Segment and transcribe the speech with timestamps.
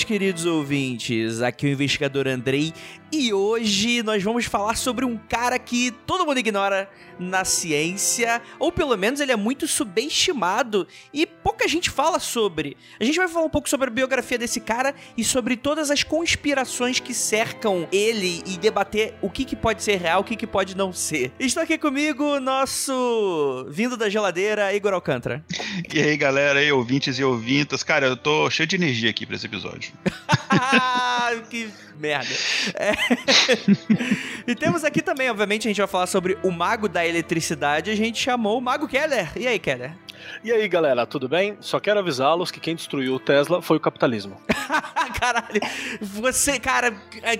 [0.00, 1.42] Noites, queridos ouvintes.
[1.42, 2.72] Aqui é o investigador Andrei
[3.12, 8.70] e hoje nós vamos falar sobre um cara que todo mundo ignora na ciência, ou
[8.70, 12.76] pelo menos ele é muito subestimado e pouca gente fala sobre.
[13.00, 16.04] A gente vai falar um pouco sobre a biografia desse cara e sobre todas as
[16.04, 20.46] conspirações que cercam ele e debater o que, que pode ser real, o que, que
[20.46, 21.32] pode não ser.
[21.38, 25.44] Está aqui comigo nosso vindo da geladeira, Igor Alcântara.
[25.92, 27.82] E aí, galera, ouvintes e ouvintas.
[27.82, 29.89] Cara, eu tô cheio de energia aqui pra esse episódio.
[31.50, 32.34] que merda.
[32.74, 32.92] É.
[34.46, 37.90] e temos aqui também, obviamente, a gente vai falar sobre o mago da eletricidade.
[37.90, 39.30] A gente chamou o Mago Keller.
[39.36, 39.92] E aí, Keller?
[40.42, 41.56] E aí, galera, tudo bem?
[41.60, 44.40] Só quero avisá-los que quem destruiu o Tesla foi o capitalismo.
[45.18, 45.60] Caralho,
[46.00, 46.92] você, cara,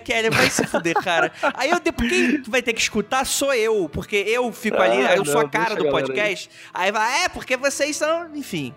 [0.04, 1.32] Keller, vai se fuder, cara.
[1.54, 5.16] Aí eu, depois, quem vai ter que escutar sou eu, porque eu fico ali, Ah,
[5.16, 6.50] eu sou a não, cara do podcast.
[6.74, 8.74] Aí vai, é, porque vocês são, enfim.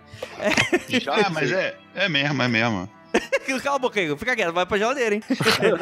[1.01, 2.89] Já, mas é, é mesmo, é mesmo.
[3.64, 4.17] Cala a boca, Igor.
[4.17, 5.23] Fica quieto, vai pra geladeira, hein?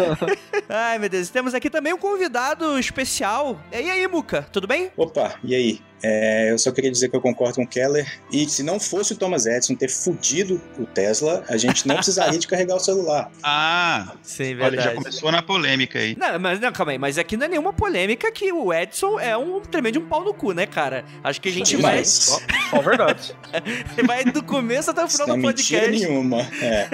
[0.68, 1.30] Ai, meu Deus.
[1.30, 3.60] Temos aqui também um convidado especial.
[3.72, 4.92] E aí, Muca, tudo bem?
[4.98, 5.82] Opa, e aí?
[6.04, 8.20] É, eu só queria dizer que eu concordo com o Keller.
[8.32, 12.40] E se não fosse o Thomas Edison ter fudido o Tesla, a gente não precisaria
[12.40, 13.32] de carregar o celular.
[13.44, 16.16] Ah, Sim, olha, já começou na polêmica aí.
[16.18, 19.36] Não, mas não, calma aí, mas aqui não é nenhuma polêmica que o Edson é
[19.36, 21.04] um tremendo um pau no cu, né, cara?
[21.24, 23.36] Acho que a gente vai, Mas, Só, só verdade.
[24.08, 25.92] vai do começo até o final do mentira podcast.
[25.92, 26.42] nenhuma.
[26.62, 26.88] É.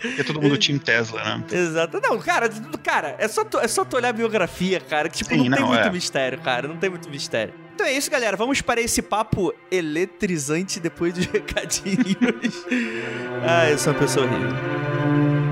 [0.00, 1.44] Porque todo mundo Team Tesla, né?
[1.50, 2.00] Exato.
[2.02, 2.48] Não, cara,
[2.82, 5.56] cara, é só, tu, é só tu olhar a biografia, cara, que tipo, Sim, não,
[5.56, 5.90] tem não, muito é.
[5.90, 7.54] mistério, cara, não tem muito mistério.
[7.76, 8.38] Então é isso, galera.
[8.38, 12.64] Vamos para esse papo eletrizante depois dos recadinhos.
[13.46, 15.45] ah, eu sou uma pessoa horrível.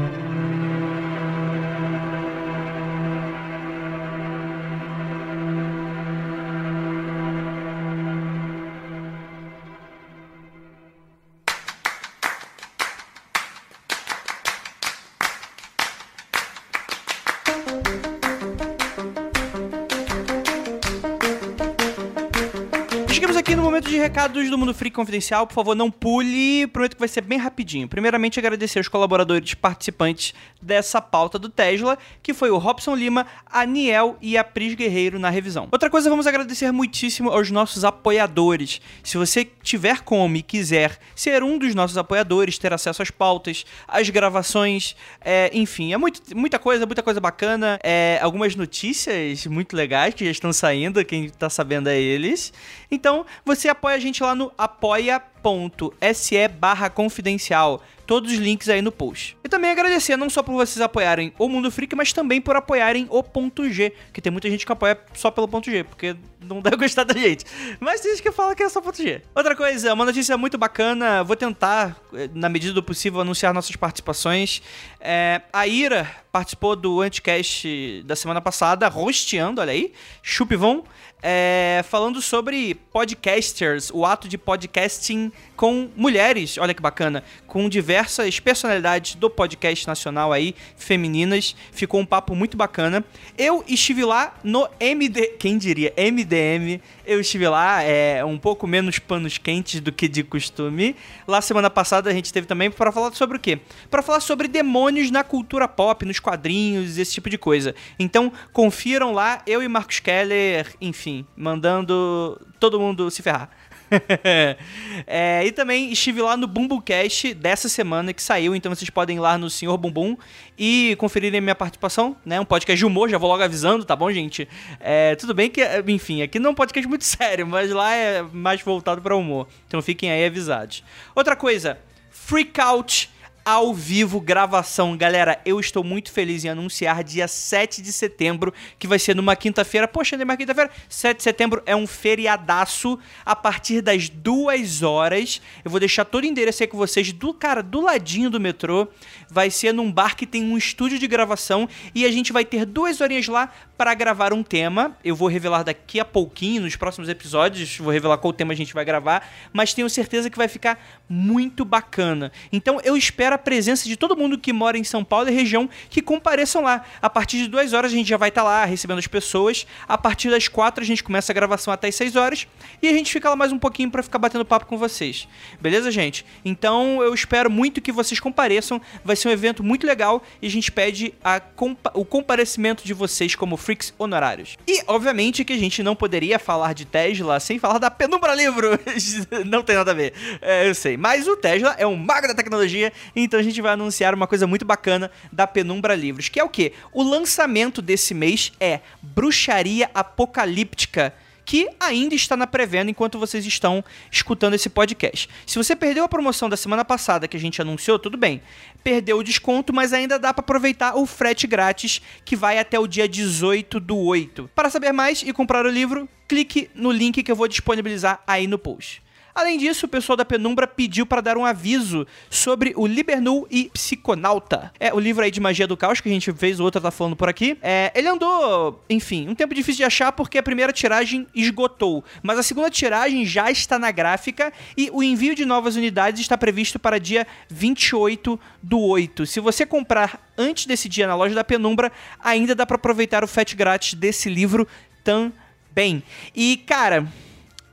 [24.04, 25.46] Recados do Mundo Freak Confidencial.
[25.46, 26.66] Por favor, não pule.
[26.66, 27.88] Prometo que vai ser bem rapidinho.
[27.88, 33.64] Primeiramente, agradecer os colaboradores participantes dessa pauta do Tesla, que foi o Robson Lima, a
[33.64, 35.68] Niel e a Pris Guerreiro na revisão.
[35.72, 38.78] Outra coisa, vamos agradecer muitíssimo aos nossos apoiadores.
[39.02, 43.64] Se você tiver como e quiser ser um dos nossos apoiadores, ter acesso às pautas,
[43.88, 47.78] às gravações, é, enfim, é muito, muita coisa, muita coisa bacana.
[47.82, 52.52] É, algumas notícias muito legais que já estão saindo, quem tá sabendo é eles.
[52.90, 57.82] Então, você apoia a gente lá no apoia.se barra confidencial.
[58.06, 59.34] Todos os links aí no post.
[59.42, 63.06] E também agradecer não só por vocês apoiarem o Mundo Freak, mas também por apoiarem
[63.08, 63.94] o Ponto G.
[64.12, 67.14] Que tem muita gente que apoia só pelo Ponto G, porque não deve gostar da
[67.14, 67.46] gente.
[67.80, 69.22] Mas tem gente que fala que é só Ponto G.
[69.34, 71.24] Outra coisa, uma notícia muito bacana.
[71.24, 74.60] Vou tentar, eh, na medida do possível, anunciar nossas participações.
[75.00, 79.94] É, a Ira participou do Anticast da semana passada, rosteando, olha aí.
[80.22, 80.84] Chupivon.
[81.26, 88.38] É, falando sobre podcasters, o ato de podcasting com mulheres, olha que bacana, com diversas
[88.40, 93.02] personalidades do podcast nacional aí, femininas, ficou um papo muito bacana.
[93.38, 98.98] Eu estive lá no MD, quem diria, MDM, eu estive lá, é um pouco menos
[98.98, 100.94] panos quentes do que de costume.
[101.26, 103.60] Lá semana passada a gente teve também para falar sobre o quê?
[103.90, 107.74] Para falar sobre demônios na cultura pop, nos quadrinhos, esse tipo de coisa.
[107.98, 113.50] Então, confiram lá, eu e Marcos Keller, enfim, mandando todo mundo se ferrar.
[115.06, 119.20] É, e também estive lá no Bumblecast dessa semana que saiu, então vocês podem ir
[119.20, 120.16] lá no Senhor Bumbum
[120.58, 122.40] e conferirem minha participação, né?
[122.40, 124.48] Um podcast de humor, já vou logo avisando, tá bom, gente?
[124.80, 128.22] É, tudo bem que, enfim, aqui não é um podcast muito sério, mas lá é
[128.22, 129.46] mais voltado para humor.
[129.66, 130.82] Então fiquem aí avisados.
[131.14, 131.78] Outra coisa,
[132.10, 133.10] Freak Out
[133.44, 134.96] ao vivo gravação.
[134.96, 139.36] Galera, eu estou muito feliz em anunciar dia 7 de setembro, que vai ser numa
[139.36, 139.86] quinta-feira.
[139.86, 140.70] Poxa, mais quinta-feira.
[140.88, 145.42] 7 de setembro é um feriadaço a partir das duas horas.
[145.62, 148.88] Eu vou deixar todo o endereço aí com vocês do cara do ladinho do metrô.
[149.28, 152.64] Vai ser num bar que tem um estúdio de gravação e a gente vai ter
[152.64, 154.96] duas horinhas lá para gravar um tema.
[155.04, 158.72] Eu vou revelar daqui a pouquinho nos próximos episódios, vou revelar qual tema a gente
[158.72, 162.32] vai gravar, mas tenho certeza que vai ficar muito bacana.
[162.50, 165.68] Então eu espero a presença de todo mundo que mora em São Paulo e região
[165.90, 166.84] que compareçam lá.
[167.00, 169.66] A partir de duas horas a gente já vai estar tá lá recebendo as pessoas.
[169.86, 172.46] A partir das quatro a gente começa a gravação até as seis horas
[172.82, 175.28] e a gente fica lá mais um pouquinho para ficar batendo papo com vocês.
[175.60, 176.24] Beleza, gente?
[176.44, 178.80] Então eu espero muito que vocês compareçam.
[179.04, 181.14] Vai ser um evento muito legal e a gente pede
[181.56, 184.56] compa o comparecimento de vocês como freaks honorários.
[184.66, 188.78] E obviamente que a gente não poderia falar de Tesla sem falar da Penumbra Livros.
[189.46, 190.12] não tem nada a ver.
[190.40, 190.96] É, eu sei.
[190.96, 192.92] Mas o Tesla é um mago da tecnologia,
[193.32, 196.72] a gente vai anunciar uma coisa muito bacana da Penumbra Livros, que é o quê?
[196.92, 203.84] O lançamento desse mês é Bruxaria Apocalíptica que ainda está na pré-venda enquanto vocês estão
[204.10, 205.28] escutando esse podcast.
[205.46, 208.40] Se você perdeu a promoção da semana passada que a gente anunciou, tudo bem.
[208.82, 212.86] Perdeu o desconto, mas ainda dá para aproveitar o frete grátis que vai até o
[212.86, 214.50] dia 18 do 8.
[214.54, 218.46] Para saber mais e comprar o livro, clique no link que eu vou disponibilizar aí
[218.46, 219.03] no post.
[219.34, 223.68] Além disso, o pessoal da Penumbra pediu para dar um aviso sobre o Libernu e
[223.70, 224.72] Psiconauta.
[224.78, 226.92] É o livro aí de magia do caos que a gente fez, o outro tá
[226.92, 227.58] falando por aqui.
[227.60, 232.38] É, ele andou, enfim, um tempo difícil de achar porque a primeira tiragem esgotou, mas
[232.38, 236.78] a segunda tiragem já está na gráfica e o envio de novas unidades está previsto
[236.78, 239.26] para dia 28 do 8.
[239.26, 241.90] Se você comprar antes desse dia na loja da Penumbra,
[242.20, 244.64] ainda dá para aproveitar o frete grátis desse livro
[245.02, 246.04] também.
[246.32, 247.08] E cara,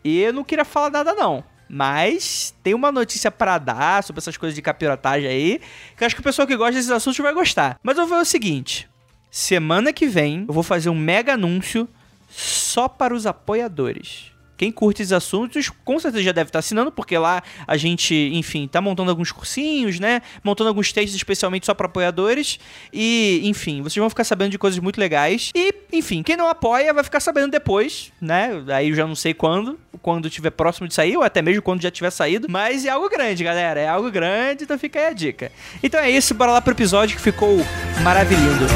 [0.03, 1.50] eu não queria falar nada não.
[1.73, 5.61] Mas tem uma notícia para dar sobre essas coisas de capirotagem aí,
[5.95, 7.79] que acho que o pessoal que gosta desses assuntos vai gostar.
[7.81, 8.89] Mas eu vou ver o seguinte:
[9.29, 11.87] semana que vem eu vou fazer um mega anúncio
[12.27, 14.30] só para os apoiadores.
[14.61, 18.67] Quem curte esses assuntos, com certeza já deve estar assinando, porque lá a gente, enfim,
[18.67, 20.21] tá montando alguns cursinhos, né?
[20.43, 22.59] Montando alguns textos especialmente só para apoiadores.
[22.93, 25.49] E, enfim, vocês vão ficar sabendo de coisas muito legais.
[25.55, 28.51] E, enfim, quem não apoia vai ficar sabendo depois, né?
[28.67, 31.81] Aí eu já não sei quando, quando tiver próximo de sair, ou até mesmo quando
[31.81, 32.45] já tiver saído.
[32.47, 33.79] Mas é algo grande, galera.
[33.79, 35.51] É algo grande, então fica aí a dica.
[35.81, 37.65] Então é isso, bora lá pro episódio que ficou
[38.03, 38.67] maravilhoso.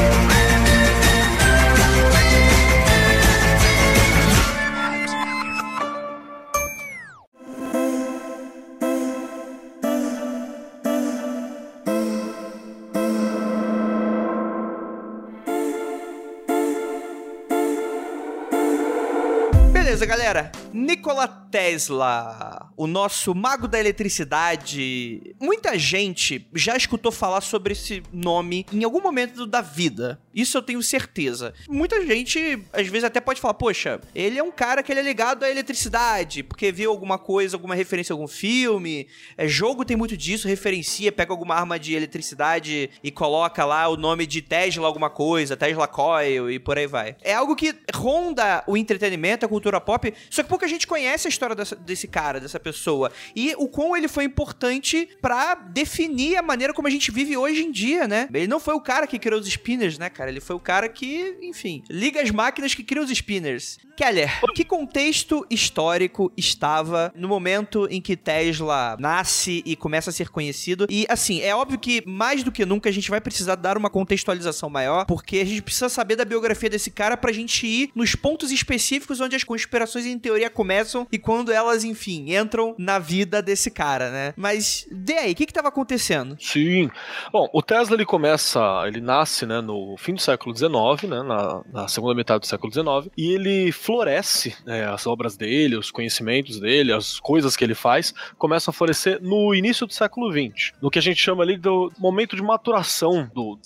[20.26, 20.50] Galera.
[20.72, 25.34] Nikola Tesla, o nosso mago da eletricidade.
[25.40, 30.20] Muita gente já escutou falar sobre esse nome em algum momento da vida.
[30.34, 31.54] Isso eu tenho certeza.
[31.68, 35.02] Muita gente, às vezes, até pode falar: poxa, ele é um cara que ele é
[35.02, 39.08] ligado à eletricidade, porque viu alguma coisa, alguma referência a algum filme.
[39.38, 43.96] É, jogo tem muito disso, referencia, pega alguma arma de eletricidade e coloca lá o
[43.96, 47.16] nome de Tesla, alguma coisa, Tesla Coil e por aí vai.
[47.22, 51.30] É algo que ronda o entretenimento, a cultura pop, só que pouca gente conhece a
[51.30, 53.10] história dessa, desse cara, dessa pessoa.
[53.34, 57.62] E o quão ele foi importante para definir a maneira como a gente vive hoje
[57.62, 58.28] em dia, né?
[58.32, 60.30] Ele não foi o cara que criou os spinners, né, cara?
[60.30, 63.78] Ele foi o cara que, enfim, liga as máquinas que criam os spinners.
[63.96, 70.28] Keller, que contexto histórico estava no momento em que Tesla nasce e começa a ser
[70.28, 70.86] conhecido?
[70.90, 73.90] E, assim, é óbvio que mais do que nunca a gente vai precisar dar uma
[73.90, 78.14] contextualização maior, porque a gente precisa saber da biografia desse cara pra gente ir nos
[78.14, 83.42] pontos específicos onde as conspirações em teoria começam e quando elas, enfim, entram na vida
[83.42, 84.34] desse cara, né?
[84.36, 86.36] Mas, de aí, o que que tava acontecendo?
[86.40, 86.90] Sim.
[87.32, 91.62] Bom, o Tesla, ele começa, ele nasce, né, no fim do século XIX, né, na,
[91.72, 96.60] na segunda metade do século XIX, e ele floresce, né, as obras dele, os conhecimentos
[96.60, 100.90] dele, as coisas que ele faz, começam a florescer no início do século XX, no
[100.90, 103.58] que a gente chama ali do momento de maturação do,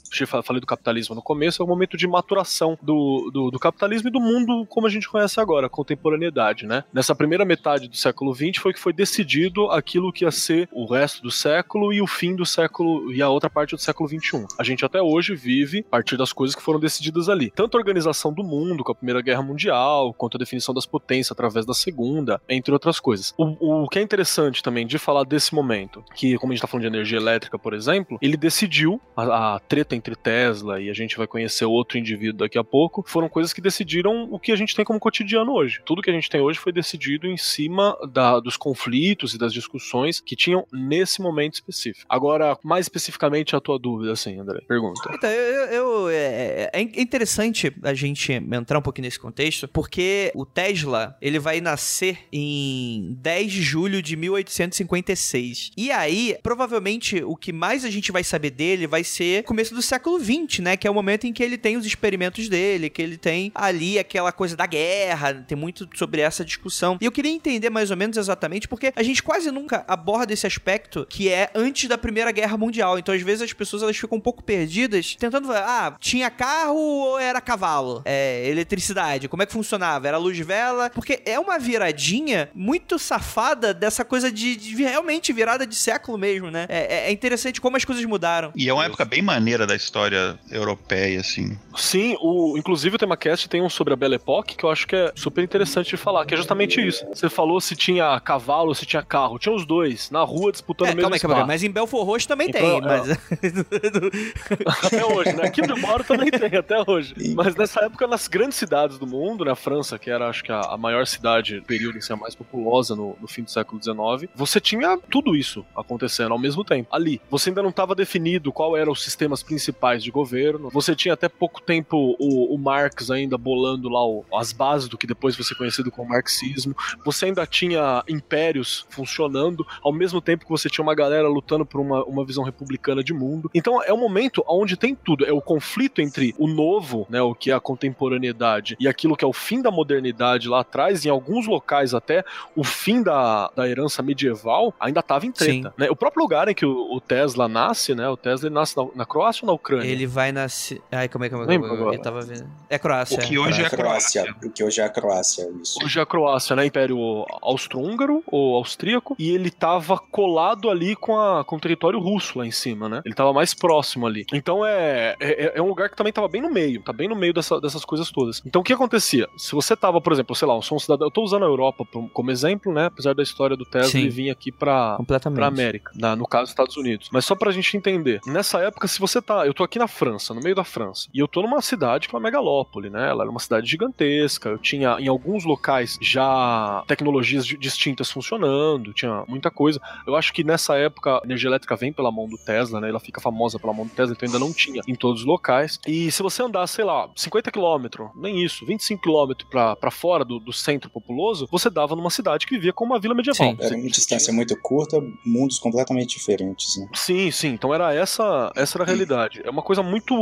[0.42, 4.12] falei do capitalismo no começo, é o momento de maturação do, do, do capitalismo e
[4.12, 6.29] do mundo como a gente conhece agora, contemporâneo
[6.66, 6.84] né?
[6.92, 10.87] Nessa primeira metade do século XX foi que foi decidido aquilo que ia ser o
[10.87, 14.46] resto do século e o fim do século e a outra parte do século XXI.
[14.58, 17.50] A gente até hoje vive a partir das coisas que foram decididas ali.
[17.50, 21.32] Tanto a organização do mundo, com a Primeira Guerra Mundial, quanto a definição das potências
[21.32, 23.34] através da Segunda, entre outras coisas.
[23.37, 26.68] O, o que é interessante também de falar desse momento, que como a gente tá
[26.68, 30.94] falando de energia elétrica, por exemplo, ele decidiu a, a treta entre Tesla e a
[30.94, 34.56] gente vai conhecer outro indivíduo daqui a pouco, foram coisas que decidiram o que a
[34.56, 37.96] gente tem como cotidiano hoje tudo que a gente tem hoje foi decidido em cima
[38.12, 42.04] da, dos, conflitos e das discussões que tinham nesse momento específico.
[42.08, 45.00] Agora, mais especificamente a tua dúvida, assim, André, pergunta.
[45.14, 50.44] Então, eu, eu- é, é interessante a gente entrar um pouquinho nesse contexto, porque o
[50.44, 55.70] Tesla, ele vai nascer em 10 de julho de 1856.
[55.76, 59.82] E aí, provavelmente, o que mais a gente vai saber dele vai ser começo do
[59.82, 60.76] século 20, né?
[60.76, 63.98] Que é o momento em que ele tem os experimentos dele, que ele tem ali
[63.98, 66.98] aquela coisa da guerra, tem muito sobre essa discussão.
[67.00, 70.46] E eu queria entender mais ou menos exatamente, porque a gente quase nunca aborda esse
[70.46, 72.98] aspecto que é antes da Primeira Guerra Mundial.
[72.98, 76.76] Então, às vezes, as pessoas elas ficam um pouco perdidas, tentando falar, ah, tinha carro
[76.76, 78.02] ou era cavalo?
[78.04, 80.08] É, eletricidade, como é que funcionava?
[80.08, 80.90] Era luz de vela?
[80.90, 86.50] Porque é uma viradinha muito safada dessa coisa de, de realmente virada de século mesmo,
[86.50, 86.66] né?
[86.68, 88.52] É, é interessante como as coisas mudaram.
[88.54, 91.56] E é uma época bem maneira da história europeia, assim.
[91.76, 94.96] Sim, o, inclusive o TemaCast tem um sobre a Belle Époque que eu acho que
[94.96, 97.04] é super interessante de falar, que é justamente isso.
[97.14, 99.38] Você falou se tinha cavalo, se tinha carro.
[99.38, 102.26] Tinha os dois, na rua, disputando É, o mesmo calma aí, mas em Belfort Roxo
[102.28, 102.80] também Então, tem, é.
[102.80, 103.09] mas...
[104.85, 105.45] Até hoje, né?
[105.45, 107.14] Aqui onde eu moro também tem, até hoje.
[107.35, 110.61] Mas nessa época, nas grandes cidades do mundo, na França, que era acho que a,
[110.61, 114.30] a maior cidade, período em ser a mais populosa no, no fim do século XIX,
[114.35, 116.88] você tinha tudo isso acontecendo ao mesmo tempo.
[116.95, 120.71] Ali, você ainda não estava definido qual eram os sistemas principais de governo.
[120.71, 124.99] Você tinha até pouco tempo o, o Marx ainda bolando lá o- as bases do
[124.99, 125.45] que depois vai
[125.90, 126.75] ser conhecido como marxismo.
[127.04, 131.80] Você ainda tinha impérios funcionando, ao mesmo tempo que você tinha uma galera lutando por
[131.80, 133.50] uma, uma visão republicana de mundo.
[133.54, 135.26] Então é um momento onde tem tudo.
[135.26, 139.25] É o conflito entre o novo, né, o que é a contemporaneidade, e aquilo que
[139.25, 143.68] é o fim da modernidade lá atrás, em alguns locais até o fim da, da
[143.68, 145.75] herança medieval ainda estava em treta.
[145.76, 145.90] Né?
[145.90, 148.09] O próprio lugar em que o, o Tesla nasce, né?
[148.09, 149.88] O Tesla ele nasce na, na Croácia ou na Ucrânia?
[149.88, 150.80] Ele vai nascer...
[150.90, 151.38] Ai, como é que é?
[151.38, 151.97] Lembra agora?
[151.97, 152.49] Eu tava vendo.
[152.68, 153.18] É Croácia.
[153.18, 154.49] O que hoje é a Croácia, Croácia.
[154.49, 155.69] o que hoje é a Croácia, isso.
[155.82, 156.66] Hoje é a Croácia, né?
[156.66, 156.98] Império
[157.42, 162.46] austro-húngaro ou austríaco, e ele tava colado ali com, a, com o território russo lá
[162.46, 163.02] em cima, né?
[163.04, 164.24] Ele tava mais próximo ali.
[164.32, 167.16] Então é, é, é um lugar que também tava bem no meio, tá bem no
[167.16, 168.42] meio dessa- dessas coisas todas.
[168.46, 169.28] Então o que acontecia?
[169.36, 171.46] Se você tava, por exemplo, sei lá, eu sou um cidadão, eu tô usando a
[171.48, 172.86] Europa como- exemplo, né?
[172.86, 174.00] Apesar da história do Tesla, Sim.
[174.02, 175.36] ele vinha aqui pra, Completamente.
[175.38, 177.08] pra América, na- no caso Estados Unidos.
[177.12, 179.44] Mas só pra gente entender, nessa época, se você tá.
[179.46, 182.14] Eu tô aqui na França, no meio da França, e eu tô numa cidade que
[182.14, 183.08] é uma megalópole, né?
[183.08, 184.48] Ela era uma cidade gigantesca.
[184.50, 185.59] Eu tinha em alguns locais
[186.00, 189.80] já tecnologias di- distintas funcionando, tinha muita coisa.
[190.06, 192.88] Eu acho que nessa época a energia elétrica vem pela mão do Tesla, né?
[192.88, 195.78] Ela fica famosa pela mão do Tesla, então ainda não tinha em todos os locais.
[195.86, 200.24] E se você andar, sei lá, 50 quilômetros, nem isso, 25 quilômetros pra, pra fora
[200.24, 203.50] do, do centro populoso, você dava numa cidade que vivia como uma vila medieval.
[203.50, 203.56] Sim.
[203.60, 206.88] Era uma distância muito curta, mundos completamente diferentes, né?
[206.94, 207.48] Sim, sim.
[207.48, 209.40] Então era essa, essa era a realidade.
[209.44, 210.14] É uma coisa muito.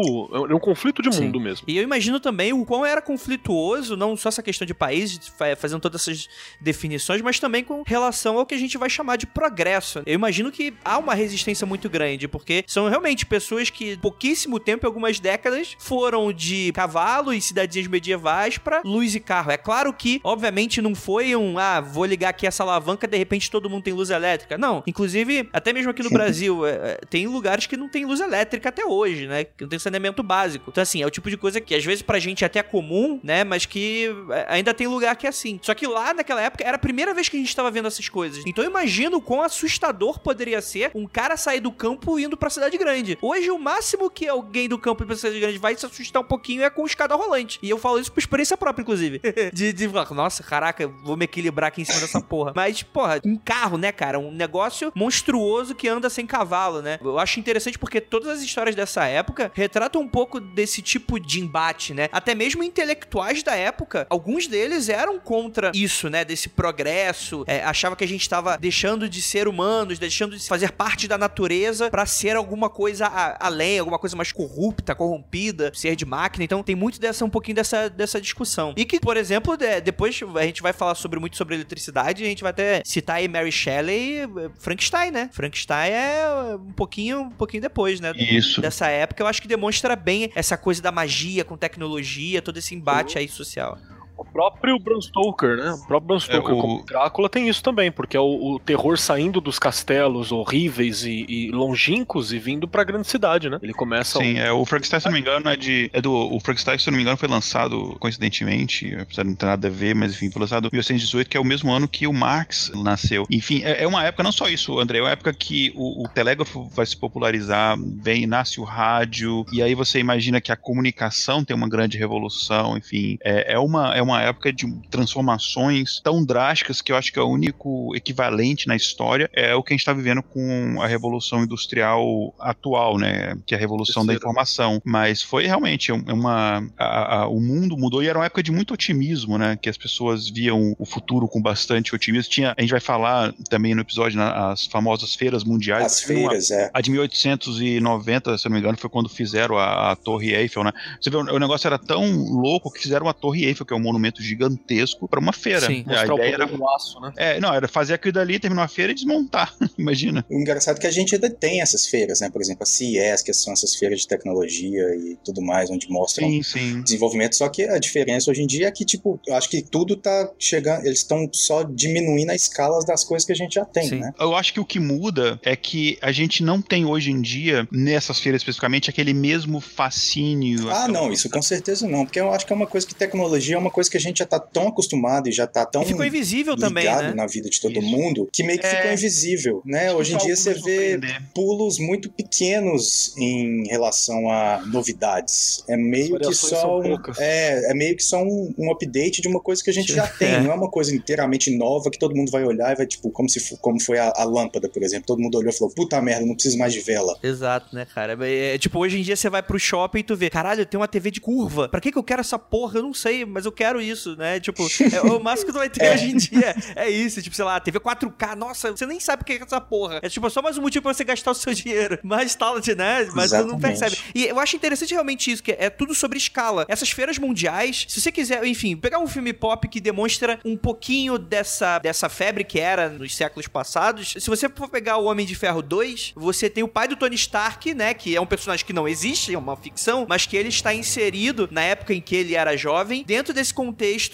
[0.50, 1.24] É um conflito de Sim.
[1.24, 1.64] mundo mesmo.
[1.68, 5.27] E eu imagino também o quão era conflituoso, não só essa questão de país, fa-
[5.56, 6.28] fazendo todas essas
[6.60, 10.02] definições, mas também com relação ao que a gente vai chamar de progresso.
[10.06, 14.84] Eu imagino que há uma resistência muito grande, porque são realmente pessoas que, pouquíssimo tempo,
[14.84, 19.50] em algumas décadas, foram de cavalo e cidades medievais pra luz e carro.
[19.50, 23.50] É claro que, obviamente, não foi um, ah, vou ligar aqui essa alavanca, de repente
[23.50, 24.58] todo mundo tem luz elétrica.
[24.58, 24.82] Não.
[24.86, 28.68] Inclusive, até mesmo aqui no Brasil, é, é, tem lugares que não tem luz elétrica
[28.68, 29.44] até hoje, né?
[29.44, 30.70] Que não tem saneamento básico.
[30.70, 33.20] Então, assim, é o tipo de coisa que às vezes pra gente é até comum,
[33.22, 33.44] né?
[33.44, 35.58] Mas que é, ainda tem lugar que é assim.
[35.62, 38.08] Só que lá naquela época era a primeira vez que a gente tava vendo essas
[38.08, 38.42] coisas.
[38.46, 42.78] Então eu imagino quão assustador poderia ser um cara sair do campo indo pra cidade
[42.78, 43.18] grande.
[43.20, 46.62] Hoje, o máximo que alguém do campo pra cidade grande vai se assustar um pouquinho
[46.62, 47.58] é com escada rolante.
[47.62, 49.20] E eu falo isso por experiência própria, inclusive.
[49.52, 52.52] de, de falar, nossa, caraca, vou me equilibrar aqui em cima dessa porra.
[52.54, 54.18] Mas, porra, um carro, né, cara?
[54.18, 56.98] Um negócio monstruoso que anda sem cavalo, né?
[57.02, 61.40] Eu acho interessante porque todas as histórias dessa época retratam um pouco desse tipo de
[61.40, 62.08] embate, né?
[62.12, 66.24] Até mesmo intelectuais da época, alguns deles eram contra isso, né?
[66.24, 70.72] Desse progresso, é, achava que a gente tava deixando de ser humanos, deixando de fazer
[70.72, 75.94] parte da natureza pra ser alguma coisa a- além, alguma coisa mais corrupta, corrompida, ser
[75.94, 76.42] de máquina.
[76.44, 78.74] Então tem muito dessa, um pouquinho dessa, dessa discussão.
[78.76, 82.26] E que, por exemplo, de- depois a gente vai falar sobre muito sobre eletricidade, a
[82.26, 84.26] gente vai até citar aí Mary Shelley, eh,
[84.58, 85.30] Frankenstein, né?
[85.32, 88.12] Frankenstein é um pouquinho, um pouquinho depois, né?
[88.16, 88.60] Isso.
[88.60, 92.74] Dessa época, eu acho que demonstra bem essa coisa da magia com tecnologia, todo esse
[92.74, 93.78] embate aí social.
[94.18, 95.72] O próprio Bram Stoker, né?
[95.72, 98.58] O próprio Bram Stoker É, o- como Drácula tem isso também, porque é o, o
[98.58, 103.58] terror saindo dos castelos horríveis e, e longínquos e vindo pra grande cidade, né?
[103.62, 105.88] Ele começa Sim, é, o Frankenstein, se não me engano, é de.
[105.92, 109.36] É do, o Frankenstein, se eu não me engano, foi lançado coincidentemente, apesar de não
[109.36, 111.86] ter nada a ver, mas enfim, foi lançado em 1818, que é o mesmo ano
[111.86, 113.24] que o Marx nasceu.
[113.30, 116.08] Enfim, é, é uma época, não só isso, André, é uma época que o, o
[116.08, 121.44] telégrafo vai se popularizar, vem, nasce o rádio, e aí você imagina que a comunicação
[121.44, 126.80] tem uma grande revolução, enfim, é, é, uma, é uma época de transformações tão drásticas
[126.80, 129.80] que eu acho que é o único equivalente na história é o que a gente
[129.80, 133.36] está vivendo com a revolução industrial atual, né?
[133.46, 134.20] Que é a revolução Terceira.
[134.20, 134.80] da informação.
[134.84, 136.66] Mas foi realmente uma.
[136.76, 139.56] A, a, o mundo mudou e era uma época de muito otimismo, né?
[139.60, 142.30] Que as pessoas viam o futuro com bastante otimismo.
[142.30, 145.86] Tinha, a gente vai falar também no episódio, né, as famosas feiras mundiais.
[145.86, 146.70] As feiras, uma, é.
[146.72, 150.72] A de 1890, se não me engano, foi quando fizeram a, a Torre Eiffel, né?
[151.00, 153.76] Você vê, o, o negócio era tão louco que fizeram a Torre Eiffel, que é
[153.76, 155.66] um monumento gigantesco, para uma feira.
[155.66, 157.12] Sim, a ideia era um aço, né?
[157.16, 159.54] É, não, era fazer aquilo dali, terminar a feira e desmontar.
[159.78, 160.24] Imagina.
[160.28, 162.30] O engraçado é que a gente ainda tem essas feiras, né?
[162.30, 166.28] Por exemplo, a CES, que são essas feiras de tecnologia e tudo mais, onde mostram
[166.28, 166.82] sim, sim.
[166.82, 167.36] desenvolvimento.
[167.36, 170.30] Só que a diferença hoje em dia é que, tipo, eu acho que tudo tá
[170.38, 174.00] chegando, eles estão só diminuindo a escala das coisas que a gente já tem, sim.
[174.00, 174.12] né?
[174.18, 177.66] Eu acho que o que muda é que a gente não tem hoje em dia,
[177.72, 180.70] nessas feiras especificamente, aquele mesmo fascínio.
[180.70, 183.56] Ah, não, isso com certeza não, porque eu acho que é uma coisa que tecnologia
[183.56, 185.82] é uma coisa que a gente já tá tão acostumado e já tá tão.
[185.82, 187.12] E ficou invisível também, né?
[187.14, 187.88] na vida de todo isso.
[187.88, 188.76] mundo, que meio que é...
[188.76, 189.92] ficou invisível, né?
[189.92, 191.00] Hoje em dia você vê
[191.34, 195.64] pulos muito pequenos em relação a novidades.
[195.68, 199.40] É meio que só um, é, é meio que só um, um, update de uma
[199.40, 200.34] coisa que a gente já tem.
[200.34, 200.40] É.
[200.40, 203.28] Não é uma coisa inteiramente nova que todo mundo vai olhar e vai, tipo, como
[203.28, 205.06] se como foi a, a, lâmpada, por exemplo.
[205.06, 207.16] Todo mundo olhou e falou, puta merda, não preciso mais de vela.
[207.22, 208.16] Exato, né, cara?
[208.26, 210.78] É, é, tipo, hoje em dia você vai pro shopping e tu vê, caralho, tem
[210.78, 211.68] uma TV de curva.
[211.68, 212.78] Pra que, que eu quero essa porra?
[212.78, 214.40] Eu não sei, mas eu quero isso, né?
[214.40, 215.94] Tipo, é, o máximo que tu vai ter é.
[215.94, 217.20] hoje em dia é isso.
[217.22, 220.00] Tipo, sei lá, TV 4K, nossa, você nem sabe o que é essa porra.
[220.02, 221.98] É tipo, só mais um motivo pra você gastar o seu dinheiro.
[222.02, 223.08] Mas tal, né?
[223.14, 223.96] Mas você não percebe.
[224.14, 226.64] E eu acho interessante realmente isso, que é tudo sobre escala.
[226.68, 231.18] Essas feiras mundiais, se você quiser, enfim, pegar um filme pop que demonstra um pouquinho
[231.18, 235.34] dessa, dessa febre que era nos séculos passados, se você for pegar o Homem de
[235.34, 237.94] Ferro 2, você tem o pai do Tony Stark, né?
[237.94, 241.48] Que é um personagem que não existe, é uma ficção, mas que ele está inserido
[241.50, 243.67] na época em que ele era jovem, dentro desse contexto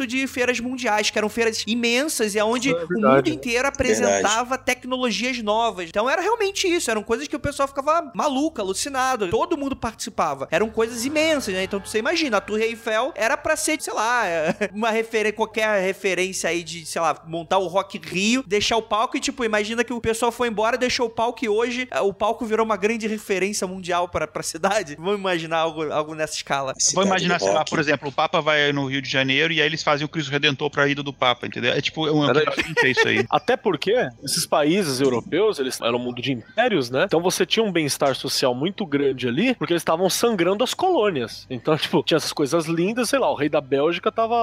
[0.06, 4.64] de feiras mundiais, que eram feiras imensas e onde é o mundo inteiro apresentava verdade.
[4.64, 5.88] tecnologias novas.
[5.88, 9.28] Então era realmente isso, eram coisas que o pessoal ficava maluco, alucinado.
[9.28, 10.48] Todo mundo participava.
[10.50, 11.64] Eram coisas imensas, né?
[11.64, 14.24] Então você imagina, a Torre Eiffel era para ser, sei lá,
[14.72, 19.16] uma referência, qualquer referência aí de, sei lá, montar o Rock Rio, deixar o palco
[19.16, 22.44] e tipo, imagina que o pessoal foi embora, deixou o palco e hoje o palco
[22.44, 24.96] virou uma grande referência mundial para a cidade.
[24.96, 26.74] Vamos imaginar algo, algo nessa escala.
[26.92, 29.66] Vamos imaginar, sei lá, por exemplo, o Papa vai no Rio de Janeiro e aí
[29.66, 31.72] eles fazem o Cristo Redentor pra ida do Papa, entendeu?
[31.72, 33.24] É tipo, é um é isso aí.
[33.30, 37.04] Até porque esses países europeus, eles eram um mundo de impérios, né?
[37.04, 41.46] Então você tinha um bem-estar social muito grande ali, porque eles estavam sangrando as colônias.
[41.48, 44.34] Então, tipo, tinha essas coisas lindas, sei lá, o rei da Bélgica tava.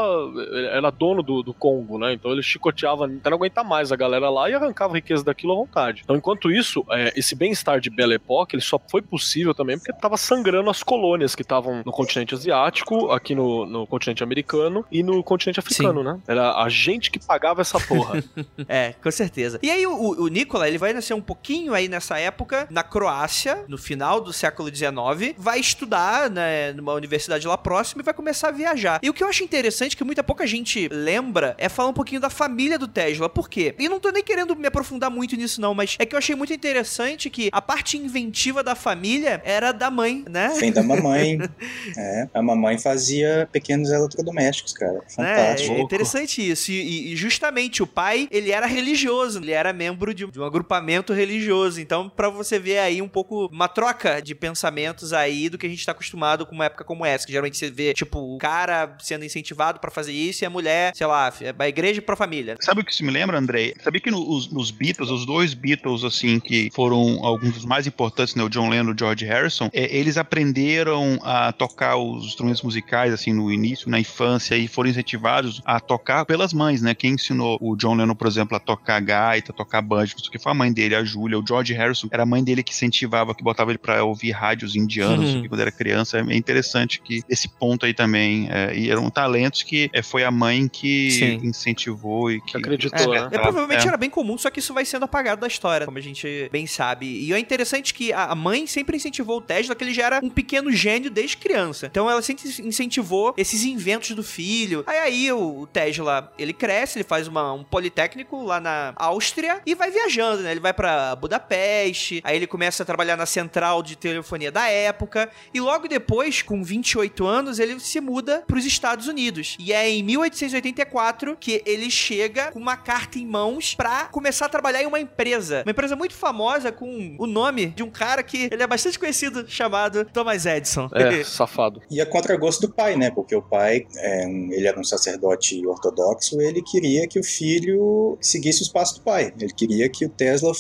[0.72, 2.14] era dono do, do Congo, né?
[2.14, 5.56] Então ele chicoteava, até não aguentar mais a galera lá e arrancava riqueza daquilo à
[5.56, 6.02] vontade.
[6.04, 9.94] Então, enquanto isso, é, esse bem-estar de Belle Époque, ele só foi possível também porque
[9.94, 15.04] tava sangrando as colônias que estavam no continente asiático, aqui no, no continente americano e
[15.04, 16.06] no continente africano, Sim.
[16.06, 16.20] né?
[16.28, 18.24] Era a gente que pagava essa porra.
[18.68, 19.60] é, com certeza.
[19.62, 23.66] E aí o, o Nicola, ele vai nascer um pouquinho aí nessa época, na Croácia,
[23.68, 28.50] no final do século XIX, vai estudar né, numa universidade lá próxima e vai começar
[28.50, 29.00] a viajar.
[29.02, 32.22] E o que eu acho interessante, que muita pouca gente lembra, é falar um pouquinho
[32.22, 33.30] da família do Tesla.
[33.30, 33.76] Por quê?
[33.78, 36.36] E não tô nem querendo me aprofundar muito nisso não, mas é que eu achei
[36.36, 40.54] muito interessante que a parte inventiva da família era da mãe, né?
[40.60, 41.40] Vem da mamãe.
[41.98, 45.02] é, a mamãe fazia pequenos eletrodomésticos, cara.
[45.08, 45.74] Fantástico.
[45.74, 46.72] É, é interessante isso.
[46.72, 51.14] E, e, justamente o pai, ele era religioso, ele era membro de, de um agrupamento
[51.14, 51.80] religioso.
[51.80, 55.70] Então, para você ver aí um pouco uma troca de pensamentos aí do que a
[55.70, 58.96] gente tá acostumado com uma época como essa, que geralmente você vê, tipo, o cara
[59.00, 62.56] sendo incentivado para fazer isso e a mulher, sei lá, a igreja pra família.
[62.60, 63.74] Sabe o que isso me lembra, Andrei?
[63.84, 68.36] Sabia que nos, nos Beatles, os dois Beatles, assim, que foram alguns dos mais importantes,
[68.36, 72.62] né, o John Lennon e o George Harrison, é, eles aprenderam a tocar os instrumentos
[72.62, 76.94] musicais, assim, no início, na infância, e foram incentivados a tocar pelas mães, né?
[76.94, 80.40] Quem ensinou o John Lennon, por exemplo, a tocar gaita, a tocar banjo, isso que
[80.40, 81.40] foi a mãe dele, a Julia.
[81.40, 84.76] O George Harrison era a mãe dele que incentivava, que botava ele pra ouvir rádios
[84.76, 85.48] indianos uhum.
[85.48, 86.20] quando era criança.
[86.20, 90.32] É interessante que esse ponto aí também, é, e eram talentos que é, foi a
[90.32, 91.40] mãe que Sim.
[91.44, 93.30] incentivou e que acreditou, é, né?
[93.32, 96.02] É, provavelmente era bem comum, só que isso vai sendo apagado da história, como a
[96.02, 97.06] gente bem sabe.
[97.06, 100.30] E é interessante que a mãe sempre incentivou o Tesla, que ele já era um
[100.30, 101.88] pequeno gênio desde criança.
[101.88, 104.51] Então ela sempre incentivou esses inventos do filho.
[104.88, 109.76] Aí aí o Tesla, ele cresce, ele faz uma, um politécnico lá na Áustria e
[109.76, 110.52] vai viajando, né?
[110.52, 115.30] Ele vai para Budapeste, aí ele começa a trabalhar na central de telefonia da época
[115.54, 119.56] e logo depois, com 28 anos, ele se muda para os Estados Unidos.
[119.60, 124.50] E é em 1884 que ele chega com uma carta em mãos para começar a
[124.50, 128.50] trabalhar em uma empresa, uma empresa muito famosa com o nome de um cara que
[128.52, 130.90] ele é bastante conhecido chamado Thomas Edison.
[130.94, 131.82] É, safado.
[131.90, 133.12] E a contragosto do pai, né?
[133.12, 138.18] Porque o pai é um ele era um sacerdote ortodoxo, ele queria que o filho
[138.20, 139.34] seguisse os passos do pai.
[139.40, 140.52] Ele queria que o Tesla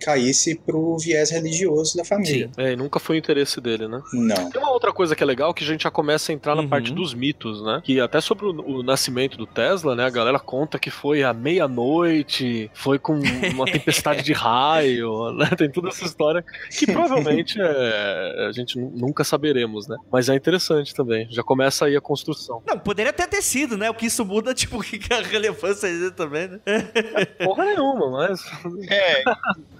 [0.00, 2.50] caísse pro viés religioso da família.
[2.54, 2.62] Sim.
[2.62, 4.00] É, e nunca foi o interesse dele, né?
[4.12, 4.50] Não.
[4.50, 6.62] Tem uma outra coisa que é legal que a gente já começa a entrar na
[6.62, 6.68] uhum.
[6.68, 7.80] parte dos mitos, né?
[7.84, 10.04] Que até sobre o, o, nascimento do Tesla, né?
[10.04, 13.14] A galera conta que foi à meia-noite, foi com
[13.52, 15.48] uma tempestade de raio, né?
[15.56, 19.96] Tem toda essa história que provavelmente é, a gente nunca saberemos, né?
[20.10, 21.26] Mas é interessante também.
[21.30, 22.62] Já começa aí a construção.
[22.66, 23.90] Não, poderia até ter sido, né?
[23.90, 26.60] O que isso muda, tipo, que a relevância dele também, né?
[27.44, 28.40] Porra nenhuma, mas.
[28.88, 29.22] É.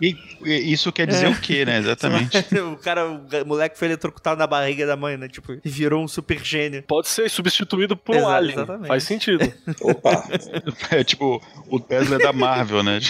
[0.01, 0.17] E,
[0.73, 1.31] isso quer dizer é.
[1.31, 1.79] o quê, né?
[1.79, 2.37] Exatamente.
[2.61, 5.29] o cara, o moleque foi eletrocutado na barriga da mãe, né?
[5.29, 6.83] Tipo, virou um super gênio.
[6.83, 8.55] Pode ser substituído por um alien.
[8.55, 8.89] Exatamente.
[8.89, 9.53] Faz sentido.
[9.81, 10.29] Opa!
[10.91, 13.01] É tipo, o Tesla é da Marvel, né?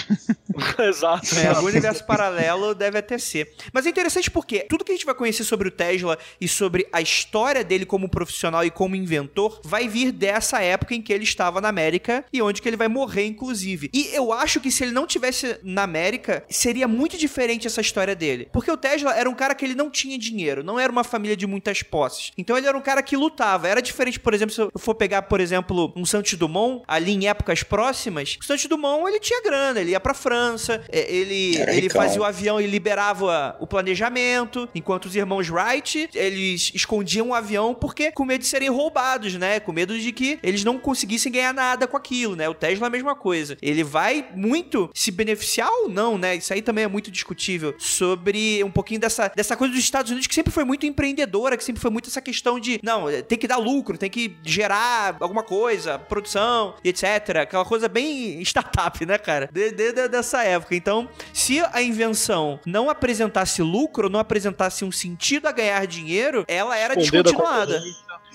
[0.79, 1.35] Exato.
[1.35, 3.53] É, algum universo paralelo deve até ser.
[3.73, 6.87] Mas é interessante porque tudo que a gente vai conhecer sobre o Tesla e sobre
[6.91, 11.23] a história dele como profissional e como inventor vai vir dessa época em que ele
[11.23, 13.89] estava na América e onde que ele vai morrer, inclusive.
[13.93, 18.13] E eu acho que se ele não tivesse na América, seria muito diferente essa história
[18.13, 18.49] dele.
[18.51, 21.37] Porque o Tesla era um cara que ele não tinha dinheiro, não era uma família
[21.37, 22.31] de muitas posses.
[22.37, 23.69] Então ele era um cara que lutava.
[23.69, 27.27] Era diferente, por exemplo, se eu for pegar, por exemplo, um Santos Dumont, ali em
[27.27, 31.89] épocas próximas, o Santos Dumont ele tinha grana, ele ia pra França, é, ele, ele
[31.89, 37.73] fazia o avião e liberava o planejamento, enquanto os irmãos Wright, eles escondiam o avião
[37.73, 39.61] porque com medo de serem roubados, né?
[39.61, 42.47] Com medo de que eles não conseguissem ganhar nada com aquilo, né?
[42.49, 43.57] O Tesla é a mesma coisa.
[43.61, 46.35] Ele vai muito se beneficiar ou não, né?
[46.35, 50.27] Isso aí também é muito discutível sobre um pouquinho dessa, dessa coisa dos Estados Unidos
[50.27, 53.47] que sempre foi muito empreendedora, que sempre foi muito essa questão de, não, tem que
[53.47, 57.37] dar lucro, tem que gerar alguma coisa, produção, etc.
[57.41, 59.49] Aquela coisa bem startup, né, cara?
[59.51, 60.75] Desde de, dessa época.
[60.75, 66.77] Então, se a invenção não apresentasse lucro, não apresentasse um sentido a ganhar dinheiro, ela
[66.77, 67.81] era descontinuada.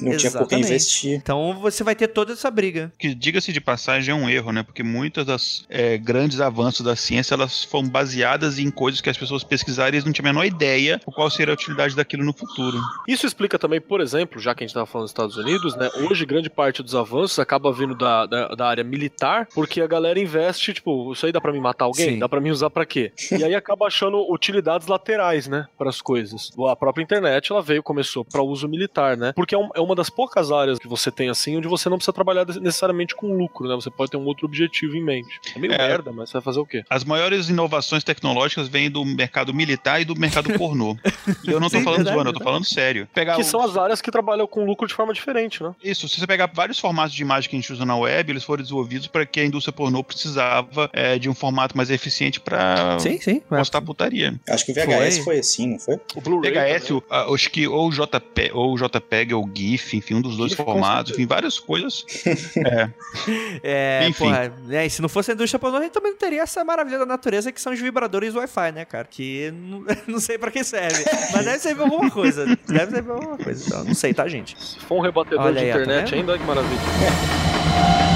[0.01, 0.19] Não Exatamente.
[0.19, 1.15] tinha por que investir.
[1.15, 2.93] Então você vai ter toda essa briga.
[2.99, 4.63] Que, diga-se de passagem, é um erro, né?
[4.63, 9.17] Porque muitas das é, grandes avanços da ciência, elas foram baseadas em coisas que as
[9.17, 12.33] pessoas pesquisaram e eles não tinham a menor ideia qual seria a utilidade daquilo no
[12.33, 12.81] futuro.
[13.07, 15.91] Isso explica também, por exemplo, já que a gente estava falando dos Estados Unidos, né?
[16.09, 20.19] Hoje, grande parte dos avanços acaba vindo da, da, da área militar, porque a galera
[20.19, 22.15] investe, tipo, isso aí dá para me matar alguém?
[22.15, 22.19] Sim.
[22.19, 23.13] Dá para me usar para quê?
[23.31, 25.67] e aí acaba achando utilidades laterais, né?
[25.77, 26.51] Para as coisas.
[26.69, 29.33] A própria internet, ela veio, começou para uso militar, né?
[29.35, 31.97] Porque é, um, é uma das poucas áreas que você tem assim, onde você não
[31.97, 33.75] precisa trabalhar necessariamente com lucro, né?
[33.75, 35.41] Você pode ter um outro objetivo em mente.
[35.55, 36.85] É meio é, merda, mas você vai fazer o quê?
[36.89, 40.97] As maiores inovações tecnológicas vêm do mercado militar e do mercado pornô.
[41.45, 43.09] e eu não tô Sim, falando verdade, zoando, eu tô falando sério.
[43.13, 43.45] Pegar que o...
[43.45, 45.75] são as áreas que trabalham com lucro de forma diferente, né?
[45.83, 48.45] Isso, se você pegar vários formatos de imagem que a gente usa na web, eles
[48.45, 52.97] foram desenvolvidos para que a indústria pornô precisava é, de um formato mais eficiente para
[53.51, 54.39] mostrar putaria.
[54.49, 56.01] Acho que o VHS foi, foi assim, não foi?
[56.15, 56.53] O Blu-ray.
[56.53, 57.03] VHS, o,
[57.35, 60.53] acho que ou o JPEG, ou o JPEG ou o GIF, enfim, um dos dois
[60.55, 62.05] formatos, enfim, várias coisas.
[62.57, 62.91] é.
[64.03, 64.25] é enfim.
[64.25, 66.99] Porra, é, se não fosse a indústria pornô, a gente também não teria essa maravilha
[66.99, 69.07] da natureza que são os vibradores Wi-Fi, né, cara?
[69.11, 71.05] Que não, não sei pra que serve.
[71.33, 72.47] Mas deve servir alguma coisa.
[72.67, 73.65] Deve servir alguma coisa.
[73.67, 74.57] Então, não sei, tá, gente?
[74.63, 78.12] Se for um rebatedor Olha de aí, internet, tá ainda que maravilha.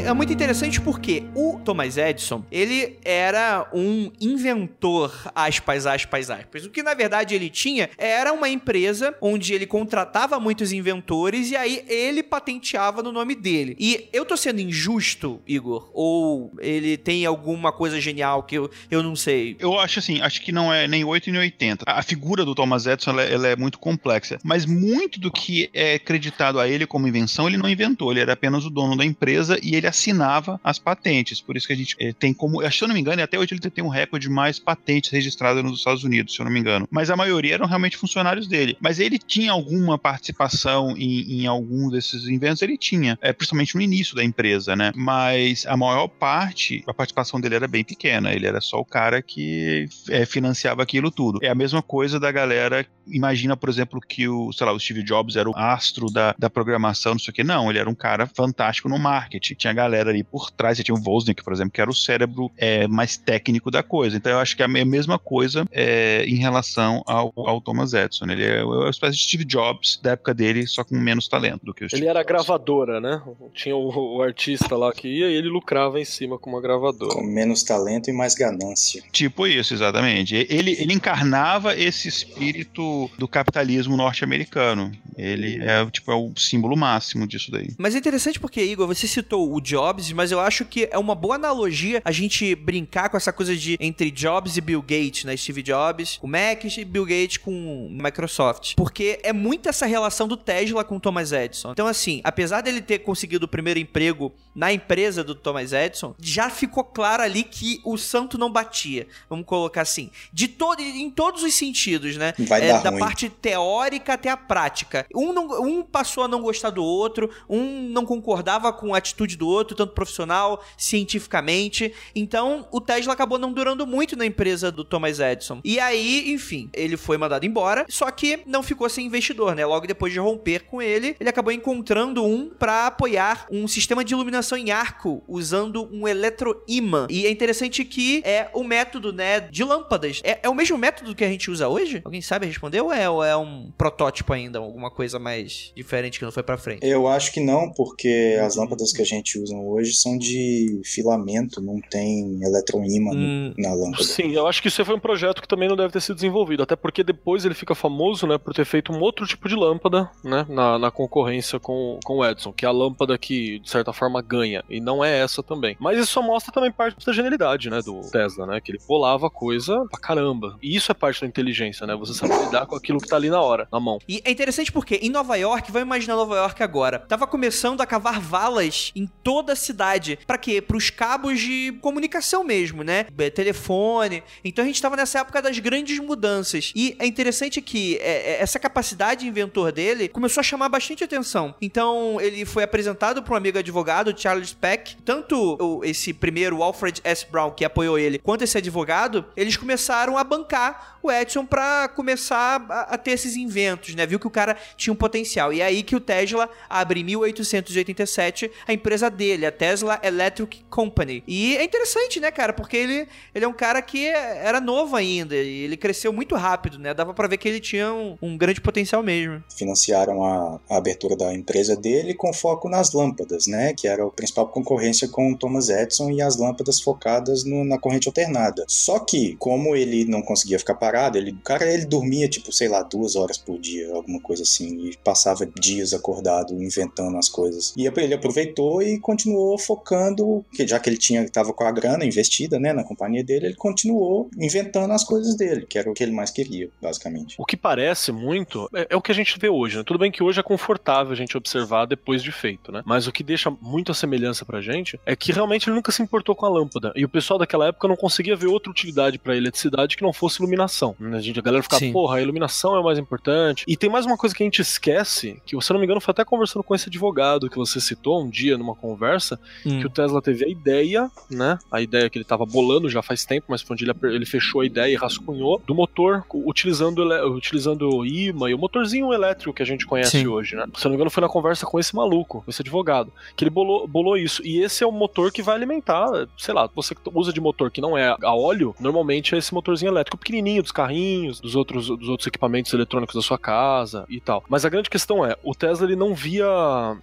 [0.00, 6.64] É muito interessante porque o Thomas Edison, ele era um inventor, aspas, aspas, aspas.
[6.64, 11.56] O que na verdade ele tinha era uma empresa onde ele contratava muitos inventores e
[11.56, 13.76] aí ele patenteava no nome dele.
[13.78, 15.90] E eu tô sendo injusto, Igor?
[15.92, 19.56] Ou ele tem alguma coisa genial que eu, eu não sei?
[19.58, 21.84] Eu acho assim, acho que não é nem 8 nem 80.
[21.86, 25.68] A figura do Thomas Edison ela, é, ela é muito complexa, mas muito do que
[25.74, 29.04] é acreditado a ele como invenção, ele não inventou, ele era apenas o dono da
[29.04, 31.40] empresa e ele assinava as patentes.
[31.40, 32.62] Por isso que a gente eh, tem como.
[32.70, 35.64] Se eu não me engano, até hoje ele tem um recorde de mais patentes registradas
[35.64, 36.86] nos Estados Unidos, se eu não me engano.
[36.90, 38.76] Mas a maioria eram realmente funcionários dele.
[38.80, 43.80] Mas ele tinha alguma participação em, em algum desses inventos, ele tinha, é, principalmente no
[43.80, 44.92] início da empresa, né?
[44.94, 48.32] Mas a maior parte, a participação dele era bem pequena.
[48.32, 51.38] Ele era só o cara que é, financiava aquilo tudo.
[51.42, 52.86] É a mesma coisa da galera.
[53.06, 56.50] Imagina, por exemplo, que o, sei lá, o Steve Jobs era o astro da, da
[56.50, 57.44] programação, não sei o que.
[57.44, 59.54] Não, ele era um cara fantástico no marketing.
[59.54, 60.76] Tinha galera ali por trás.
[60.76, 64.16] Você tinha o Wozniak, por exemplo, que era o cérebro é, mais técnico da coisa.
[64.16, 68.26] Então eu acho que é a mesma coisa é, em relação ao, ao, Thomas Edison.
[68.26, 71.64] Ele é, é uma espécie de Steve Jobs da época dele, só com menos talento
[71.64, 72.28] do que o Steve Ele era Jobs.
[72.28, 73.22] gravadora, né?
[73.54, 77.14] Tinha o, o, artista lá que ia e ele lucrava em cima com uma gravadora.
[77.14, 79.02] Com menos talento e mais ganância.
[79.12, 80.34] Tipo isso, exatamente.
[80.34, 84.90] Ele, ele encarnava esse espírito do capitalismo norte-americano.
[85.16, 87.68] Ele é, tipo, é o símbolo máximo disso daí.
[87.78, 90.98] Mas é interessante porque, Igor, você citou o o Jobs, mas eu acho que é
[90.98, 95.24] uma boa analogia a gente brincar com essa coisa de entre Jobs e Bill Gates,
[95.24, 95.36] né?
[95.36, 98.74] Steve Jobs com Mac e Bill Gates com Microsoft.
[98.76, 101.72] Porque é muito essa relação do Tesla com o Thomas Edison.
[101.72, 106.48] Então, assim, apesar dele ter conseguido o primeiro emprego na empresa do Thomas Edison, já
[106.48, 109.06] ficou claro ali que o santo não batia.
[109.28, 110.10] Vamos colocar assim.
[110.32, 112.32] De todo, em todos os sentidos, né?
[112.38, 113.00] Vai é, dar da ruim.
[113.00, 115.06] parte teórica até a prática.
[115.14, 119.36] Um, não, um passou a não gostar do outro, um não concordava com a atitude
[119.36, 121.92] do outro, tanto profissional, cientificamente.
[122.14, 125.60] Então, o Tesla acabou não durando muito na empresa do Thomas Edison.
[125.64, 129.64] E aí, enfim, ele foi mandado embora, só que não ficou sem investidor, né?
[129.64, 134.14] Logo depois de romper com ele, ele acabou encontrando um para apoiar um sistema de
[134.14, 137.06] iluminação em arco usando um eletroímã.
[137.10, 140.20] E é interessante que é o método, né, de lâmpadas.
[140.24, 142.00] É, é o mesmo método que a gente usa hoje?
[142.04, 146.24] Alguém sabe responder ou é, ou é um protótipo ainda, alguma coisa mais diferente que
[146.24, 146.86] não foi para frente?
[146.86, 151.60] Eu acho que não, porque as lâmpadas que a gente usa hoje são de filamento,
[151.60, 154.04] não tem eletroímã hum, na lâmpada.
[154.04, 156.62] Sim, eu acho que isso foi um projeto que também não deve ter sido desenvolvido,
[156.62, 160.10] até porque depois ele fica famoso, né, por ter feito um outro tipo de lâmpada,
[160.24, 163.92] né, na, na concorrência com, com o Edison, que é a lâmpada que, de certa
[163.92, 165.76] forma, ganha, e não é essa também.
[165.80, 169.30] Mas isso só mostra também parte da genialidade, né, do Tesla, né, que ele bolava
[169.30, 170.56] coisa pra caramba.
[170.62, 173.30] E isso é parte da inteligência, né, você sabe lidar com aquilo que tá ali
[173.30, 173.98] na hora, na mão.
[174.08, 177.86] E é interessante porque em Nova York, vamos imaginar Nova York agora, tava começando a
[177.86, 179.06] cavar valas em
[179.38, 180.18] toda a cidade.
[180.26, 180.60] Para quê?
[180.60, 183.04] Para os cabos de comunicação mesmo, né?
[183.32, 184.24] Telefone.
[184.44, 186.72] Então a gente tava nessa época das grandes mudanças.
[186.74, 191.04] E é interessante que é, é, essa capacidade de inventor dele começou a chamar bastante
[191.04, 191.54] atenção.
[191.62, 194.96] Então ele foi apresentado para um amigo advogado, Charles Peck.
[195.04, 197.24] Tanto esse primeiro Alfred S.
[197.30, 202.64] Brown, que apoiou ele, quanto esse advogado, eles começaram a bancar o Edison para começar
[202.68, 204.06] a, a, ter esses inventos, né?
[204.06, 205.52] Viu que o cara tinha um potencial.
[205.52, 210.64] E é aí que o Tesla abre em 1887 a empresa dele, a Tesla Electric
[210.70, 211.22] Company.
[211.26, 212.52] E é interessante, né, cara?
[212.52, 216.78] Porque ele, ele é um cara que era novo ainda e ele cresceu muito rápido,
[216.78, 216.94] né?
[216.94, 219.42] Dava para ver que ele tinha um, um, grande potencial mesmo.
[219.56, 223.74] Financiaram a, a, abertura da empresa dele com foco nas lâmpadas, né?
[223.74, 227.78] Que era a principal concorrência com o Thomas Edison e as lâmpadas focadas no, na
[227.78, 228.64] corrente alternada.
[228.68, 232.68] Só que, como ele não conseguia ficar parado, ele, o cara ele dormia tipo, sei
[232.68, 237.72] lá, duas horas por dia, alguma coisa assim, e passava dias acordado inventando as coisas.
[237.76, 242.04] E ele aproveitou e continuou focando, que já que ele tinha estava com a grana
[242.04, 246.02] investida, né, na companhia dele, ele continuou inventando as coisas dele, que era o que
[246.04, 247.34] ele mais queria, basicamente.
[247.36, 249.82] O que parece muito é, é o que a gente vê hoje, né?
[249.84, 252.82] Tudo bem que hoje é confortável a gente observar depois de feito, né?
[252.86, 256.00] Mas o que deixa muito a semelhança pra gente é que realmente ele nunca se
[256.00, 256.92] importou com a lâmpada.
[256.94, 260.40] E o pessoal daquela época não conseguia ver outra utilidade para eletricidade que não fosse
[260.40, 260.94] iluminação.
[261.00, 261.92] A gente, a galera ficava, Sim.
[261.92, 263.64] porra, a iluminação é o mais importante.
[263.66, 266.00] E tem mais uma coisa que a gente esquece, que se eu não me engano
[266.00, 269.80] foi até conversando com esse advogado que você citou um dia numa conversa, hum.
[269.80, 271.58] que o Tesla teve a ideia, né?
[271.70, 274.60] A ideia que ele tava bolando já faz tempo, mas foi onde ele, ele fechou
[274.60, 277.02] a ideia e rascunhou do motor utilizando,
[277.34, 280.26] utilizando o imã e o motorzinho elétrico que a gente conhece Sim.
[280.26, 280.66] hoje, né?
[280.74, 283.50] Se eu não me engano foi na conversa com esse maluco, esse advogado, que ele
[283.50, 284.44] bolou, bolou isso.
[284.44, 287.70] E esse é o motor que vai alimentar, sei lá, você que usa de motor
[287.70, 291.88] que não é a óleo, normalmente é esse motorzinho elétrico pequenininho dos carrinhos, dos outros,
[291.88, 294.44] dos outros equipamentos eletrônicos da sua casa e tal.
[294.48, 296.46] Mas a grande questão é, o Tesla ele não via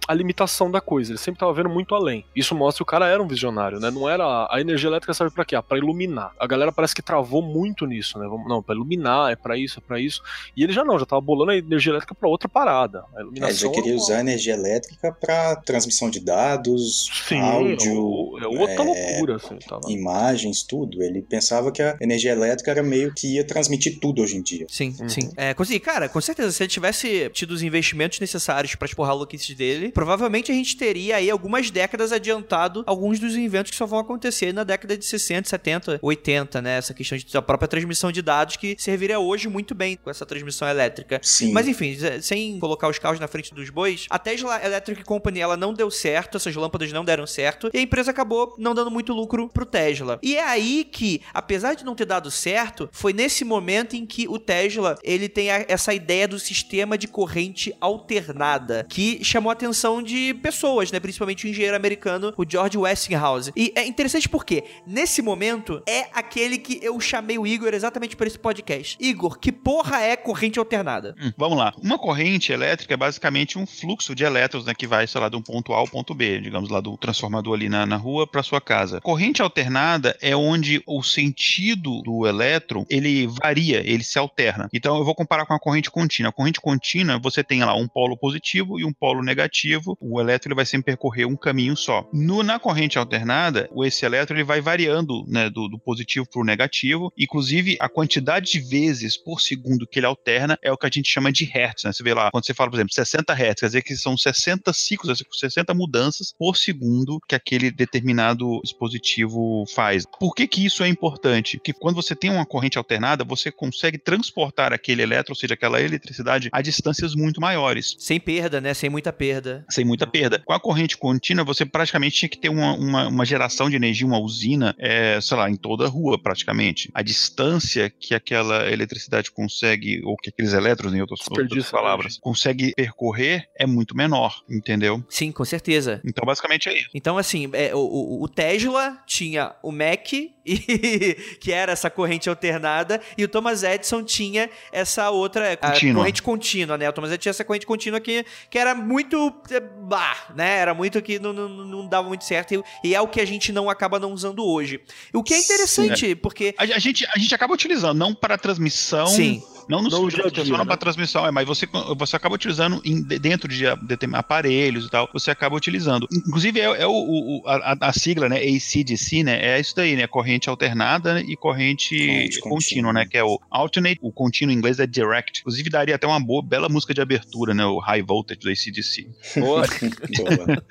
[0.06, 2.24] a limitação da coisa, ele sempre estava vendo muito além.
[2.34, 3.90] Isso mostra que o cara era um visionário, né?
[3.90, 5.56] Não era a energia elétrica serve para quê?
[5.56, 6.32] Ah, para iluminar.
[6.38, 8.26] A galera parece que travou muito nisso, né?
[8.48, 10.22] Não, para iluminar, é para isso, é para isso.
[10.56, 13.04] E ele já não, já tava bolando a energia elétrica para outra parada.
[13.14, 13.48] A iluminação.
[13.48, 18.38] É, ele já queria é usar a energia elétrica para transmissão de dados, Sim, áudio,
[18.40, 21.02] é outra é, loucura, assim, tá imagens, tudo.
[21.02, 24.66] Ele pensava que a energia elétrica era meio que ia transmitir tudo hoje em dia.
[24.68, 25.08] Sim, uhum.
[25.08, 25.30] sim.
[25.36, 29.54] É, cara, com certeza, se ele tivesse tido os investimentos necessários para expor a louquice
[29.54, 33.98] dele, provavelmente a gente teria aí algumas décadas adiantado alguns dos inventos que só vão
[33.98, 36.78] acontecer na década de 60, 70, 80, né?
[36.78, 40.24] Essa questão de a própria transmissão de dados que serviria hoje muito bem com essa
[40.24, 41.20] transmissão elétrica.
[41.22, 41.52] Sim.
[41.52, 45.54] Mas enfim, sem colocar os carros na frente dos bois, a Tesla Electric Company ela
[45.54, 49.12] não deu certo, essas lâmpadas não deram certo, e a empresa acabou não dando muito
[49.12, 50.18] lucro pro Tesla.
[50.22, 54.26] E é aí que, apesar de não ter dado certo, foi nesse momento em que
[54.26, 59.52] o Tesla ele tem a, essa ideia do sistema de corrente alternada, que chamou a
[59.52, 60.98] atenção de pessoas, né?
[60.98, 63.52] Principalmente o engenheiro americano, o George Westinghouse.
[63.56, 68.26] E é interessante porque, nesse momento, é aquele que eu chamei o Igor exatamente para
[68.26, 68.96] esse podcast.
[69.00, 71.14] Igor, que porra é corrente alternada?
[71.20, 71.74] Hum, vamos lá.
[71.82, 74.74] Uma corrente elétrica é basicamente um fluxo de elétrons, né?
[74.74, 77.54] Que vai, sei lá, de um ponto A ao ponto B, digamos lá, do transformador
[77.54, 79.00] ali na, na rua para sua casa.
[79.00, 84.68] Corrente alternada é onde o sentido do elétron ele varia, ele se alterna.
[84.72, 86.30] Então eu vou comparar com a corrente contínua.
[86.30, 89.96] A corrente contínua você tem lá um polo positivo e um polo negativo.
[90.00, 92.08] O elétron ele vai sempre percorrer um, caminho só.
[92.12, 96.44] No, na corrente alternada, esse elétron ele vai variando né, do, do positivo para o
[96.44, 100.90] negativo, inclusive a quantidade de vezes por segundo que ele alterna é o que a
[100.92, 101.84] gente chama de hertz.
[101.84, 101.92] Né?
[101.92, 104.72] Você vê lá, quando você fala, por exemplo, 60 hertz, quer dizer que são 60
[104.72, 110.04] ciclos, 60 mudanças por segundo que aquele determinado dispositivo faz.
[110.18, 111.56] Por que, que isso é importante?
[111.56, 115.80] Porque quando você tem uma corrente alternada, você consegue transportar aquele elétron, ou seja, aquela
[115.80, 117.96] eletricidade, a distâncias muito maiores.
[117.98, 118.74] Sem perda, né?
[118.74, 119.64] Sem muita perda.
[119.68, 120.42] Sem muita perda.
[120.44, 124.06] Com a corrente contínua, você praticamente tinha que ter uma, uma, uma geração de energia,
[124.06, 126.90] uma usina, é, sei lá, em toda a rua, praticamente.
[126.92, 132.72] A distância que aquela eletricidade consegue, ou que aqueles elétrons, em outras, outras palavras, consegue
[132.74, 135.02] percorrer é muito menor, entendeu?
[135.08, 136.00] Sim, com certeza.
[136.04, 136.90] Então, basicamente é isso.
[136.94, 140.12] Então, assim, é, o, o Tesla tinha o Mac,
[140.46, 146.78] e, que era essa corrente alternada, e o Thomas Edison tinha essa outra corrente contínua,
[146.78, 146.88] né?
[146.88, 149.34] O Thomas Edison tinha essa corrente contínua que, que era muito.
[149.50, 150.58] Eh, bah, né?
[150.58, 153.26] Era muito que não, não, não dava muito certo, e, e, é o que a
[153.26, 154.80] gente não acaba não usando hoje.
[155.12, 156.14] O que é interessante, Sim, é.
[156.14, 156.54] porque.
[156.56, 159.06] A, a, gente, a gente acaba utilizando, não para transmissão.
[159.06, 160.64] Sim não no seu dia a dia, né?
[160.64, 165.08] para transmissão, é, mas você, você acaba utilizando em, dentro de, de, aparelhos e tal,
[165.12, 166.06] você acaba utilizando.
[166.12, 168.36] Inclusive, é, é o, o a, a, sigla, né?
[168.36, 169.56] ACDC, né?
[169.56, 170.06] É isso daí, né?
[170.06, 173.06] Corrente alternada e corrente, corrente contínua, né?
[173.06, 175.40] Que é o alternate, o contínuo em inglês é direct.
[175.40, 177.64] Inclusive, daria até uma boa, bela música de abertura, né?
[177.64, 179.08] O High Voltage do ACDC.
[179.40, 179.66] Boa.
[180.16, 180.64] boa.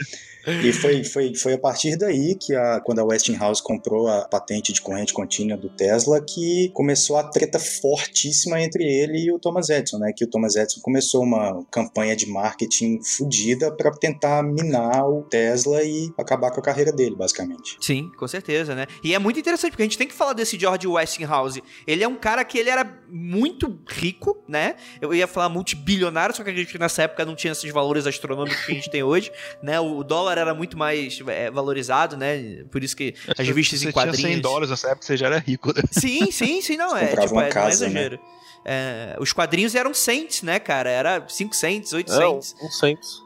[0.63, 4.71] E foi, foi, foi a partir daí que, a, quando a Westinghouse comprou a patente
[4.71, 9.69] de corrente contínua do Tesla, que começou a treta fortíssima entre ele e o Thomas
[9.69, 10.11] Edison, né?
[10.15, 15.83] Que o Thomas Edison começou uma campanha de marketing fodida para tentar minar o Tesla
[15.83, 17.77] e acabar com a carreira dele, basicamente.
[17.79, 18.87] Sim, com certeza, né?
[19.03, 21.61] E é muito interessante, porque a gente tem que falar desse George Westinghouse.
[21.85, 24.75] Ele é um cara que ele era muito rico, né?
[25.01, 28.65] Eu ia falar multibilionário, só que a gente nessa época não tinha esses valores astronômicos
[28.65, 29.79] que a gente tem hoje, né?
[29.79, 32.63] O dólar era muito mais é, valorizado, né?
[32.71, 34.17] Por isso que as revistas em quadrinhos...
[34.17, 35.81] Você tinha 100 dólares nessa época, você já era rico, né?
[35.91, 36.95] Sim, sim, sim, não.
[36.95, 38.15] é, tipo, é, casa, não é exagero.
[38.15, 38.35] Né?
[38.65, 40.89] É, os quadrinhos eram cents, né, cara?
[40.89, 42.55] Era 5 cents, 8 cents.
[42.59, 43.25] É, um cents.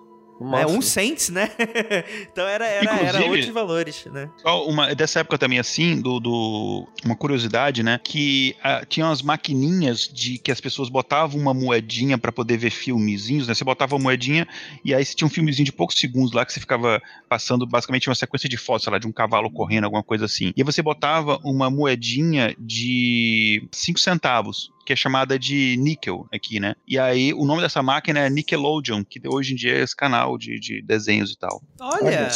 [0.58, 1.52] É, um cents, né?
[2.32, 4.30] então era, era, era outros valores, né?
[4.38, 8.00] Só uma, dessa época também, assim, do, do uma curiosidade, né?
[8.02, 12.70] Que uh, tinha umas maquininhas de que as pessoas botavam uma moedinha para poder ver
[12.70, 13.54] filmezinhos, né?
[13.54, 14.48] Você botava uma moedinha
[14.84, 18.08] e aí você tinha um filmezinho de poucos segundos lá que você ficava passando basicamente
[18.08, 20.54] uma sequência de fotos, sei lá, de um cavalo correndo, alguma coisa assim.
[20.56, 26.60] E aí você botava uma moedinha de 5 centavos que é chamada de níquel aqui,
[26.60, 26.74] né?
[26.88, 30.36] E aí o nome dessa máquina é Nickelodeon, que hoje em dia é esse canal
[30.36, 31.62] de, de desenhos e tal.
[31.80, 32.28] Olha!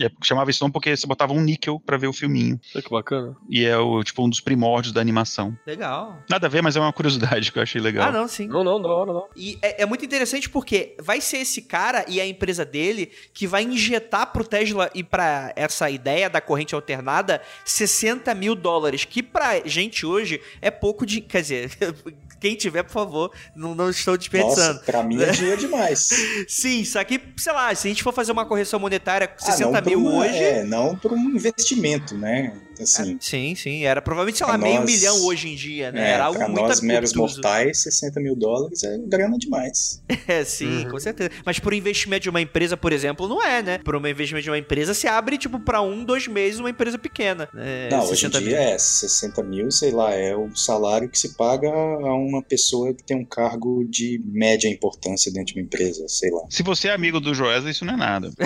[0.00, 2.58] É, chamava esse nome porque você botava um níquel para ver o filminho.
[2.72, 3.36] Que bacana.
[3.50, 5.54] E é o, tipo um dos primórdios da animação.
[5.66, 6.22] Legal.
[6.26, 8.08] Nada a ver, mas é uma curiosidade que eu achei legal.
[8.08, 8.46] Ah, não, sim.
[8.46, 9.28] Não, não, não, não.
[9.36, 13.46] E é, é muito interessante porque vai ser esse cara e a empresa dele que
[13.46, 19.22] vai injetar pro Tesla e para essa ideia da corrente alternada 60 mil dólares, que
[19.22, 21.20] pra gente hoje é pouco de.
[21.20, 21.70] Quer dizer,
[22.40, 24.74] quem tiver, por favor, não, não estou desperdiçando.
[24.74, 26.08] Nossa, pra mim é dinheiro demais.
[26.48, 29.82] Sim, só que, sei lá, se a gente for fazer uma correção monetária 60 ah,
[29.82, 30.38] mil uma, hoje.
[30.38, 32.52] É, não para um investimento, né?
[32.82, 33.84] Assim, é, sim, sim.
[33.84, 36.10] Era provavelmente, sei lá, nós, meio milhão hoje em dia, né?
[36.10, 40.02] É, era algo pra muito nós, meros mortais, 60 mil dólares é grana demais.
[40.28, 40.90] É, sim, uhum.
[40.90, 41.30] com certeza.
[41.44, 43.78] Mas por investimento de uma empresa, por exemplo, não é, né?
[43.78, 46.98] Por um investimento de uma empresa, se abre, tipo, pra um, dois meses uma empresa
[46.98, 47.48] pequena.
[47.56, 48.56] É, não, hoje em dia mil.
[48.56, 53.02] é 60 mil, sei lá, é o salário que se paga a uma pessoa que
[53.02, 56.42] tem um cargo de média importância dentro de uma empresa, sei lá.
[56.48, 58.30] Se você é amigo do Joesa, isso não é nada.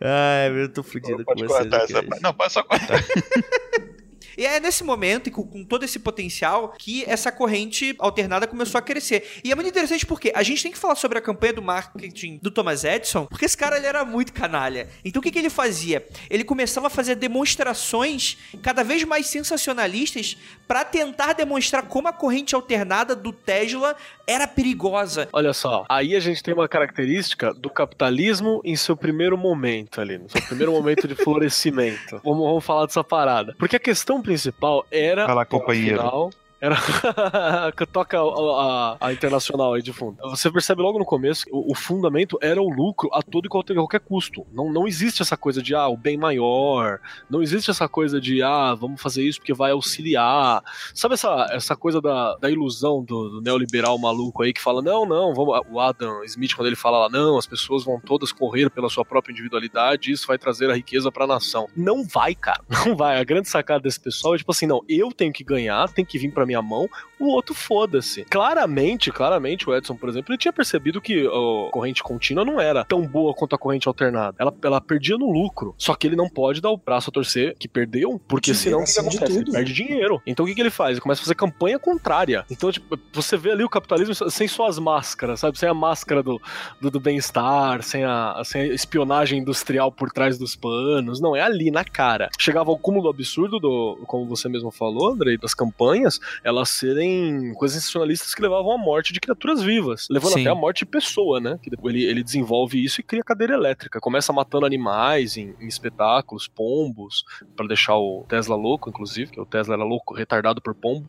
[0.00, 1.46] Ai, eu tô fudido vocês.
[1.46, 2.02] Cortar essa...
[2.22, 3.02] Não, pode só cortar.
[4.38, 8.78] E é nesse momento, e com, com, todo esse potencial, que essa corrente alternada começou
[8.78, 9.40] a crescer.
[9.42, 12.38] E é muito interessante porque a gente tem que falar sobre a campanha do marketing
[12.40, 14.88] do Thomas Edison, porque esse cara ele era muito canalha.
[15.04, 16.06] Então o que, que ele fazia?
[16.30, 20.36] Ele começava a fazer demonstrações cada vez mais sensacionalistas
[20.68, 25.28] para tentar demonstrar como a corrente alternada do Tesla era perigosa.
[25.32, 30.18] Olha só, aí a gente tem uma característica do capitalismo em seu primeiro momento ali,
[30.18, 32.20] no seu primeiro momento de florescimento.
[32.22, 33.56] Vamos, vamos falar dessa parada.
[33.58, 35.26] Porque a questão principal era.
[35.26, 35.98] Fala, companheiro.
[35.98, 36.76] Final, era
[37.76, 40.18] que toca a, a, a, internacional aí de fundo.
[40.30, 43.48] Você percebe logo no começo que o, o, fundamento era o lucro a todo e
[43.48, 44.44] qualquer, qualquer custo.
[44.52, 47.00] Não, não existe essa coisa de ah, o bem maior.
[47.30, 50.62] Não existe essa coisa de ah, vamos fazer isso porque vai auxiliar.
[50.92, 55.06] Sabe essa, essa coisa da, da ilusão do, do neoliberal maluco aí que fala: não,
[55.06, 55.60] não, vamos.
[55.70, 59.04] O Adam Smith, quando ele fala lá, não, as pessoas vão todas correr pela sua
[59.04, 61.68] própria individualidade, isso vai trazer a riqueza para a nação.
[61.76, 62.62] Não vai, cara.
[62.86, 63.20] Não vai.
[63.20, 66.18] A grande sacada desse pessoal é tipo assim: não, eu tenho que ganhar, tem que
[66.18, 66.88] vir para minha mão,
[67.18, 68.24] o outro foda-se.
[68.24, 72.84] Claramente, claramente, o Edson, por exemplo, ele tinha percebido que a corrente contínua não era
[72.84, 74.36] tão boa quanto a corrente alternada.
[74.38, 75.74] Ela, ela perdia no lucro.
[75.76, 78.84] Só que ele não pode dar o braço a torcer que perdeu, porque senão o
[78.84, 79.38] que acontece?
[79.38, 80.22] Ele perde dinheiro.
[80.26, 80.92] Então o que, que ele faz?
[80.92, 82.44] Ele começa a fazer campanha contrária.
[82.50, 85.58] Então, tipo, você vê ali o capitalismo sem suas máscaras, sabe?
[85.58, 86.40] Sem a máscara do,
[86.80, 91.20] do, do bem-estar, sem a, sem a espionagem industrial por trás dos panos.
[91.20, 92.28] Não, é ali, na cara.
[92.38, 97.78] Chegava ao cúmulo absurdo do, como você mesmo falou, Andrei, das campanhas, elas serem coisas
[97.78, 100.40] sensacionalistas que levavam à morte de criaturas vivas, levando Sim.
[100.40, 101.58] até a morte de pessoa, né?
[101.62, 104.00] Que ele, ele desenvolve isso e cria cadeira elétrica.
[104.00, 107.24] Começa matando animais em, em espetáculos, pombos,
[107.56, 111.08] para deixar o Tesla louco, inclusive, que o Tesla era louco, retardado por pombo.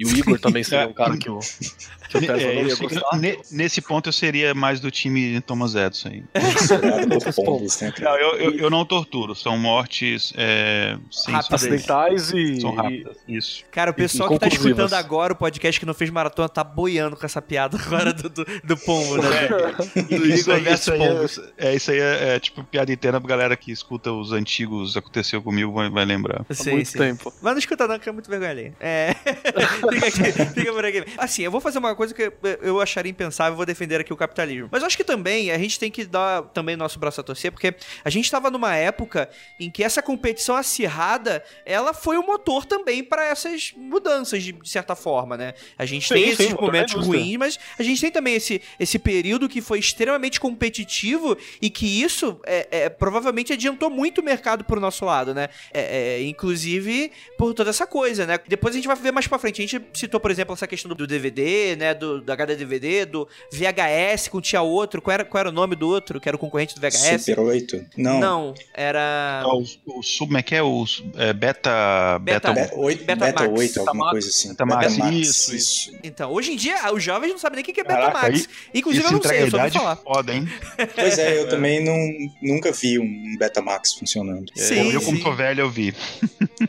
[0.00, 1.38] E o Igor também seria um cara que o,
[2.08, 3.20] que o Tesla é, não ia gostar.
[3.50, 6.24] Nesse ponto eu seria mais do time Thomas Edison aí.
[8.00, 12.62] não, eu, eu, eu, não torturo, são mortes é, sem acidentais e.
[12.62, 13.62] São rápidas, isso.
[13.70, 17.14] Cara, o pessoal que tá escutando agora o podcast que não fez maratona tá boiando
[17.14, 19.28] com essa piada agora do, do, do pombo, né?
[19.96, 21.50] É, do Igor aí, versus pombo.
[21.58, 25.42] É, isso aí é, é, tipo piada interna pra galera que escuta os antigos Aconteceu
[25.42, 26.46] Comigo vai, vai lembrar.
[26.50, 26.98] Sim, Há muito sim.
[26.98, 27.32] tempo.
[27.42, 28.72] Mas não escuta não, que é muito vergonha ali.
[28.80, 29.14] É.
[29.92, 31.04] fica, aqui, fica por aqui.
[31.16, 32.32] Assim, eu vou fazer uma coisa que
[32.62, 34.68] eu acharia impensável, vou defender aqui o capitalismo.
[34.70, 37.52] Mas eu acho que também a gente tem que dar também nosso braço a torcer,
[37.52, 37.74] porque
[38.04, 39.28] a gente estava numa época
[39.58, 44.94] em que essa competição acirrada, ela foi o motor também para essas mudanças, de, certa
[44.94, 45.54] forma, né?
[45.78, 48.98] A gente sim, tem sim, esses momentos ruins, mas a gente tem também esse, esse
[48.98, 54.64] período que foi extremamente competitivo e que isso é, é provavelmente adiantou muito o mercado
[54.64, 55.48] pro nosso lado, né?
[55.72, 58.38] É, é, inclusive por toda essa coisa, né?
[58.46, 59.62] Depois a gente vai ver mais pra frente.
[59.70, 61.94] Gente citou, por exemplo, essa questão do DVD, né?
[61.94, 65.00] Do, do HD DVD, do VHS, que tinha outro.
[65.00, 67.24] Qual era, qual era o nome do outro, que era o concorrente do VHS?
[67.24, 67.86] Super 8?
[67.96, 68.20] Não.
[68.20, 69.44] Não, era.
[69.46, 69.62] o,
[69.98, 70.62] o sub, como é que é?
[70.62, 70.84] O
[71.16, 72.18] é, beta.
[72.20, 74.10] Beta, beta, 8, beta, beta 8, alguma Max.
[74.10, 74.48] coisa assim.
[74.48, 74.96] Beta, Max.
[74.96, 75.16] Max.
[75.16, 75.98] Isso, isso.
[76.02, 78.48] Então, hoje em dia, os jovens não sabem nem o que é Beta Caraca, Max.
[78.74, 79.96] Inclusive, eu não sei, eu só vou falar.
[79.96, 80.48] Foda, hein?
[80.94, 81.96] Pois é, eu também não,
[82.42, 84.50] nunca vi um Beta Max funcionando.
[84.54, 85.94] Sim, eu, como tô velho, eu vi.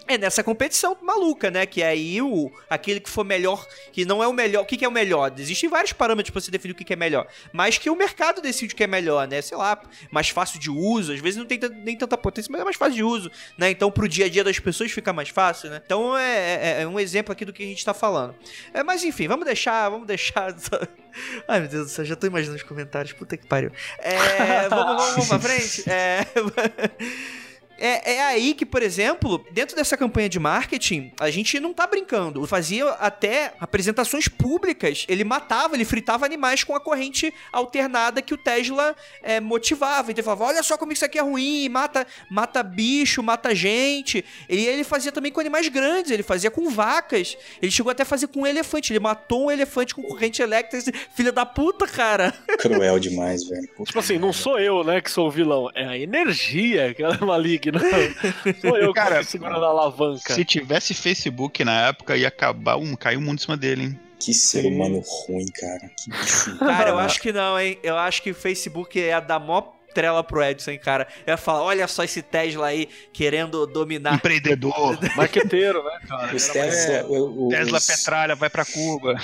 [0.08, 1.66] É nessa competição maluca, né?
[1.66, 4.64] Que aí o, aquele que for melhor, que não é o melhor.
[4.64, 5.34] O que, que é o melhor?
[5.38, 7.28] Existem vários parâmetros pra você definir o que, que é melhor.
[7.54, 9.42] Mas que o mercado decide o que é melhor, né?
[9.42, 9.82] Sei lá,
[10.12, 12.96] mais fácil de uso, às vezes não tem nem tanta potência, mas é mais fácil
[12.96, 13.70] de uso, né?
[13.70, 15.82] Então pro dia a dia das pessoas fica mais fácil, né?
[15.86, 18.36] Então é, é, é um exemplo aqui do que a gente tá falando.
[18.74, 20.56] É, mas enfim, vamos deixar, vamos deixar.
[21.48, 23.72] Ai meu Deus do céu, já tô imaginando os comentários, puta que pariu.
[24.00, 25.90] É, vamos, vamos, vamos pra frente?
[25.90, 26.26] É.
[27.82, 31.88] É, é aí que, por exemplo, dentro dessa campanha de marketing, a gente não tá
[31.88, 32.46] brincando.
[32.46, 35.04] Fazia até apresentações públicas.
[35.10, 40.12] Ele matava, ele fritava animais com a corrente alternada que o Tesla é, motivava.
[40.12, 44.24] Então ele falava: olha só como isso aqui é ruim, mata, mata bicho, mata gente.
[44.48, 47.36] E ele fazia também com animais grandes, ele fazia com vacas.
[47.60, 48.94] Ele chegou até a fazer com um elefante.
[48.94, 50.94] Ele matou um elefante com corrente elétrica.
[51.16, 52.32] Filha da puta, cara.
[52.62, 53.68] Cruel demais, velho.
[53.84, 55.72] Tipo assim, não sou eu, né, que sou o vilão.
[55.74, 57.71] É a energia que ela é maligna.
[58.62, 60.34] Sou eu, cara, segurando a alavanca.
[60.34, 64.00] Se tivesse Facebook na época, ia acabar um, cair o mundo em cima dele, hein?
[64.20, 65.90] Que ser humano ruim, cara.
[65.98, 67.80] Que cara, eu acho que não, hein?
[67.82, 69.62] Eu acho que o Facebook ia dar mó
[69.94, 71.08] trela pro Edson, hein, cara.
[71.26, 74.16] Eu ia falar, olha só esse Tesla aí querendo dominar.
[74.16, 74.98] Empreendedor.
[75.18, 76.36] Marqueteiro, né, cara?
[76.36, 77.88] Os Tesla, é, o, o, Tesla os...
[77.88, 79.16] Petralha vai pra Cuba.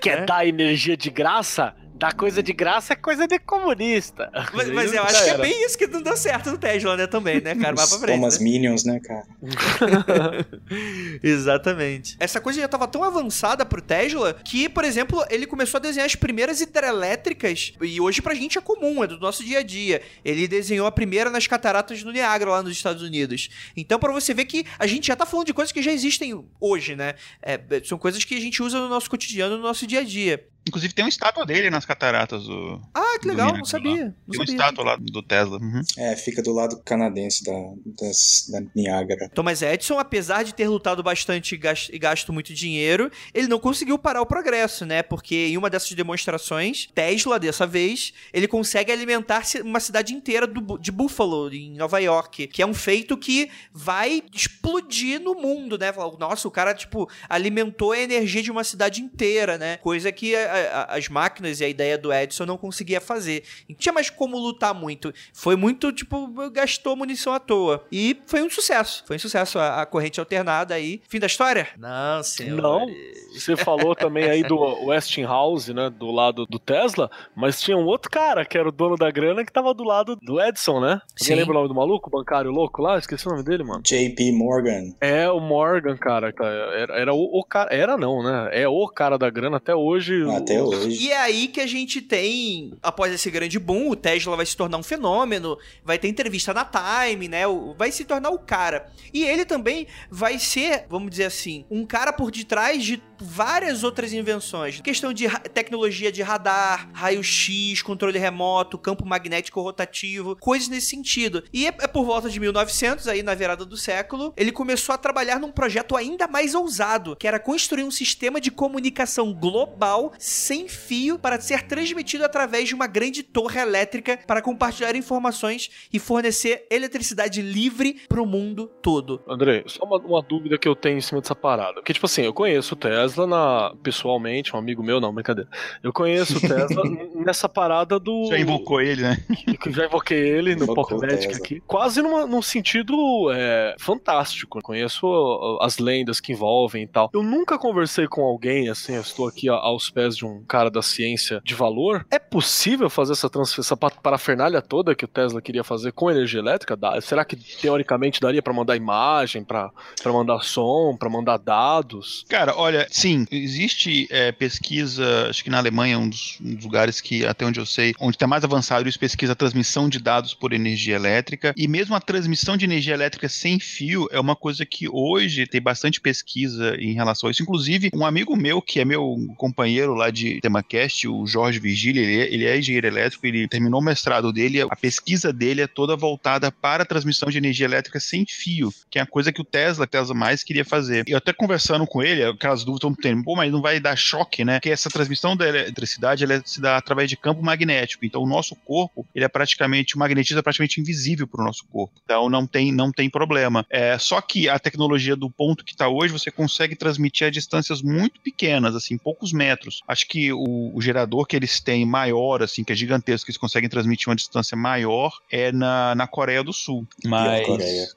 [0.00, 0.24] Quer é?
[0.24, 1.74] dar energia de graça?
[1.98, 4.30] Dar coisa de graça é coisa de comunista.
[4.54, 7.08] Mas, mas eu acho que é bem isso que não deu certo no Tesla, né,
[7.08, 7.74] também, né, cara?
[7.74, 8.16] Vai pra frente.
[8.16, 8.44] Thomas né?
[8.44, 9.26] Minions, né, cara?
[11.22, 12.16] Exatamente.
[12.20, 16.06] Essa coisa já tava tão avançada pro Tesla que, por exemplo, ele começou a desenhar
[16.06, 20.00] as primeiras hidrelétricas e hoje pra gente é comum, é do nosso dia a dia.
[20.24, 23.48] Ele desenhou a primeira nas cataratas do Niágara lá nos Estados Unidos.
[23.76, 26.44] Então, para você ver que a gente já tá falando de coisas que já existem
[26.60, 27.14] hoje, né?
[27.42, 30.46] É, são coisas que a gente usa no nosso cotidiano, no nosso dia a dia.
[30.66, 32.80] Inclusive tem uma estátua dele nas cataratas do.
[32.94, 34.14] Ah, que legal, não sabia.
[34.26, 35.58] Não tem uma estátua lá do Tesla.
[35.58, 35.80] Uhum.
[35.96, 37.52] É, fica do lado canadense da,
[37.98, 39.30] das, da Niágara.
[39.30, 43.58] Thomas Edison, apesar de ter lutado bastante e gasto, e gasto muito dinheiro, ele não
[43.58, 45.02] conseguiu parar o progresso, né?
[45.02, 50.78] Porque em uma dessas demonstrações, Tesla, dessa vez, ele consegue alimentar uma cidade inteira do,
[50.78, 55.92] de Buffalo, em Nova York, que é um feito que vai explodir no mundo, né?
[56.18, 59.78] Nossa, o cara, tipo, alimentou a energia de uma cidade inteira, né?
[59.78, 63.42] Coisa que a, as máquinas e a ideia do Edison não conseguia ia fazer.
[63.68, 65.12] Não tinha mais como lutar muito.
[65.32, 67.84] Foi muito, tipo, gastou munição à toa.
[67.90, 69.04] E foi um sucesso.
[69.06, 71.00] Foi um sucesso a, a corrente alternada aí.
[71.08, 71.68] Fim da história?
[71.78, 72.60] Não, senhor.
[72.60, 72.86] Não.
[73.32, 75.90] Você falou também aí do Westinghouse, né?
[75.90, 79.44] Do lado do Tesla, mas tinha um outro cara que era o dono da grana
[79.44, 81.00] que tava do lado do Edson, né?
[81.16, 82.08] Você lembra o nome do maluco?
[82.08, 82.98] O bancário louco lá?
[82.98, 83.82] Esqueci o nome dele, mano.
[83.82, 84.94] JP Morgan.
[85.00, 86.34] É, o Morgan, cara.
[86.74, 87.74] Era, era o, o, cara.
[87.74, 88.50] Era não, né?
[88.52, 90.24] É o cara da grana até hoje.
[90.38, 91.02] Até hoje.
[91.02, 94.56] E é aí que a gente tem, após esse grande boom, o Tesla vai se
[94.56, 97.42] tornar um fenômeno, vai ter entrevista na Time, né?
[97.76, 98.90] Vai se tornar o cara.
[99.12, 104.12] E ele também vai ser, vamos dizer assim, um cara por detrás de várias outras
[104.12, 104.80] invenções.
[104.80, 111.42] Questão de tecnologia de radar, raio-x, controle remoto, campo magnético rotativo, coisas nesse sentido.
[111.52, 114.98] E é, é por volta de 1900, aí na virada do século, ele começou a
[114.98, 120.68] trabalhar num projeto ainda mais ousado, que era construir um sistema de comunicação global sem
[120.68, 126.66] fio para ser transmitido através de uma grande torre elétrica para compartilhar informações e fornecer
[126.70, 129.22] eletricidade livre para o mundo todo.
[129.26, 131.74] André, só uma, uma, dúvida que eu tenho em cima dessa parada.
[131.74, 135.48] Porque, tipo assim, eu conheço o Tesla na, pessoalmente, um amigo meu, não, brincadeira.
[135.82, 136.82] Eu conheço o Tesla
[137.24, 138.26] nessa parada do.
[138.26, 139.16] Já invocou ele, né?
[139.70, 141.62] Já invoquei ele no Pop Magic aqui.
[141.66, 144.58] Quase numa, num sentido é, fantástico.
[144.58, 147.10] Eu conheço as lendas que envolvem e tal.
[147.14, 150.82] Eu nunca conversei com alguém, assim, eu estou aqui aos pés de um cara da
[150.82, 152.04] ciência de valor.
[152.10, 156.76] É possível fazer essa essa parafernália toda que o Tesla queria fazer com energia elétrica?
[157.00, 159.72] Será que teoricamente daria para mandar imagem, para
[160.06, 162.24] mandar som, para mandar dados?
[162.28, 167.00] Cara, olha, sim, existe é, pesquisa, acho que na Alemanha, um dos, um dos, lugares
[167.00, 170.34] que, até onde eu sei, onde está mais avançado isso, pesquisa a transmissão de dados
[170.34, 171.54] por energia elétrica.
[171.56, 175.60] E mesmo a transmissão de energia elétrica sem fio é uma coisa que hoje tem
[175.60, 177.42] bastante pesquisa em relação a isso.
[177.42, 182.20] Inclusive, um amigo meu, que é meu companheiro lá de TemaCast, o Jorge Virgílio, ele,
[182.20, 185.96] é, ele é engenheiro elétrico, ele terminou o mestrado dele, a pesquisa dele é toda
[185.96, 189.44] voltada para a transmissão de energia elétrica sem fio, que é a coisa que o
[189.44, 191.04] Tesla, Tesla mais queria fazer.
[191.08, 194.44] E até conversando com ele, aquelas dúvidas estão tendo, pô, mas não vai dar choque,
[194.44, 194.60] né?
[194.60, 198.04] Que essa transmissão da eletricidade, ela se dá através de campo magnético.
[198.04, 201.64] Então, o nosso corpo, ele é praticamente, o magnetismo é praticamente invisível para o nosso
[201.66, 201.94] corpo.
[202.04, 203.66] Então, não tem, não tem problema.
[203.70, 207.82] É, só que a tecnologia do ponto que está hoje, você consegue transmitir a distâncias
[207.82, 209.82] muito pequenas, assim, poucos metros.
[209.86, 213.38] Acho que o, o gerador que eles têm maior, assim, que é gigantesco, que eles
[213.38, 216.86] conseguem transmitir uma distância maior, é na, na Coreia do Sul.
[217.04, 217.46] Mas,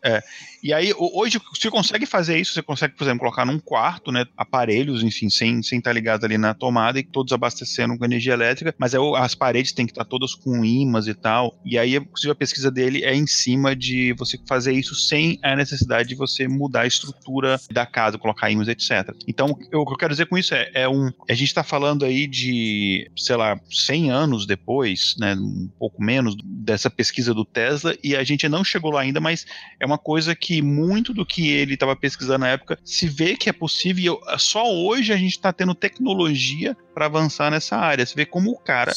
[0.03, 0.21] é,
[0.63, 4.25] e aí, hoje, você consegue fazer isso, você consegue, por exemplo, colocar num quarto, né,
[4.37, 8.73] aparelhos, enfim, sem, sem estar ligado ali na tomada e todos abastecendo com energia elétrica,
[8.77, 11.59] mas aí as paredes têm que estar todas com ímãs e tal.
[11.65, 15.55] E aí, inclusive, a pesquisa dele é em cima de você fazer isso sem a
[15.55, 19.15] necessidade de você mudar a estrutura da casa, colocar ímãs, etc.
[19.27, 21.11] Então, eu, o que eu quero dizer com isso é, é um.
[21.29, 26.35] A gente está falando aí de, sei lá, 100 anos depois, né, um pouco menos,
[26.43, 29.45] dessa pesquisa do Tesla, e a gente não chegou lá ainda, mas
[29.79, 33.49] é uma coisa que muito do que ele estava pesquisando na época se vê que
[33.49, 34.19] é possível.
[34.37, 38.05] Só hoje a gente está tendo tecnologia para avançar nessa área.
[38.05, 38.91] Você vê como o cara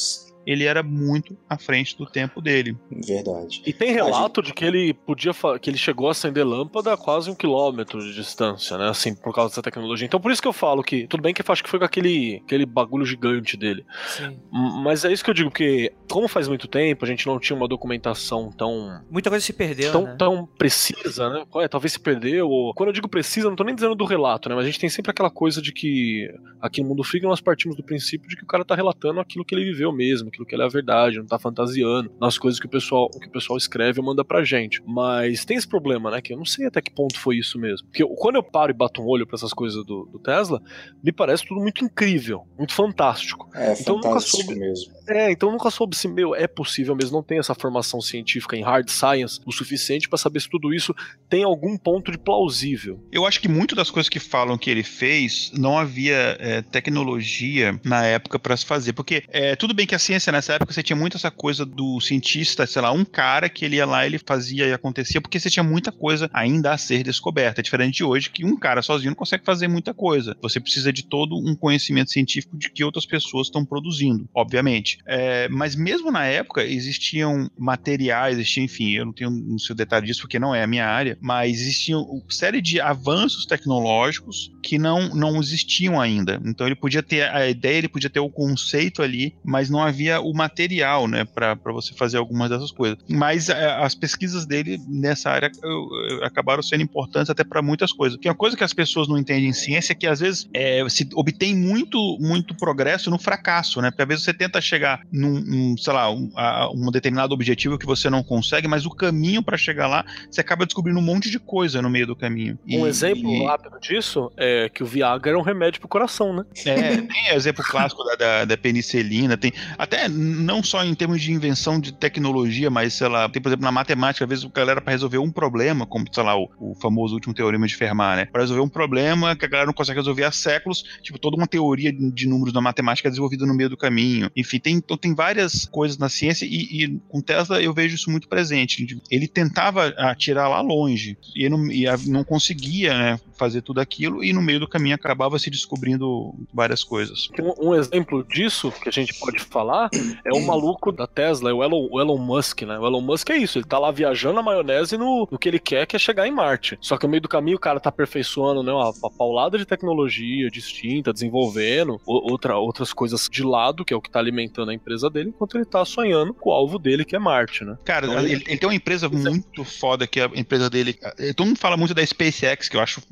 [0.47, 2.77] ele era muito à frente do tempo dele.
[2.91, 3.63] Verdade.
[3.67, 4.47] E tem relato gente...
[4.47, 8.15] de que ele podia que ele chegou a acender lâmpada a quase um quilômetro de
[8.15, 8.89] distância, né?
[8.89, 10.07] Assim, por causa dessa tecnologia.
[10.07, 11.85] Então por isso que eu falo que tudo bem que eu acho que foi com
[11.85, 13.85] aquele, aquele bagulho gigante dele.
[14.07, 14.37] Sim.
[14.83, 17.57] Mas é isso que eu digo, porque como faz muito tempo, a gente não tinha
[17.57, 19.03] uma documentação tão.
[19.11, 19.93] Muita coisa se perdeu.
[19.93, 20.17] Tão, né?
[20.19, 21.45] tão precisa, né?
[21.57, 22.49] É, talvez se perdeu.
[22.49, 22.75] Ou...
[22.75, 24.55] Quando eu digo precisa, não tô nem dizendo do relato, né?
[24.55, 26.29] Mas a gente tem sempre aquela coisa de que
[26.61, 29.45] aqui no Mundo Freak nós partimos do princípio de que o cara tá relatando aquilo
[29.45, 32.59] que ele viveu mesmo aquilo que ele é a verdade, não tá fantasiando nas coisas
[32.59, 34.83] que o pessoal, que o pessoal escreve e manda pra gente.
[34.85, 36.21] Mas tem esse problema, né?
[36.21, 37.87] Que eu não sei até que ponto foi isso mesmo.
[37.89, 40.61] Porque quando eu paro e bato um olho para essas coisas do, do, Tesla,
[41.03, 43.49] me parece tudo muito incrível, muito fantástico.
[43.55, 44.93] É, então fantástico nunca soube, mesmo.
[45.09, 48.63] É, então nunca soube se, meu, é possível mesmo, não tem essa formação científica em
[48.63, 50.95] hard science o suficiente para saber se tudo isso
[51.29, 53.01] tem algum ponto de plausível.
[53.13, 57.79] Eu acho que muito das coisas que falam que ele fez, não havia é, tecnologia
[57.85, 58.93] na época para se fazer.
[58.93, 62.01] Porque é, tudo bem que a ciência nessa época você tinha muito essa coisa do
[62.01, 65.51] cientista, sei lá, um cara que ele ia lá, ele fazia e acontecia, porque você
[65.51, 67.61] tinha muita coisa ainda a ser descoberta.
[67.61, 70.37] É diferente de hoje, que um cara sozinho não consegue fazer muita coisa.
[70.43, 74.99] Você precisa de todo um conhecimento científico de que outras pessoas estão produzindo, obviamente.
[75.07, 80.07] É, mas mesmo na época, existiam materiais, existia, enfim, eu não tenho no seu detalhe
[80.07, 85.09] disso porque não é a minha área, mas existiam série de avanços tecnológicos que não,
[85.15, 86.41] não existiam ainda.
[86.45, 90.14] Então ele podia ter a ideia, ele podia ter o conceito ali, mas não havia
[90.15, 92.99] teria o material, né, para você fazer algumas dessas coisas.
[93.09, 97.93] Mas é, as pesquisas dele nessa área eu, eu, acabaram sendo importantes até para muitas
[97.93, 98.19] coisas.
[98.19, 100.49] Que é uma coisa que as pessoas não entendem em ciência é que às vezes
[100.53, 103.91] é, se obtém muito, muito progresso no fracasso, né?
[103.91, 107.87] Porque às vezes você tenta chegar num, sei lá, um, a, um determinado objetivo que
[107.87, 111.39] você não consegue, mas o caminho para chegar lá, você acaba descobrindo um monte de
[111.39, 112.59] coisa no meio do caminho.
[112.67, 113.45] Um e, exemplo e...
[113.45, 116.45] rápido disso é que o Viagra era um remédio pro coração, né?
[116.65, 121.33] É, tem exemplo clássico da, da, da, penicilina, tem até não só em termos de
[121.33, 124.81] invenção de tecnologia, mas sei lá, tem por exemplo na matemática, às vezes o galera
[124.81, 128.25] para resolver um problema, como sei lá, o, o, famoso último teorema de Fermat, né?
[128.27, 131.47] Para resolver um problema que a galera não consegue resolver há séculos, tipo, toda uma
[131.47, 134.31] teoria de números na matemática é desenvolvida no meio do caminho.
[134.37, 138.11] Enfim, tem, então, tem várias coisas na ciência e, e com Tesla eu vejo isso
[138.11, 138.99] muito presente.
[139.11, 144.33] Ele tentava atirar lá longe e não, e não conseguia né, fazer tudo aquilo e
[144.33, 147.29] no meio do caminho acabava se descobrindo várias coisas.
[147.39, 149.91] Um, um exemplo disso que a gente pode falar
[150.25, 152.79] é o maluco da Tesla, o Elon, o Elon Musk, né?
[152.79, 155.59] O Elon Musk é isso, ele tá lá viajando na maionese no, no que ele
[155.59, 156.79] quer, que é chegar em Marte.
[156.81, 159.65] Só que no meio do caminho o cara tá aperfeiçoando né, uma, uma paulada de
[159.65, 164.75] tecnologia distinta, desenvolvendo outra, outras coisas de lado, que é o que tá alimentando a
[164.75, 167.77] empresa dele, enquanto ele tá sonhando com o alvo dele, que é Marte, né?
[167.85, 170.97] Cara, então, ele, ele, tem uma empresa muito foda que é a empresa dele.
[171.37, 173.03] Todo mundo fala muito da SpaceX, que eu acho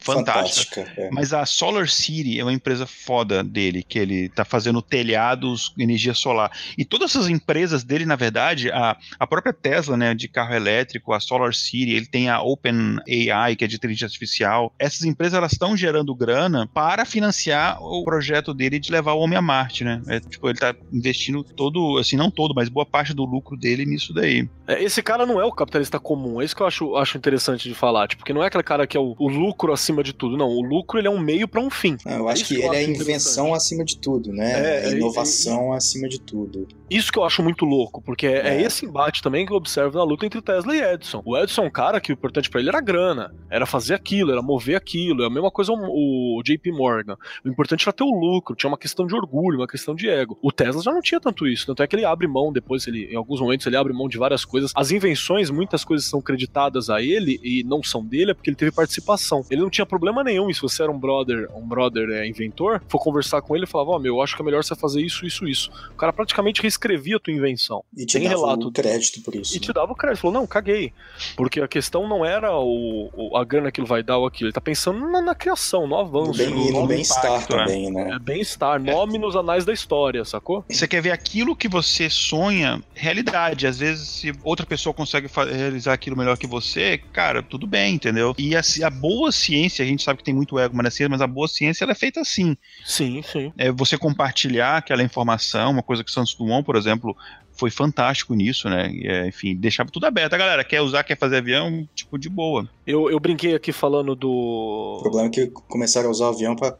[0.00, 0.82] fantástica.
[0.82, 1.10] fantástica é.
[1.10, 6.14] Mas a Solar City é uma empresa foda dele, que ele tá fazendo telhados, energia
[6.14, 6.50] solar.
[6.76, 11.12] E todas essas empresas dele, na verdade, a, a própria Tesla, né, de carro elétrico,
[11.12, 14.72] a Solar City, ele tem a Open AI, que é de inteligência artificial.
[14.78, 19.38] Essas empresas elas estão gerando grana para financiar o projeto dele de levar o homem
[19.38, 20.02] a Marte, né?
[20.08, 23.84] É, tipo, ele tá investindo todo, assim, não todo, mas boa parte do lucro dele
[23.84, 24.48] nisso daí.
[24.66, 27.68] É, esse cara não é o capitalista comum, é isso que eu acho, acho interessante
[27.68, 30.12] de falar, tipo, porque não é aquele cara que é o, o lucro acima de
[30.12, 30.36] tudo.
[30.36, 31.96] Não, o lucro ele é um meio para um fim.
[32.06, 34.84] eu acho que, que ele é invenção acima de tudo, né?
[34.84, 36.66] É, é inovação é, acima de tudo.
[36.90, 39.96] Isso que eu acho muito louco, porque é, é, esse embate também que eu observo
[39.96, 41.22] na luta entre Tesla e Edison.
[41.24, 44.32] O Edison é um cara que o importante para ele era grana, era fazer aquilo,
[44.32, 45.22] era mover aquilo.
[45.22, 47.16] É a mesma coisa o, o JP Morgan.
[47.44, 50.36] O importante era ter o lucro, tinha uma questão de orgulho, uma questão de ego.
[50.42, 53.04] O Tesla já não tinha tanto isso, tanto é que ele abre mão depois, ele,
[53.04, 54.72] em alguns momentos ele abre mão de várias coisas.
[54.74, 58.56] As invenções, muitas coisas são creditadas a ele e não são dele, é porque ele
[58.56, 59.44] teve participação.
[59.48, 62.82] Ele não tinha problema nenhum, e se você era um brother, um brother é, inventor,
[62.88, 64.74] for conversar com ele e falava, ó, oh, meu, eu acho que é melhor você
[64.74, 65.70] fazer isso, isso, isso.
[65.90, 67.84] O cara praticamente reescrevia a tua invenção.
[67.96, 69.52] E te Tem dava relato o crédito por isso.
[69.52, 69.60] E né?
[69.60, 70.20] te dava o crédito.
[70.20, 70.92] Falou, não, caguei.
[71.36, 74.48] Porque a questão não era o, o a grana que ele vai dar ou aquilo.
[74.48, 76.38] Ele tá pensando na, na criação, no avanço.
[76.38, 78.10] Bem, no, no bem-estar também, né?
[78.14, 80.64] É bem-estar, nome nos anais da história, sacou?
[80.68, 83.66] Você quer ver aquilo que você sonha, realidade.
[83.66, 88.34] Às vezes, se outra pessoa consegue realizar aquilo melhor que você, cara, tudo bem, entendeu?
[88.38, 91.20] E a, a boa ciência, a gente sabe que tem muito ego na ciência, mas
[91.20, 92.56] a boa ciência ela é feita assim.
[92.84, 93.52] Sim, sim.
[93.56, 97.16] É você compartilhar aquela informação, uma coisa que Santos Dumont, por exemplo,
[97.52, 98.90] foi fantástico nisso, né?
[99.02, 100.32] É, enfim, deixava tudo aberto.
[100.32, 102.68] A galera quer usar, quer fazer avião, tipo, de boa.
[102.86, 104.30] Eu, eu brinquei aqui falando do.
[104.30, 106.74] O problema é que começaram a usar o avião pra,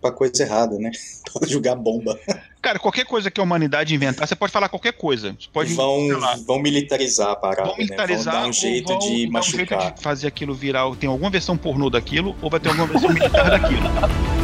[0.00, 0.90] pra, coisa errada, né?
[1.32, 2.18] pra jogar bomba.
[2.60, 5.36] Cara, qualquer coisa que a humanidade inventar, você pode falar qualquer coisa.
[5.38, 6.08] Você pode, vão,
[6.46, 7.68] vão militarizar a parada.
[7.68, 8.34] Vão militarizar.
[8.34, 8.40] Né?
[8.40, 9.78] Vão dar um jeito vão, de machucar.
[9.78, 10.90] Um jeito de fazer aquilo virar.
[10.96, 14.35] Tem alguma versão pornô daquilo, ou vai ter alguma versão militar daquilo.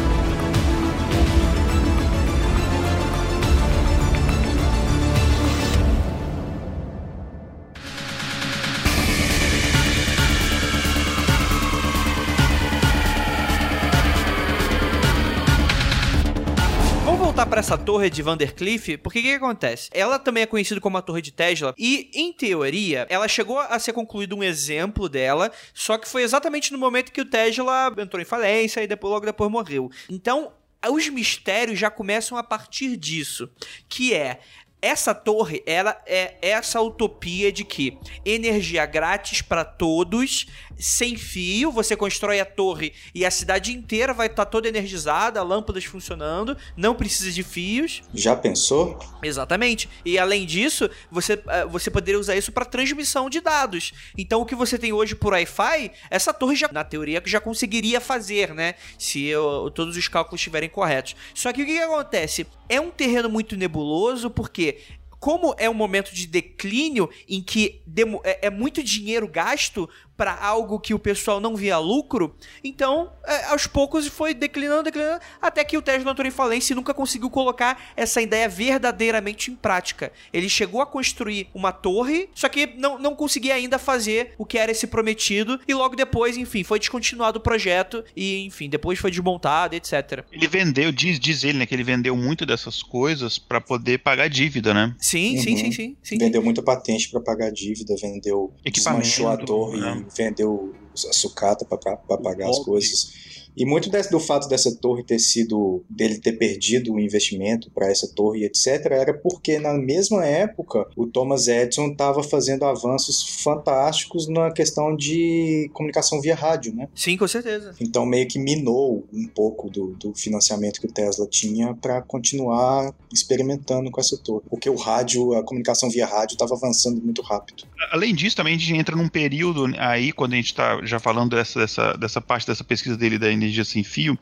[17.63, 19.89] Essa torre de Vandercliff, porque o que, que, acontece?
[19.93, 23.79] Ela também é conhecida como a Torre de Tesla, e em teoria, ela chegou a
[23.79, 28.21] ser concluído um exemplo dela, só que foi exatamente no momento que o Tesla entrou
[28.21, 29.89] em falência e depois, logo depois morreu.
[30.09, 30.51] Então,
[30.89, 33.49] os mistérios já começam a partir disso,
[33.87, 34.41] que é
[34.83, 40.45] essa torre, ela é essa utopia de que energia grátis para todos
[40.77, 45.41] sem fio, você constrói a torre e a cidade inteira vai estar tá toda energizada,
[45.41, 48.01] lâmpadas funcionando, não precisa de fios.
[48.13, 48.99] Já pensou?
[49.21, 49.89] Exatamente.
[50.03, 53.93] E além disso, você, eh, você poderia usar isso para transmissão de dados.
[54.17, 58.01] Então o que você tem hoje por Wi-Fi, essa torre já, na teoria, já conseguiria
[58.01, 58.75] fazer, né?
[58.97, 61.15] Se eu, todos os cálculos estiverem corretos.
[61.33, 62.45] Só que o que, que acontece?
[62.67, 64.72] É um terreno muito nebuloso porque
[65.19, 67.81] como é um momento de declínio em que
[68.25, 73.45] é, é muito dinheiro gasto para algo que o pessoal não via lucro, então é,
[73.45, 77.29] aos poucos foi declinando, declinando, até que o Tesla entrou em falência e nunca conseguiu
[77.29, 80.11] colocar essa ideia verdadeiramente em prática.
[80.31, 84.57] Ele chegou a construir uma torre, só que não, não conseguia ainda fazer o que
[84.57, 89.09] era esse prometido, e logo depois, enfim, foi descontinuado o projeto, e enfim, depois foi
[89.09, 90.23] desmontado, etc.
[90.31, 94.27] Ele vendeu, diz, diz ele, né, que ele vendeu muito dessas coisas para poder pagar
[94.27, 94.95] dívida, né?
[94.99, 95.41] Sim, uhum.
[95.41, 96.17] sim, sim, sim, sim.
[96.17, 100.02] Vendeu muita patente para pagar dívida, vendeu, desmanchou a torre, né?
[100.15, 100.73] Vendeu
[101.09, 103.42] a sucata para pagar as coisas.
[103.55, 107.89] E muito desse, do fato dessa torre ter sido, dele ter perdido o investimento para
[107.89, 114.27] essa torre, etc., era porque na mesma época o Thomas Edison estava fazendo avanços fantásticos
[114.27, 116.87] na questão de comunicação via rádio, né?
[116.95, 117.73] Sim, com certeza.
[117.79, 122.93] Então meio que minou um pouco do, do financiamento que o Tesla tinha para continuar
[123.11, 124.43] experimentando com essa torre.
[124.49, 127.63] Porque o rádio, a comunicação via rádio estava avançando muito rápido.
[127.91, 131.35] Além disso, também a gente entra num período aí, quando a gente está já falando
[131.35, 134.17] dessa, dessa, dessa parte dessa pesquisa dele da energia sem fio,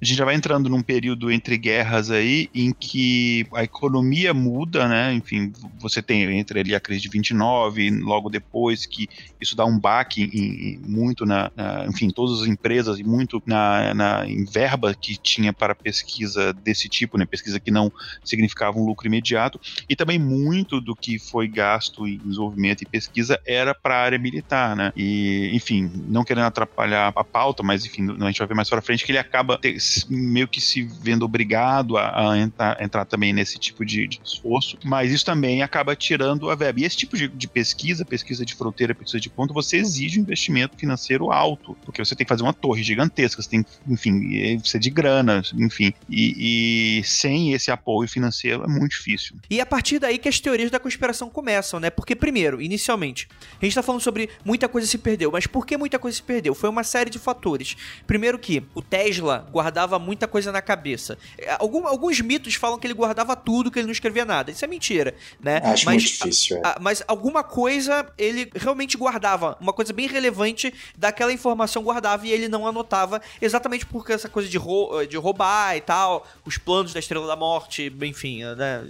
[0.00, 4.86] a gente já vai entrando num período entre guerras aí em que a economia muda,
[4.88, 5.12] né?
[5.14, 9.08] Enfim, você tem entre ali a crise de 29, logo depois que
[9.40, 13.42] isso dá um baque em, em, muito na, na, enfim, todas as empresas e muito
[13.46, 17.24] na, na em verba que tinha para pesquisa desse tipo, né?
[17.24, 17.90] Pesquisa que não
[18.24, 23.40] significava um lucro imediato e também muito do que foi gasto em desenvolvimento e pesquisa
[23.46, 24.92] era para a área militar, né?
[24.94, 28.82] E, enfim, não querendo atrapalhar a pauta, mas enfim, a gente vai ver mais para
[28.82, 29.58] frente que ele acaba
[30.08, 34.78] meio que se vendo obrigado a, a entrar, entrar, também nesse tipo de, de, esforço,
[34.84, 36.80] mas isso também acaba tirando a verba.
[36.80, 40.22] E esse tipo de, de, pesquisa, pesquisa de fronteira, pesquisa de ponto, você exige um
[40.22, 44.78] investimento financeiro alto, porque você tem que fazer uma torre gigantesca, você tem, enfim, precisa
[44.78, 49.36] de grana, enfim, e, e sem esse apoio financeiro é muito difícil.
[49.48, 51.90] E a partir daí que as teorias da conspiração começam, né?
[51.90, 53.28] Porque, primeiro, inicialmente,
[53.60, 56.22] a gente tá falando sobre muita coisa se perdeu, mas por que muita coisa se
[56.22, 56.54] perdeu?
[56.54, 57.76] Foi uma série de fatores.
[58.06, 61.18] Primeiro que o Tesla guardava guardava muita coisa na cabeça.
[61.36, 64.50] É, algum, alguns mitos falam que ele guardava tudo, que ele não escrevia nada.
[64.50, 65.60] Isso é mentira, né?
[65.62, 66.56] Acho mas, muito difícil.
[66.56, 66.60] É.
[66.64, 72.30] A, mas alguma coisa ele realmente guardava, uma coisa bem relevante daquela informação guardava e
[72.30, 76.94] ele não anotava, exatamente porque essa coisa de, rou de roubar e tal, os planos
[76.94, 78.86] da Estrela da Morte, enfim, né?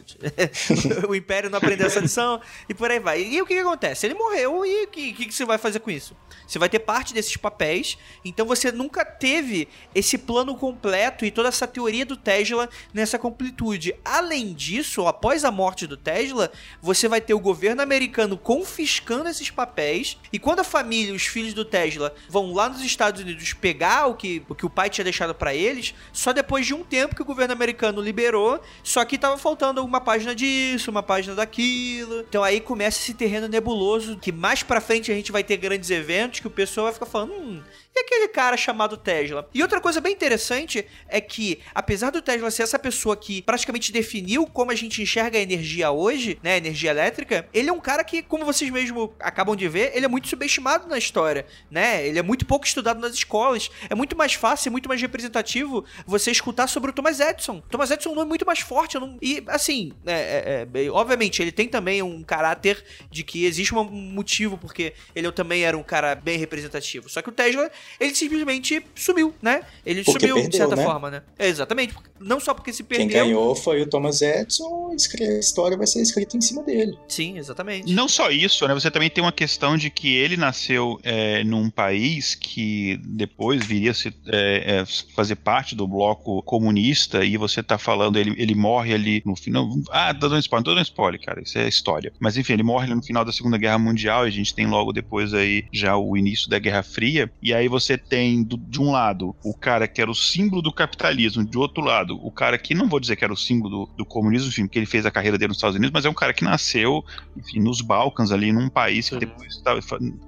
[1.08, 3.22] o Império não aprendeu essa lição e por aí vai.
[3.22, 4.06] E o que, que acontece?
[4.06, 6.14] Ele morreu e o que, que, que você vai fazer com isso?
[6.46, 10.75] Você vai ter parte desses papéis, então você nunca teve esse plano completo
[11.22, 13.94] e toda essa teoria do Tesla nessa completude.
[14.04, 16.50] Além disso, após a morte do Tesla,
[16.80, 21.54] você vai ter o governo americano confiscando esses papéis, e quando a família os filhos
[21.54, 25.04] do Tesla vão lá nos Estados Unidos pegar o que o, que o pai tinha
[25.04, 29.18] deixado para eles, só depois de um tempo que o governo americano liberou, só que
[29.18, 32.20] tava faltando uma página disso, uma página daquilo.
[32.20, 35.90] Então aí começa esse terreno nebuloso que mais para frente a gente vai ter grandes
[35.90, 37.62] eventos que o pessoal vai ficar falando, hum,
[37.96, 39.48] e aquele cara chamado Tesla?
[39.54, 43.92] E outra coisa bem interessante é que, apesar do Tesla ser essa pessoa que praticamente
[43.92, 47.80] definiu como a gente enxerga a energia hoje, né, a energia elétrica, ele é um
[47.80, 52.06] cara que, como vocês mesmo acabam de ver, ele é muito subestimado na história, né?
[52.06, 53.70] Ele é muito pouco estudado nas escolas.
[53.88, 57.62] É muito mais fácil, muito mais representativo você escutar sobre o Thomas Edison.
[57.70, 58.98] Thomas Edison é um nome muito mais forte.
[58.98, 59.16] Não...
[59.22, 63.84] E, assim, é, é, é, obviamente, ele tem também um caráter de que existe um
[63.84, 67.08] motivo porque ele também era um cara bem representativo.
[67.08, 69.62] Só que o Tesla ele simplesmente sumiu, né?
[69.84, 70.84] Ele porque sumiu perdeu, de certa né?
[70.84, 71.22] forma, né?
[71.38, 71.94] exatamente.
[72.20, 73.08] Não só porque se perdeu.
[73.08, 76.96] Quem ganhou foi o Thomas Edison, a história vai ser escrita em cima dele.
[77.08, 77.92] Sim, exatamente.
[77.92, 78.74] Não só isso, né?
[78.74, 83.90] Você também tem uma questão de que ele nasceu é, num país que depois viria
[83.90, 84.84] a se, é, é,
[85.14, 89.68] fazer parte do bloco comunista e você tá falando, ele, ele morre ali no final.
[89.90, 91.42] Ah, tô dando spoiler, tô dando spoiler, cara.
[91.42, 92.12] Isso é história.
[92.18, 94.92] Mas enfim, ele morre no final da Segunda Guerra Mundial e a gente tem logo
[94.92, 97.30] depois aí já o início da Guerra Fria.
[97.42, 100.72] E aí você tem, do, de um lado, o cara que era o símbolo do
[100.72, 103.92] capitalismo, de outro lado, o cara que não vou dizer que era o símbolo do,
[103.98, 106.14] do comunismo, enfim, porque ele fez a carreira dele nos Estados Unidos, mas é um
[106.14, 107.04] cara que nasceu,
[107.36, 109.62] enfim, nos Balcãs ali, num país que depois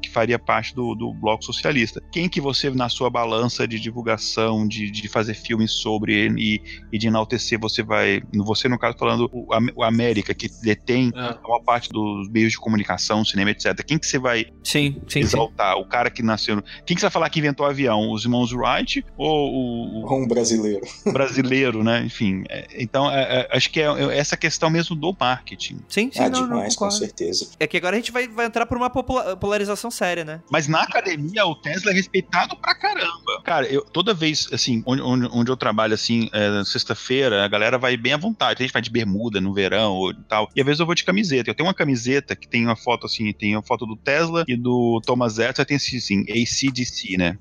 [0.03, 2.03] que faria parte do, do bloco socialista.
[2.13, 6.63] Quem que você, na sua balança de divulgação, de, de fazer filmes sobre ele e,
[6.93, 9.47] e de enaltecer, você vai, você no caso falando o,
[9.77, 11.39] o América, que detém é.
[11.47, 13.83] uma parte dos meios de comunicação, cinema, etc.
[13.85, 15.75] Quem que você vai sim, sim, exaltar?
[15.75, 15.83] Sim.
[15.83, 16.63] O cara que nasceu...
[16.85, 18.11] Quem que você vai falar que que inventou o avião?
[18.11, 20.05] Os irmãos Wright ou o.
[20.05, 20.87] o um brasileiro.
[21.07, 22.03] Brasileiro, né?
[22.05, 22.45] Enfim.
[22.49, 25.79] É, então, é, é, acho que é, é, essa questão mesmo do marketing.
[25.89, 27.49] Sim, sim, ah, não, demais, não com certeza.
[27.59, 30.41] É que agora a gente vai, vai entrar por uma polarização séria, né?
[30.51, 33.43] Mas na academia, o Tesla é respeitado pra caramba.
[33.45, 37.79] Cara, eu, toda vez, assim, onde, onde, onde eu trabalho, assim, é, sexta-feira, a galera
[37.79, 38.63] vai bem à vontade.
[38.63, 40.49] A gente vai de bermuda no verão e tal.
[40.55, 41.51] E às vezes eu vou de camiseta.
[41.51, 44.57] Eu tenho uma camiseta que tem uma foto, assim, tem a foto do Tesla e
[44.57, 47.37] do Thomas Edison, tem assim, ACDC, né?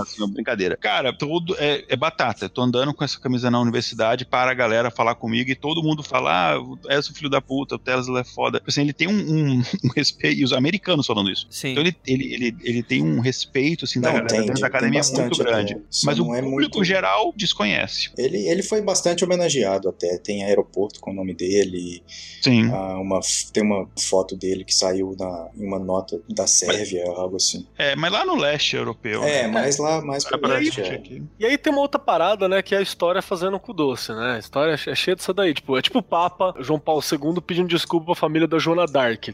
[0.00, 0.76] Assim, brincadeira.
[0.76, 2.46] Cara, tudo é, é, batata.
[2.46, 5.82] Eu tô andando com essa camisa na universidade para a galera falar comigo e todo
[5.82, 8.58] mundo falar, ah, é o filho da puta, o Tesla é foda.
[8.58, 11.46] Tipo assim, ele tem um, um, um respeito, e os americanos falando isso.
[11.50, 11.72] Sim.
[11.72, 15.00] Então ele, ele, ele, ele tem um respeito, assim, não, da galera dentro da academia
[15.12, 15.76] muito grande.
[16.04, 16.84] Mas o é público muito...
[16.84, 18.10] geral desconhece.
[18.16, 20.18] Ele, ele foi bastante homenageado até.
[20.18, 22.02] Tem aeroporto com o nome dele.
[22.42, 22.70] Sim.
[22.70, 23.20] Ah, uma,
[23.52, 27.66] tem uma foto dele que saiu na, em uma nota da Sérvia, mas, algo assim.
[27.78, 29.22] É, mas lá no leste europeu.
[29.24, 29.48] É, né?
[29.48, 30.80] mais lá, mais pra é, leste.
[30.80, 31.02] É.
[31.38, 34.34] E aí tem uma outra parada, né, que é a história fazendo com doce, né?
[34.36, 35.54] A história é cheia disso daí.
[35.54, 39.24] Tipo, é tipo o Papa João Paulo II pedindo desculpa pra família da Joana Dark.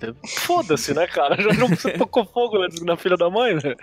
[0.41, 1.41] Foda-se, né, cara?
[1.41, 3.75] Já não você tocou fogo na, na filha da mãe, né?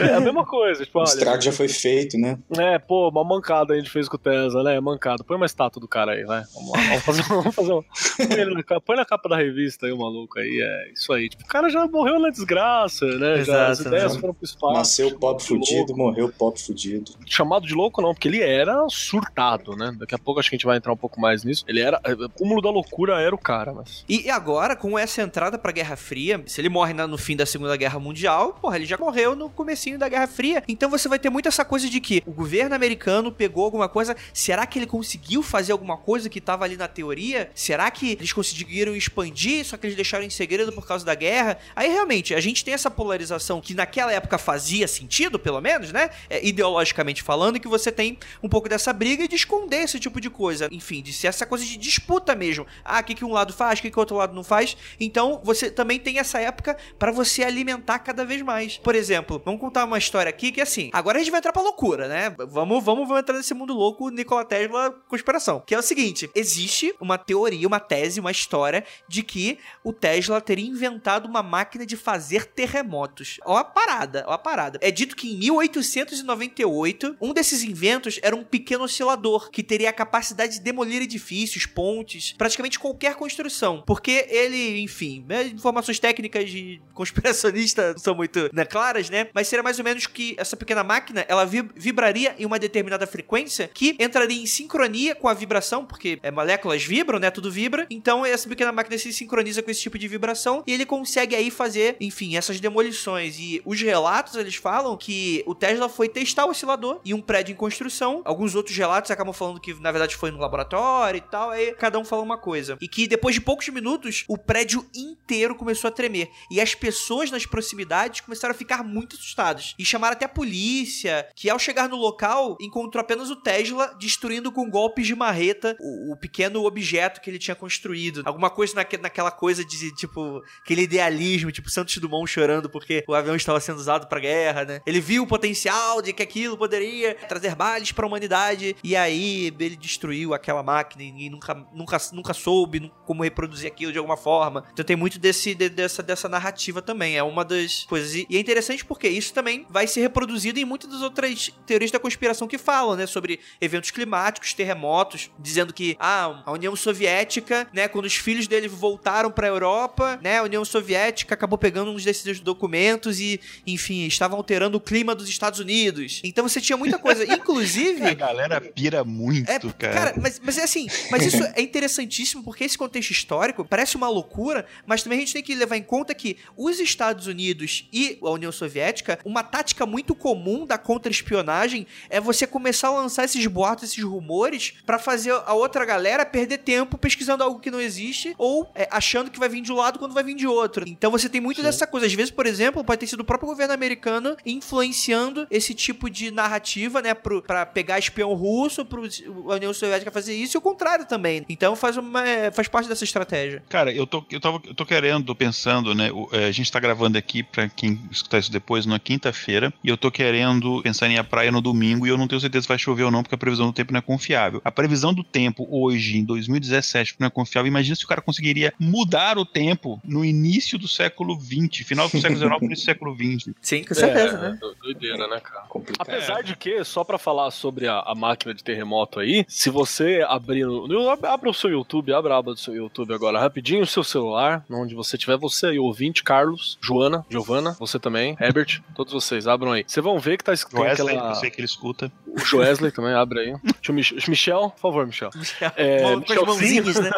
[0.00, 0.84] É a mesma coisa.
[0.84, 2.38] Tipo, o estrago já foi feito, né?
[2.56, 4.80] É, pô, uma mancada a gente fez com o Tesla, né?
[4.80, 5.24] Mancada.
[5.24, 6.42] Põe uma estátua do cara aí, vai.
[6.54, 6.78] Vamos lá.
[6.88, 7.82] Vamos fazer, vamos fazer um.
[7.82, 10.60] Põe, na capa, põe na capa da revista aí, o maluco aí.
[10.60, 11.28] É isso aí.
[11.28, 13.38] Tipo, o cara já morreu na desgraça, né?
[13.40, 14.20] Exato, já, as ideias né?
[14.20, 14.97] foram pro espaço.
[14.98, 17.12] Nasceu pobre fudido, morreu pobre fudido.
[17.26, 19.94] Chamado de louco, não, porque ele era surtado, né?
[19.96, 21.64] Daqui a pouco acho que a gente vai entrar um pouco mais nisso.
[21.68, 22.00] Ele era.
[22.04, 24.04] O cúmulo da loucura era o cara, mas.
[24.08, 27.76] E agora, com essa entrada pra Guerra Fria, se ele morre no fim da Segunda
[27.76, 30.62] Guerra Mundial, porra, ele já morreu no comecinho da Guerra Fria.
[30.66, 34.16] Então você vai ter muito essa coisa de que o governo americano pegou alguma coisa.
[34.32, 37.50] Será que ele conseguiu fazer alguma coisa que tava ali na teoria?
[37.54, 41.58] Será que eles conseguiram expandir, só que eles deixaram em segredo por causa da guerra?
[41.76, 46.10] Aí realmente, a gente tem essa polarização que naquela época fazia sentido, pelo menos, né?
[46.28, 50.20] É, ideologicamente falando, que você tem um pouco dessa briga e de esconder esse tipo
[50.20, 50.68] de coisa.
[50.70, 52.66] Enfim, de ser essa coisa de disputa mesmo.
[52.84, 54.76] Ah, o que, que um lado faz, o que, que o outro lado não faz.
[55.00, 58.78] Então você também tem essa época para você alimentar cada vez mais.
[58.78, 61.62] Por exemplo, vamos contar uma história aqui que assim, agora a gente vai entrar pra
[61.62, 62.30] loucura, né?
[62.38, 65.62] Vamos, vamos, vamos entrar nesse mundo louco Nikola Tesla conspiração.
[65.64, 70.40] Que é o seguinte: existe uma teoria, uma tese, uma história de que o Tesla
[70.40, 73.38] teria inventado uma máquina de fazer terremotos.
[73.44, 74.67] Ó a parada, ó a parada.
[74.80, 79.92] É dito que em 1898, um desses inventos era um pequeno oscilador que teria a
[79.92, 83.82] capacidade de demolir edifícios, pontes, praticamente qualquer construção.
[83.86, 89.28] Porque ele, enfim, né, informações técnicas de conspiracionista não são muito né, claras, né?
[89.32, 93.68] Mas seria mais ou menos que essa pequena máquina, ela vibraria em uma determinada frequência
[93.72, 97.30] que entraria em sincronia com a vibração, porque é, moléculas vibram, né?
[97.30, 97.86] Tudo vibra.
[97.90, 101.50] Então essa pequena máquina se sincroniza com esse tipo de vibração e ele consegue aí
[101.50, 103.38] fazer, enfim, essas demolições.
[103.38, 107.52] E os relatos, eles falam que o Tesla foi testar o oscilador em um prédio
[107.52, 108.22] em construção.
[108.24, 111.50] Alguns outros relatos acabam falando que na verdade foi no laboratório e tal.
[111.50, 112.76] Aí cada um fala uma coisa.
[112.80, 116.30] E que depois de poucos minutos, o prédio inteiro começou a tremer.
[116.50, 119.74] E as pessoas nas proximidades começaram a ficar muito assustadas.
[119.78, 124.52] E chamaram até a polícia, que ao chegar no local, encontrou apenas o Tesla destruindo
[124.52, 128.22] com golpes de marreta o, o pequeno objeto que ele tinha construído.
[128.24, 133.14] Alguma coisa naque, naquela coisa de, tipo, aquele idealismo, tipo Santos Dumont chorando porque o
[133.14, 134.80] avião estava sendo usado pra guerra, né?
[134.86, 139.54] Ele viu o potencial de que aquilo poderia trazer males para a humanidade e aí
[139.58, 144.64] ele destruiu aquela máquina e nunca, nunca, nunca soube como reproduzir aquilo de alguma forma.
[144.72, 147.16] Então tem muito desse, de, dessa, dessa narrativa também.
[147.16, 148.14] É uma das coisas.
[148.14, 151.90] E, e é interessante porque isso também vai ser reproduzido em muitas das outras teorias
[151.90, 153.06] da conspiração que falam, né?
[153.06, 158.68] Sobre eventos climáticos, terremotos, dizendo que ah, a União Soviética, né, quando os filhos dele
[158.68, 164.06] voltaram para a Europa, né, a União Soviética acabou pegando uns desses documentos e, enfim,
[164.06, 166.20] estavam alterando o clima dos Estados Unidos.
[166.24, 168.06] Então você tinha muita coisa, inclusive.
[168.06, 169.94] a galera pira muito, é, cara.
[169.94, 174.08] Cara, mas, mas é assim, mas isso é interessantíssimo porque esse contexto histórico parece uma
[174.08, 178.18] loucura, mas também a gente tem que levar em conta que os Estados Unidos e
[178.22, 183.46] a União Soviética, uma tática muito comum da contra-espionagem é você começar a lançar esses
[183.46, 188.34] boatos, esses rumores, para fazer a outra galera perder tempo pesquisando algo que não existe
[188.38, 190.84] ou é, achando que vai vir de um lado quando vai vir de outro.
[190.88, 191.62] Então você tem muito Sim.
[191.62, 192.06] dessa coisa.
[192.06, 196.30] Às vezes, por exemplo, pode ter sido o próprio governo americano influenciando esse tipo de
[196.30, 199.08] narrativa, né, pro, pra pegar espião russo, pro
[199.48, 201.44] a União Soviética fazer isso e o contrário também.
[201.48, 202.22] Então faz, uma,
[202.52, 203.62] faz parte dessa estratégia.
[203.68, 207.16] Cara, eu tô, eu, tava, eu tô querendo, pensando, né, é, a gente tá gravando
[207.16, 211.18] aqui pra quem escutar isso depois, na quinta-feira, e eu tô querendo pensar em ir
[211.18, 213.34] à praia no domingo e eu não tenho certeza se vai chover ou não, porque
[213.34, 214.60] a previsão do tempo não é confiável.
[214.64, 217.68] A previsão do tempo hoje, em 2017, não é confiável.
[217.68, 222.20] Imagina se o cara conseguiria mudar o tempo no início do século XX, final do
[222.20, 223.54] século XIX, início do século XX.
[223.60, 224.58] Sim, com certeza, é, né?
[224.82, 225.66] Doideira, né, cara?
[225.68, 226.08] Complicado.
[226.08, 230.24] Apesar de que, só para falar sobre a, a, máquina de terremoto aí, se você
[230.26, 233.86] abrir no, abra o seu YouTube, abra a aba do seu YouTube agora rapidinho, o
[233.86, 239.12] seu celular, onde você tiver, você aí, ouvinte, Carlos, Joana, Giovana, você também, Herbert, todos
[239.12, 239.84] vocês, abram aí.
[239.86, 241.30] Vocês vão ver que tá escrito Wesley, aquela...
[241.30, 242.10] eu sei que ele escuta.
[242.26, 243.54] O Joesley também, abre aí.
[243.62, 245.30] Deixa o Michel, por favor, Michel.
[245.34, 247.10] Michel, é, Michel, né?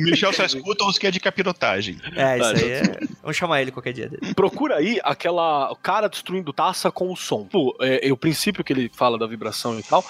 [0.00, 1.98] Michel só escuta os que é de capirotagem.
[2.16, 2.82] É, isso aí é...
[3.28, 4.32] Vamos chamar ele qualquer dia dele.
[4.32, 5.76] Procura aí aquela...
[5.82, 7.44] Cara destruindo taça com o som.
[7.44, 10.02] Pô, é, é o princípio que ele fala da vibração e tal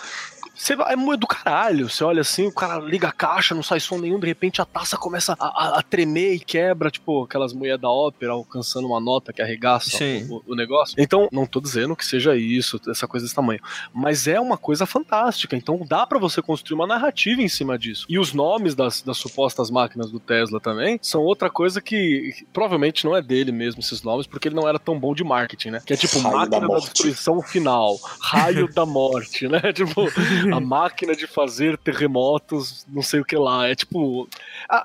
[0.58, 1.88] você vai, é do caralho.
[1.88, 4.64] Você olha assim, o cara liga a caixa, não sai som nenhum, de repente a
[4.64, 9.00] taça começa a, a, a tremer e quebra, tipo aquelas mulheres da ópera alcançando uma
[9.00, 10.96] nota que arregaça o, o, negócio.
[10.98, 13.60] Então, não tô dizendo que seja isso, essa coisa desse tamanho.
[13.94, 15.56] Mas é uma coisa fantástica.
[15.56, 18.06] Então dá para você construir uma narrativa em cima disso.
[18.08, 22.46] E os nomes das, das supostas máquinas do Tesla também são outra coisa que, que
[22.52, 25.70] provavelmente não é dele mesmo, esses nomes, porque ele não era tão bom de marketing,
[25.70, 25.82] né?
[25.86, 29.60] Que é tipo raio máquina da, da destruição final, raio da morte, né?
[29.78, 30.08] Tipo
[30.54, 33.68] a máquina de fazer terremotos, não sei o que lá.
[33.68, 34.28] É tipo.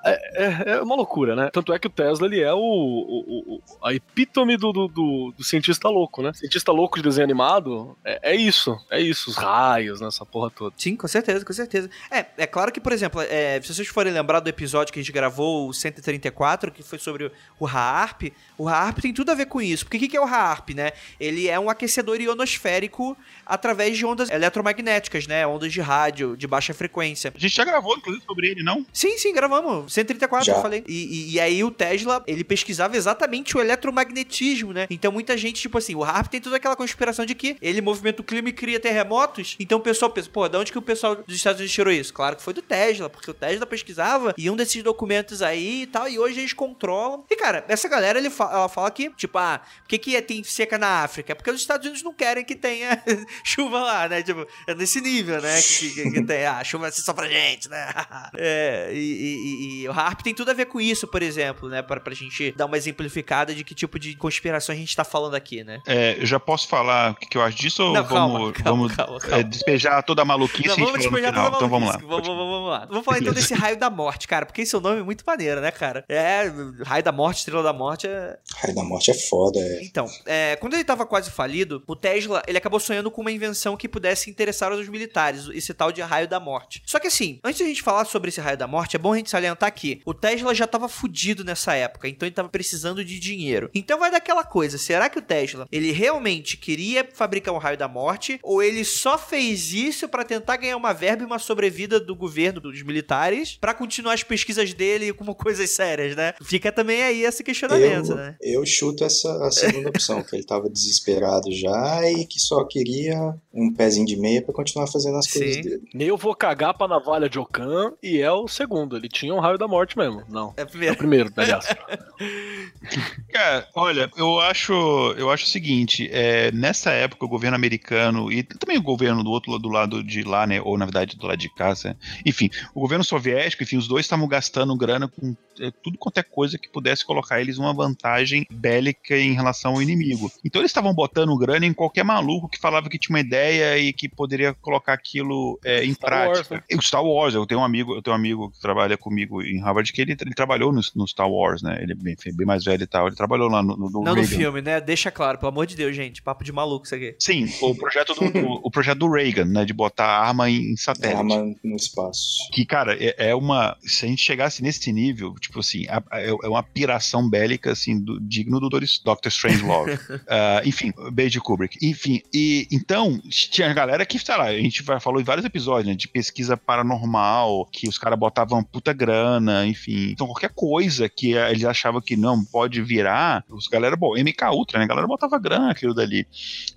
[0.06, 1.50] É, é, é, uma loucura, né?
[1.52, 5.34] Tanto é que o Tesla ele é o, o, o a epítome do, do, do,
[5.38, 6.32] do, cientista louco, né?
[6.34, 8.78] Cientista louco de desenho animado é, é isso.
[8.90, 10.74] É isso, os raios, nessa né, porra toda.
[10.78, 11.90] Sim, com certeza, com certeza.
[12.10, 15.04] É, é claro que, por exemplo, é, se vocês forem lembrar do episódio que a
[15.04, 19.46] gente gravou, o 134, que foi sobre o HAARP, o HAARP tem tudo a ver
[19.46, 19.86] com isso.
[19.86, 20.92] Porque o que é o HAARP, né?
[21.20, 25.46] Ele é um aquecedor ionosférico através de ondas eletromagnéticas, né?
[25.54, 27.32] Ondas de rádio de baixa frequência.
[27.36, 28.86] A gente já gravou, inclusive, sobre ele, não?
[28.92, 29.94] Sim, sim, gravamos.
[29.94, 30.54] 134, já.
[30.54, 30.84] eu falei.
[30.88, 34.88] E, e, e, aí o Tesla, ele pesquisava exatamente o eletromagnetismo, né?
[34.90, 38.22] Então muita gente, tipo assim, o HARP tem toda aquela conspiração de que ele movimenta
[38.22, 39.56] o clima e cria terremotos.
[39.60, 42.14] Então o pessoal pensa, pô, de onde que o pessoal dos Estados Unidos tirou isso?
[42.14, 45.88] Claro que foi do Tesla, porque o Tesla pesquisava e um desses documentos aí e
[45.88, 47.24] tal, e hoje eles controlam.
[47.30, 50.22] E cara, essa galera, ele fala, ela fala que, tipo, ah, por que que é,
[50.22, 51.32] tem seca na África?
[51.32, 53.02] É porque os Estados Unidos não querem que tenha
[53.44, 54.22] chuva lá, né?
[54.22, 55.43] Tipo, é nesse nível, né?
[55.62, 57.88] Que, que, que tem, ah, chuva assim só pra gente, né?
[58.38, 61.82] é, e, e, e, o Harp tem tudo a ver com isso, por exemplo, né?
[61.82, 65.36] Pra, pra gente dar uma exemplificada de que tipo de conspiração a gente tá falando
[65.36, 65.82] aqui, né?
[65.88, 68.72] É, eu já posso falar o que eu acho disso ou Não, calma, vamos, calma,
[68.72, 69.40] vamos calma, calma.
[69.40, 71.66] É, despejar toda a maluquice Não, vamos despejar toda a maluquice.
[71.66, 71.98] Então vamos lá.
[71.98, 72.86] Vamos, vamos, vamos lá.
[72.86, 75.62] Vamos falar então desse raio da morte, cara, porque esse é um nome muito maneiro,
[75.62, 76.04] né, cara?
[76.08, 76.52] É,
[76.86, 78.38] raio da morte, estrela da morte é.
[78.56, 79.84] Raio da morte é foda, é.
[79.84, 83.76] Então, é, quando ele tava quase falido, o Tesla, ele acabou sonhando com uma invenção
[83.76, 86.82] que pudesse interessar os militares, esse tal de raio da morte.
[86.86, 89.14] Só que assim, antes de a gente falar sobre esse raio da morte, é bom
[89.14, 93.04] a gente salientar que o Tesla já tava fudido nessa época, então ele tava precisando
[93.04, 93.70] de dinheiro.
[93.74, 97.88] Então vai daquela coisa, será que o Tesla, ele realmente queria fabricar um raio da
[97.88, 102.16] morte ou ele só fez isso para tentar ganhar uma verba e uma sobrevida do
[102.16, 106.34] governo, dos militares, para continuar as pesquisas dele como coisas sérias, né?
[106.44, 108.36] Fica também aí esse questionamento, eu, né?
[108.42, 113.36] Eu chuto essa a segunda opção, que ele tava desesperado já e que só queria
[113.54, 115.40] um pezinho de meia para continuar fazendo as Sim.
[115.40, 115.88] coisas dele.
[115.98, 118.96] Eu vou cagar pra navalha de Okan e é o segundo.
[118.96, 120.24] Ele tinha um raio da morte mesmo.
[120.30, 120.54] Não.
[120.58, 120.94] É o primeiro.
[120.94, 121.66] É o primeiro, aliás.
[123.32, 124.74] Cara, olha, eu acho,
[125.18, 129.30] eu acho o seguinte: é, nessa época, o governo americano e também o governo do
[129.32, 130.62] outro do lado de lá, né?
[130.62, 131.96] Ou na verdade do lado de cá, né,
[132.26, 136.24] enfim, o governo soviético, enfim, os dois estavam gastando grana com é, tudo quanto é
[136.24, 140.32] coisa que pudesse colocar eles uma vantagem bélica em relação ao inimigo.
[140.44, 143.94] Então eles estavam botando grana em qualquer maluco que falava que tinha uma ideia e
[143.94, 146.38] que poderia colocar aquilo é, em Star prática.
[146.38, 146.78] Wars, né?
[146.78, 149.60] O Star Wars, eu tenho um amigo, eu tenho um amigo que trabalha comigo em
[149.62, 151.78] Harvard que ele, ele trabalhou no, no Star Wars, né?
[151.82, 153.08] Ele é bem, bem mais velho e tal.
[153.08, 154.22] Ele trabalhou lá no, no, no Não Reagan.
[154.22, 154.80] no filme, né?
[154.80, 156.22] Deixa claro, pelo amor de Deus, gente.
[156.22, 157.16] Papo de maluco isso aqui.
[157.20, 159.66] Sim, o projeto do, do o projeto do Reagan, né?
[159.66, 161.18] De botar arma em, satélite.
[161.18, 162.50] Arma no espaço.
[162.52, 163.78] Que, cara, é, é, uma.
[163.82, 168.20] Se a gente chegasse nesse nível, tipo assim, é, é uma piração bélica, assim, do,
[168.20, 169.94] digno do Doctor Strange Love.
[169.94, 171.78] uh, enfim, beijo Kubrick.
[171.82, 175.88] Enfim, e então, tinha galera que, sei lá, a gente vai, falou em vários episódios,
[175.88, 175.96] né?
[175.96, 180.12] De pesquisa paranormal, que os caras botavam puta grana, enfim.
[180.12, 184.80] Então, qualquer coisa que eles achavam que não pode virar, os galera, bom, MK Ultra,
[184.80, 184.86] né?
[184.86, 186.28] A galera botava grana aquilo dali.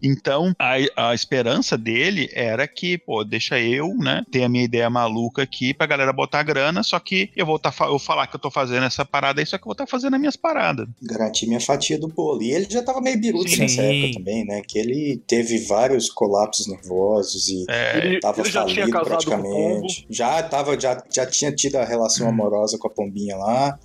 [0.03, 4.89] Então, a, a esperança dele era que, pô, deixa eu, né, ter a minha ideia
[4.89, 8.41] maluca aqui pra galera botar grana, só que eu vou tá, eu falar que eu
[8.41, 10.89] tô fazendo essa parada aí, só que eu vou estar tá fazendo as minhas paradas.
[11.03, 12.43] Garantir minha fatia do bolo.
[12.43, 13.59] E ele já tava meio biruto Sim.
[13.59, 14.63] nessa época também, né?
[14.67, 20.07] Que ele teve vários colapsos nervosos e é, ele, tava ele falido praticamente.
[20.09, 22.31] Já tava, já, já tinha tido a relação hum.
[22.31, 23.79] amorosa com a pombinha lá.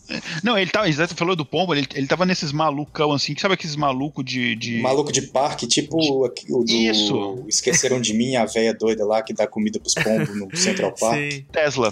[0.43, 3.76] Não, ele tava, você falou do pombo, ele, ele tava nesses malucão assim, sabe aqueles
[3.76, 4.80] malucos de, de.
[4.80, 6.11] Maluco de parque, tipo de...
[6.51, 6.72] o do.
[6.72, 7.43] Isso.
[7.47, 11.17] Esqueceram de mim, a velha doida lá que dá comida pros pombos no Central Park.
[11.17, 11.45] Sim.
[11.51, 11.91] Tesla.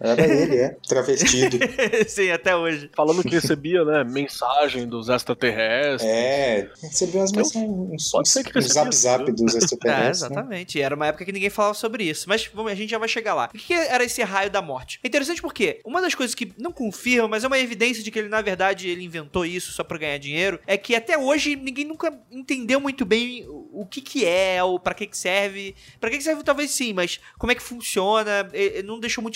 [0.00, 0.76] Era ele, é.
[0.86, 1.58] Travestido.
[2.08, 2.90] Sim, até hoje.
[2.94, 6.02] Falando que recebia, né, mensagem dos extraterrestres.
[6.10, 10.22] É, recebia umas mensagens, uns, Pode ser que um zap zap dos extraterrestres.
[10.22, 10.78] É, exatamente.
[10.78, 10.84] Né?
[10.84, 12.28] Era uma época que ninguém falava sobre isso.
[12.28, 13.50] Mas vamos, a gente já vai chegar lá.
[13.54, 15.00] O que era esse raio da morte?
[15.02, 18.18] É interessante porque uma das coisas que não confirma, mas é uma evidência de que
[18.18, 21.84] ele, na verdade, ele inventou isso só pra ganhar dinheiro, é que até hoje ninguém
[21.84, 25.74] nunca entendeu muito bem o que que é, ou para que que serve.
[26.00, 28.48] Para que que serve talvez sim, mas como é que funciona,
[28.84, 29.34] não deixou muito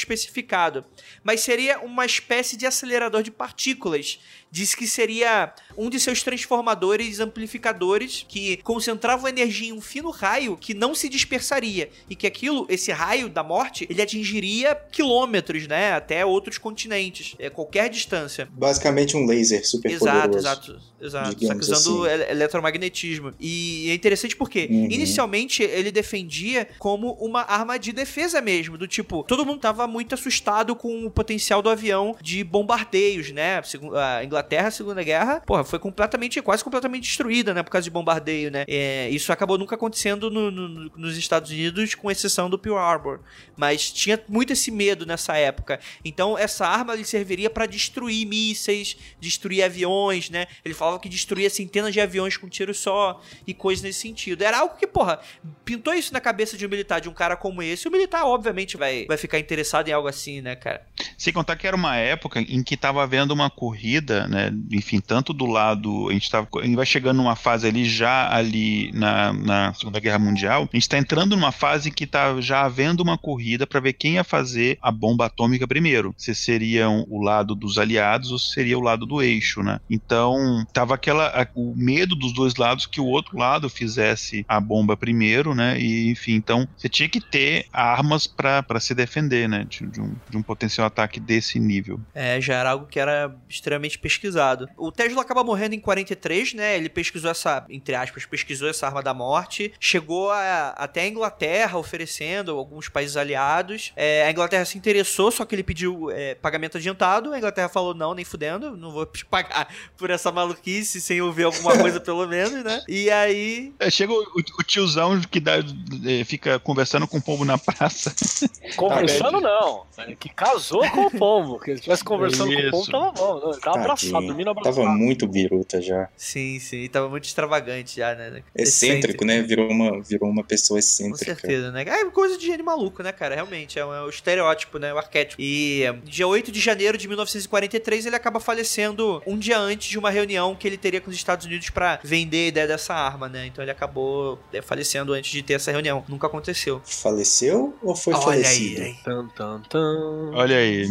[1.22, 4.18] Mas seria uma espécie de acelerador de partículas
[4.52, 10.58] disse que seria um de seus transformadores amplificadores que concentravam energia em um fino raio
[10.58, 15.94] que não se dispersaria e que aquilo, esse raio da morte, ele atingiria quilômetros, né,
[15.94, 18.46] até outros continentes, é, qualquer distância.
[18.52, 20.38] Basicamente um laser super exato, poderoso.
[20.38, 22.30] Exato, exato, que usando assim.
[22.30, 23.32] eletromagnetismo.
[23.40, 24.84] E é interessante porque uhum.
[24.90, 30.14] inicialmente ele defendia como uma arma de defesa mesmo, do tipo, todo mundo tava muito
[30.14, 33.62] assustado com o potencial do avião de bombardeios, né?
[33.94, 37.62] A Inglaterra Inglaterra, a Segunda Guerra, porra, foi completamente, quase completamente destruída, né?
[37.62, 38.64] Por causa de bombardeio, né?
[38.68, 43.20] É, isso acabou nunca acontecendo no, no, nos Estados Unidos, com exceção do Pearl Harbor.
[43.56, 45.78] Mas tinha muito esse medo nessa época.
[46.04, 50.46] Então, essa arma ele serviria para destruir mísseis, destruir aviões, né?
[50.64, 54.42] Ele falava que destruía centenas de aviões com tiro só e coisas nesse sentido.
[54.42, 55.20] Era algo que, porra,
[55.64, 57.86] pintou isso na cabeça de um militar, de um cara como esse.
[57.86, 60.82] O militar, obviamente, vai, vai ficar interessado em algo assim, né, cara?
[61.16, 64.50] Sem contar que era uma época em que tava havendo uma corrida né?
[64.72, 68.34] Enfim, tanto do lado, a gente, tá, a gente vai chegando numa fase ali já
[68.34, 72.62] ali na, na Segunda Guerra Mundial, a gente está entrando numa fase que está já
[72.62, 76.14] havendo uma corrida para ver quem ia fazer a bomba atômica primeiro.
[76.16, 79.78] Se seriam o lado dos aliados ou se seria o lado do eixo, né?
[79.90, 84.58] Então, tava aquela a, o medo dos dois lados que o outro lado fizesse a
[84.58, 85.78] bomba primeiro, né?
[85.78, 89.66] E enfim, então você tinha que ter armas para se defender, né?
[89.68, 92.00] De, de, um, de um potencial ataque desse nível.
[92.14, 94.68] É, já era algo que era extremamente pesquisado pesquisado.
[94.76, 96.76] O Tesla acaba morrendo em 43, né?
[96.76, 101.78] Ele pesquisou essa, entre aspas, pesquisou essa arma da morte, chegou a, até a Inglaterra
[101.78, 103.92] oferecendo alguns países aliados.
[103.96, 107.32] É, a Inglaterra se interessou, só que ele pediu é, pagamento adiantado.
[107.32, 111.76] A Inglaterra falou: não, nem fudendo, não vou pagar por essa maluquice sem ouvir alguma
[111.76, 112.82] coisa, pelo menos, né?
[112.88, 113.72] E aí.
[113.80, 114.22] É, chega o,
[114.58, 118.14] o, tiozão que dá, é, fica conversando com o pombo na praça.
[118.76, 121.58] Conversando não, é que casou com o pombo.
[121.58, 122.70] Que ele estivesse conversando Isso.
[122.70, 123.50] com o pombo, tava bom.
[123.50, 123.84] Ele tava
[124.20, 124.76] dormindo abraçado.
[124.76, 126.08] Tava muito biruta já.
[126.16, 126.88] Sim, sim.
[126.88, 128.42] Tava muito extravagante já, né?
[128.54, 129.42] Excêntrico, né?
[129.42, 131.34] Virou uma, virou uma pessoa excêntrica.
[131.34, 131.82] Com certeza, né?
[131.82, 133.34] É coisa de gênio maluco, né, cara?
[133.34, 133.78] Realmente.
[133.78, 134.92] É, um, é o estereótipo, né?
[134.92, 135.40] O arquétipo.
[135.40, 140.10] E dia 8 de janeiro de 1943 ele acaba falecendo um dia antes de uma
[140.10, 143.46] reunião que ele teria com os Estados Unidos para vender a ideia dessa arma, né?
[143.46, 146.04] Então ele acabou é, falecendo antes de ter essa reunião.
[146.08, 146.80] Nunca aconteceu.
[146.84, 148.82] Faleceu ou foi Olha falecido?
[148.82, 150.30] Aí, Tan, tan, tan.
[150.34, 150.88] Olha aí.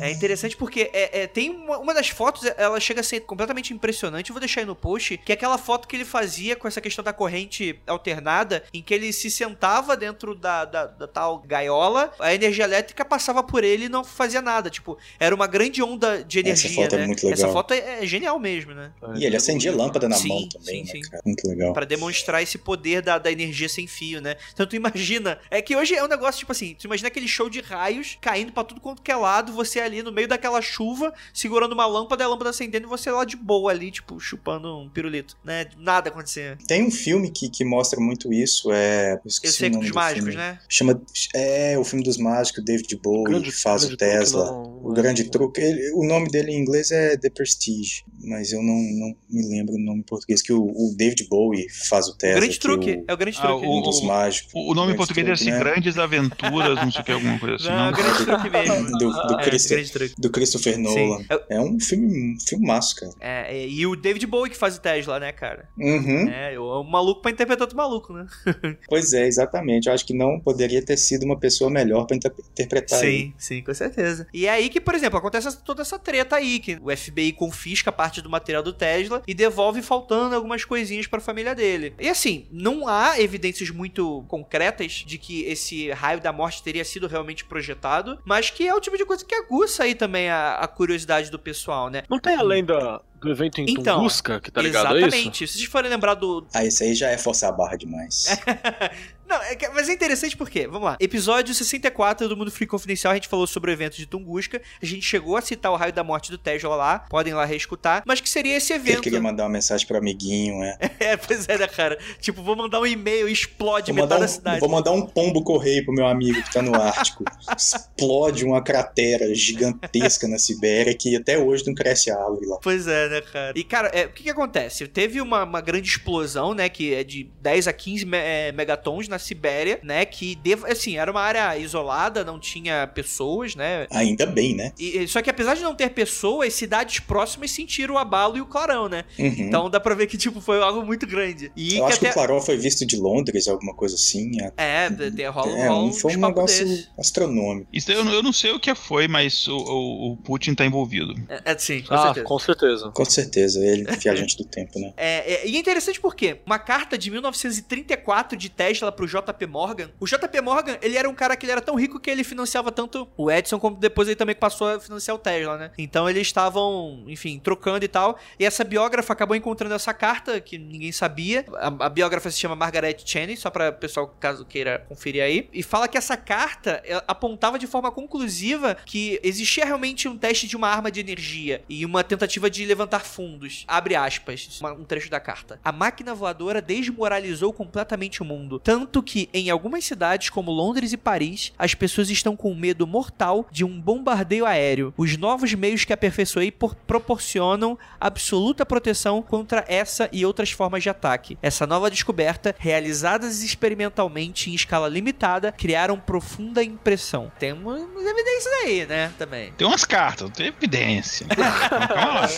[0.00, 3.20] É interessante porque é, é tem uma, uma das fotos fotos, ela chega a ser
[3.20, 4.30] completamente impressionante.
[4.30, 6.80] Eu vou deixar aí no post, que é aquela foto que ele fazia com essa
[6.80, 12.12] questão da corrente alternada, em que ele se sentava dentro da, da, da tal gaiola,
[12.18, 14.70] a energia elétrica passava por ele e não fazia nada.
[14.70, 17.04] Tipo, era uma grande onda de energia, Essa foto é né?
[17.04, 17.32] É muito legal.
[17.32, 18.92] Essa foto é, é genial mesmo, né?
[19.16, 21.18] E ele acendia lâmpada na sim, mão também, sim, né, sim.
[21.24, 21.72] Muito legal.
[21.72, 24.36] Pra demonstrar esse poder da, da energia sem fio, né?
[24.52, 27.48] Então tu imagina, é que hoje é um negócio tipo assim, tu imagina aquele show
[27.48, 31.12] de raios caindo para tudo quanto que é lado, você ali no meio daquela chuva,
[31.32, 34.88] segurando uma lâmpada a lâmpada acendendo e você lá de boa ali, tipo, chupando um
[34.88, 35.66] pirulito, né?
[35.78, 36.58] Nada acontecendo.
[36.66, 39.20] Tem um filme que, que mostra muito isso, é...
[39.24, 40.36] Eu sei dos mágicos, filme.
[40.36, 40.58] né?
[40.68, 41.00] Chama...
[41.34, 44.46] É, o filme dos mágicos, David Bowie, grande, faz o Tesla.
[44.46, 45.60] Não, o grande é, truque.
[45.60, 49.74] Ele, o nome dele em inglês é The Prestige, mas eu não, não me lembro
[49.74, 52.38] o nome em português, que o, o David Bowie faz o Tesla.
[52.38, 53.52] O grande truque, o, é o grande truque.
[53.52, 54.52] Ah, o, um dos mágicos.
[54.54, 55.58] O, o nome em português truque, é assim, né?
[55.58, 57.68] Grandes Aventuras, não sei o que, alguma coisa assim.
[57.68, 57.92] Não, não.
[57.92, 58.88] grande truque mesmo.
[58.98, 61.24] Do, do, é, do Christopher Nolan.
[61.28, 63.12] É, é um filme, um massa, cara.
[63.20, 65.68] É, é, e o David Bowie que faz o Tesla, né, cara?
[65.78, 66.28] Uhum.
[66.28, 68.26] É, o maluco pra interpretar outro maluco, né?
[68.88, 69.88] pois é, exatamente.
[69.88, 73.34] Eu acho que não poderia ter sido uma pessoa melhor pra inter interpretar Sim, ele.
[73.38, 74.26] sim, com certeza.
[74.32, 77.90] E é aí que, por exemplo, acontece toda essa treta aí, que o FBI confisca
[77.90, 81.94] parte do material do Tesla e devolve faltando algumas coisinhas pra família dele.
[81.98, 87.06] E assim, não há evidências muito concretas de que esse raio da morte teria sido
[87.06, 90.68] realmente projetado, mas que é o tipo de coisa que aguça aí também a, a
[90.68, 91.97] curiosidade do pessoal, né?
[92.08, 95.06] Não tem a lenda do evento em então, Tunguska, que tá ligado a isso?
[95.06, 95.46] Exatamente.
[95.46, 96.46] Se vocês forem lembrar do...
[96.54, 98.38] Ah, isso aí já é forçar a barra demais.
[99.28, 100.96] Não, é, mas é interessante porque, vamos lá.
[100.98, 104.62] Episódio 64 do Mundo Free Confidencial, a gente falou sobre o evento de Tunguska.
[104.82, 107.00] A gente chegou a citar o raio da morte do Tesla lá.
[107.10, 108.02] Podem lá reescutar.
[108.06, 108.94] Mas que seria esse evento.
[108.94, 110.78] Ele queria mandar uma mensagem pro amiguinho, é.
[110.98, 111.98] é, pois é, né, cara?
[112.20, 114.60] Tipo, vou mandar um e-mail, explode vou metade um, da cidade.
[114.60, 117.24] Vou mandar um pombo correio pro meu amigo que tá no Ártico.
[117.54, 122.58] explode uma cratera gigantesca na Sibéria que até hoje não cresce árvore lá.
[122.62, 123.52] Pois é, né, cara?
[123.54, 124.86] E, cara, é, o que que acontece?
[124.88, 129.08] Teve uma, uma grande explosão, né, que é de 10 a 15 me é, megatons
[129.08, 130.04] na Sibéria, né?
[130.04, 133.86] Que, devo, assim, era uma área isolada, não tinha pessoas, né?
[133.90, 134.72] Ainda bem, né?
[134.78, 138.46] E, só que apesar de não ter pessoas, cidades próximas sentiram o abalo e o
[138.46, 139.04] clarão, né?
[139.18, 139.34] Uhum.
[139.38, 141.50] Então dá pra ver que, tipo, foi algo muito grande.
[141.56, 142.06] E Eu que acho até...
[142.06, 144.32] que o clarão foi visto de Londres, alguma coisa assim.
[144.56, 146.88] É, de, rola, é, rola um, foi um negócio desse.
[146.98, 147.68] astronômico.
[147.72, 151.14] Isso eu, eu não sei o que foi, mas o, o, o Putin tá envolvido.
[151.28, 152.26] É, é sim, com ah, certeza.
[152.26, 152.90] com certeza.
[152.90, 154.92] Com certeza, ele é viajante do tempo, né?
[154.96, 159.90] É, é, e é interessante porque uma carta de 1934 de Tesla pro JP Morgan.
[159.98, 162.70] O JP Morgan, ele era um cara que ele era tão rico que ele financiava
[162.70, 165.70] tanto o Edison como depois ele também passou a financiar o Tesla, né?
[165.78, 168.18] Então eles estavam, enfim, trocando e tal.
[168.38, 171.44] E essa biógrafa acabou encontrando essa carta que ninguém sabia.
[171.56, 175.48] A, a biógrafa se chama Margaret Cheney, só para pessoal caso queira conferir aí.
[175.52, 180.56] E fala que essa carta apontava de forma conclusiva que existia realmente um teste de
[180.56, 183.64] uma arma de energia e uma tentativa de levantar fundos.
[183.66, 185.60] Abre aspas, um trecho da carta.
[185.64, 190.96] A máquina voadora desmoralizou completamente o mundo, tanto que em algumas cidades como Londres e
[190.96, 194.92] Paris, as pessoas estão com medo mortal de um bombardeio aéreo.
[194.96, 196.52] Os novos meios que aperfeiçoei
[196.86, 201.38] proporcionam absoluta proteção contra essa e outras formas de ataque.
[201.42, 207.30] Essa nova descoberta, realizadas experimentalmente em escala limitada, criaram profunda impressão.
[207.38, 209.12] Tem umas evidências aí, né?
[209.18, 209.52] Também.
[209.52, 211.26] Tem umas cartas, tem evidência.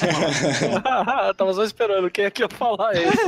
[1.36, 3.18] tava só esperando quem é que ia falar isso.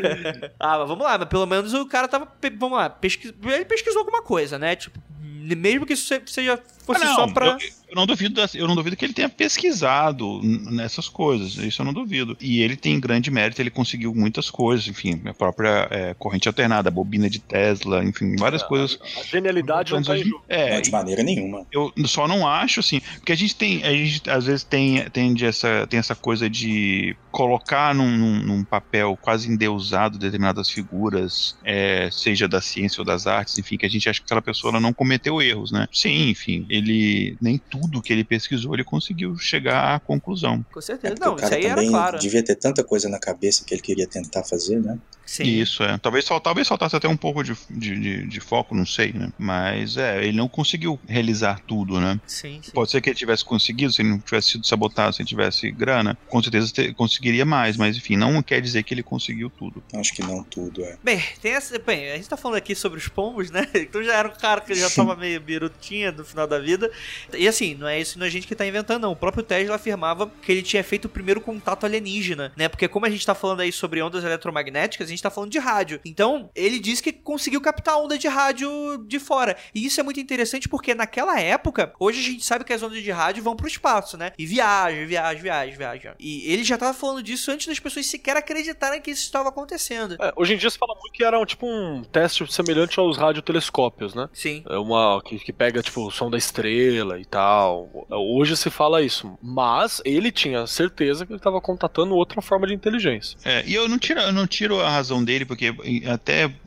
[0.58, 2.28] ah, mas vamos lá, mas pelo menos o cara tava.
[2.58, 4.76] Vamos lá, pesquis, ele pesquisou alguma coisa, né?
[4.76, 7.46] Tipo, mesmo que isso seja fosse ah, não, só pra.
[7.46, 7.58] Eu,
[7.88, 11.56] eu, não duvido, eu não duvido que ele tenha pesquisado nessas coisas.
[11.56, 12.36] Isso eu não duvido.
[12.40, 16.88] E ele tem grande mérito, ele conseguiu muitas coisas, enfim, a própria é, corrente alternada,
[16.88, 18.98] a bobina de Tesla, enfim, várias é, coisas.
[19.18, 20.44] A genialidade não tá em jogo.
[20.48, 21.66] É, não, de maneira nenhuma.
[21.72, 25.34] Eu só não acho, assim, porque a gente tem, a gente às vezes tem, tem,
[25.42, 32.08] essa, tem essa coisa de colocar num, num, num papel quase endeusado determinadas figuras, é,
[32.10, 34.92] seja da ciência ou das artes, enfim, que a gente acha que aquela pessoa não
[34.92, 35.88] cometeu erros, né?
[35.92, 40.64] Sim, enfim, ele nem tudo que ele pesquisou ele conseguiu chegar à conclusão.
[40.72, 42.18] Com certeza, é não, isso aí era claro.
[42.18, 44.98] Devia ter tanta coisa na cabeça que ele queria tentar fazer, né?
[45.30, 45.44] Sim.
[45.44, 45.96] Isso, é.
[45.96, 49.32] Talvez, talvez faltasse até um pouco de, de, de, de, foco, não sei, né?
[49.38, 52.20] Mas é, ele não conseguiu realizar tudo, né?
[52.26, 52.72] Sim, sim.
[52.72, 55.70] Pode ser que ele tivesse conseguido, se ele não tivesse sido sabotado, se ele tivesse
[55.70, 59.80] grana, com certeza te, conseguiria mais, mas enfim, não quer dizer que ele conseguiu tudo.
[59.94, 60.98] Acho que não tudo, é.
[61.00, 63.68] Bem, tem essa, bem, a gente tá falando aqui sobre os pombos, né?
[63.90, 66.90] Então já era um cara que já tava meio birutinha no final da vida.
[67.32, 69.12] E assim, não é isso não é a gente que tá inventando, não.
[69.12, 72.68] O próprio Tesla afirmava que ele tinha feito o primeiro contato alienígena, né?
[72.68, 75.58] Porque como a gente tá falando aí sobre ondas eletromagnéticas, a gente tá falando de
[75.58, 76.00] rádio.
[76.04, 78.70] Então, ele diz que conseguiu captar onda de rádio
[79.06, 79.56] de fora.
[79.74, 83.02] E isso é muito interessante porque naquela época, hoje a gente sabe que as ondas
[83.02, 84.32] de rádio vão pro espaço, né?
[84.38, 86.14] E viajam, viajam, viajam, viajam.
[86.18, 90.16] E ele já tava falando disso antes das pessoas sequer acreditarem que isso estava acontecendo.
[90.20, 93.16] É, hoje em dia se fala muito que era um, tipo um teste semelhante aos
[93.16, 94.28] radiotelescópios, né?
[94.32, 94.62] Sim.
[94.68, 98.06] É uma que, que pega tipo o som da estrela e tal.
[98.10, 102.74] Hoje se fala isso, mas ele tinha certeza que ele estava contatando outra forma de
[102.74, 103.38] inteligência.
[103.44, 105.74] É, e eu não tiro, eu não tiro a razão dele porque
[106.06, 106.59] até,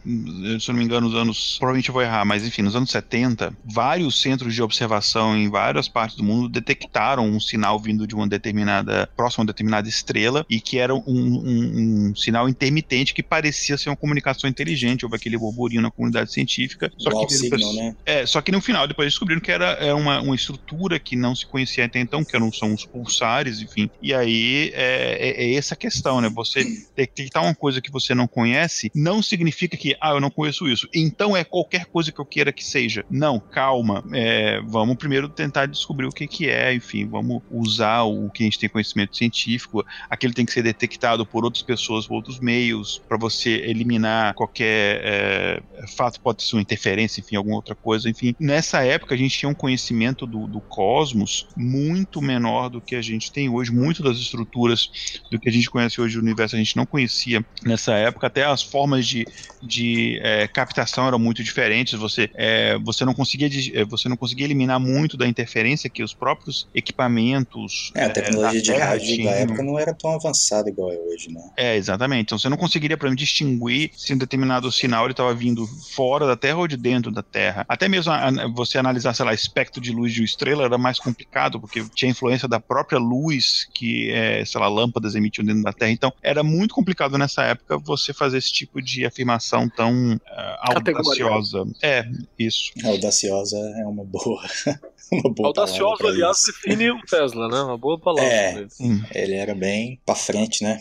[0.59, 1.55] se eu não me engano, nos anos.
[1.57, 5.87] Provavelmente eu vou errar, mas enfim, nos anos 70, vários centros de observação em várias
[5.87, 9.09] partes do mundo detectaram um sinal vindo de uma determinada.
[9.15, 13.77] próxima a uma determinada estrela e que era um, um, um sinal intermitente que parecia
[13.77, 15.05] ser uma comunicação inteligente.
[15.05, 16.91] Houve aquele burburinho na comunidade científica.
[16.97, 17.95] Só que, signal, né?
[18.05, 21.35] é, só que no final, depois descobriram que era, era uma, uma estrutura que não
[21.35, 23.89] se conhecia até então, que não são os pulsares, enfim.
[24.01, 26.29] E aí é, é, é essa questão, né?
[26.29, 26.63] Você
[26.95, 30.87] detectar uma coisa que você não conhece não significa que, ah, eu não conheço isso.
[30.93, 33.05] Então é qualquer coisa que eu queira que seja.
[33.09, 34.03] Não, calma.
[34.13, 38.45] É, vamos primeiro tentar descobrir o que, que é, enfim, vamos usar o que a
[38.45, 39.85] gente tem conhecimento científico.
[40.09, 45.01] Aquilo tem que ser detectado por outras pessoas, por outros meios, para você eliminar qualquer
[45.03, 45.61] é,
[45.95, 48.09] fato, pode ser uma interferência, enfim, alguma outra coisa.
[48.09, 52.95] Enfim, nessa época a gente tinha um conhecimento do, do cosmos muito menor do que
[52.95, 53.71] a gente tem hoje.
[53.71, 57.43] Muito das estruturas do que a gente conhece hoje do universo a gente não conhecia
[57.63, 58.27] nessa época.
[58.27, 59.25] Até as formas de,
[59.61, 61.99] de de é, captação eram muito diferentes.
[61.99, 66.13] Você, é, você, não conseguia, é, você não conseguia eliminar muito da interferência que os
[66.13, 67.91] próprios equipamentos.
[67.93, 71.41] É, a tecnologia de rádio da época não era tão avançada igual é hoje, né?
[71.57, 72.27] É, exatamente.
[72.27, 76.25] Então você não conseguiria, por exemplo, distinguir se um determinado sinal ele estava vindo fora
[76.25, 77.65] da Terra ou de dentro da Terra.
[77.67, 80.77] Até mesmo a, a, você analisar, sei lá, espectro de luz de uma estrela era
[80.77, 85.63] mais complicado, porque tinha influência da própria luz que, é, sei lá, lâmpadas emitiam dentro
[85.63, 85.91] da Terra.
[85.91, 90.19] Então era muito complicado nessa época você fazer esse tipo de afirmação tão uh,
[90.59, 91.65] audaciosa.
[91.81, 92.05] É,
[92.37, 92.71] isso.
[92.83, 94.41] Audaciosa é uma boa.
[95.11, 97.61] uma boa audaciosa, aliás, define o Tesla, né?
[97.61, 98.29] Uma boa palavra.
[98.29, 98.67] É,
[99.13, 100.79] ele era bem pra frente, né?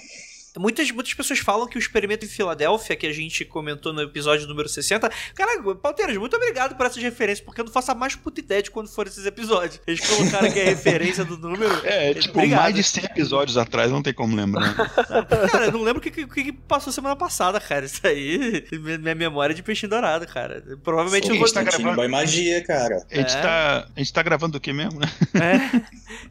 [0.59, 4.47] Muitas, muitas pessoas falam que o experimento em Filadélfia, que a gente comentou no episódio
[4.47, 5.11] número 60.
[5.35, 8.63] Cara, Palteiros, muito obrigado por essas referências, porque eu não faço a mais puta ideia
[8.63, 9.81] de quando foram esses episódios.
[9.87, 11.73] Eles colocaram aqui a referência do número.
[11.85, 12.61] É, tipo, obrigado.
[12.61, 14.75] mais de 100 episódios atrás, não tem como lembrar.
[15.51, 17.87] cara, eu não lembro o que, que, que, passou semana passada, cara.
[17.87, 20.63] Isso aí, minha memória é de peixinho dourado, cara.
[20.83, 21.53] Provavelmente Sim, eu vou.
[21.53, 22.09] Tá gravando...
[22.09, 23.05] magia, cara.
[23.11, 23.41] A gente, é.
[23.41, 25.07] tá, a gente tá gravando o que mesmo, né?
[25.35, 25.83] É.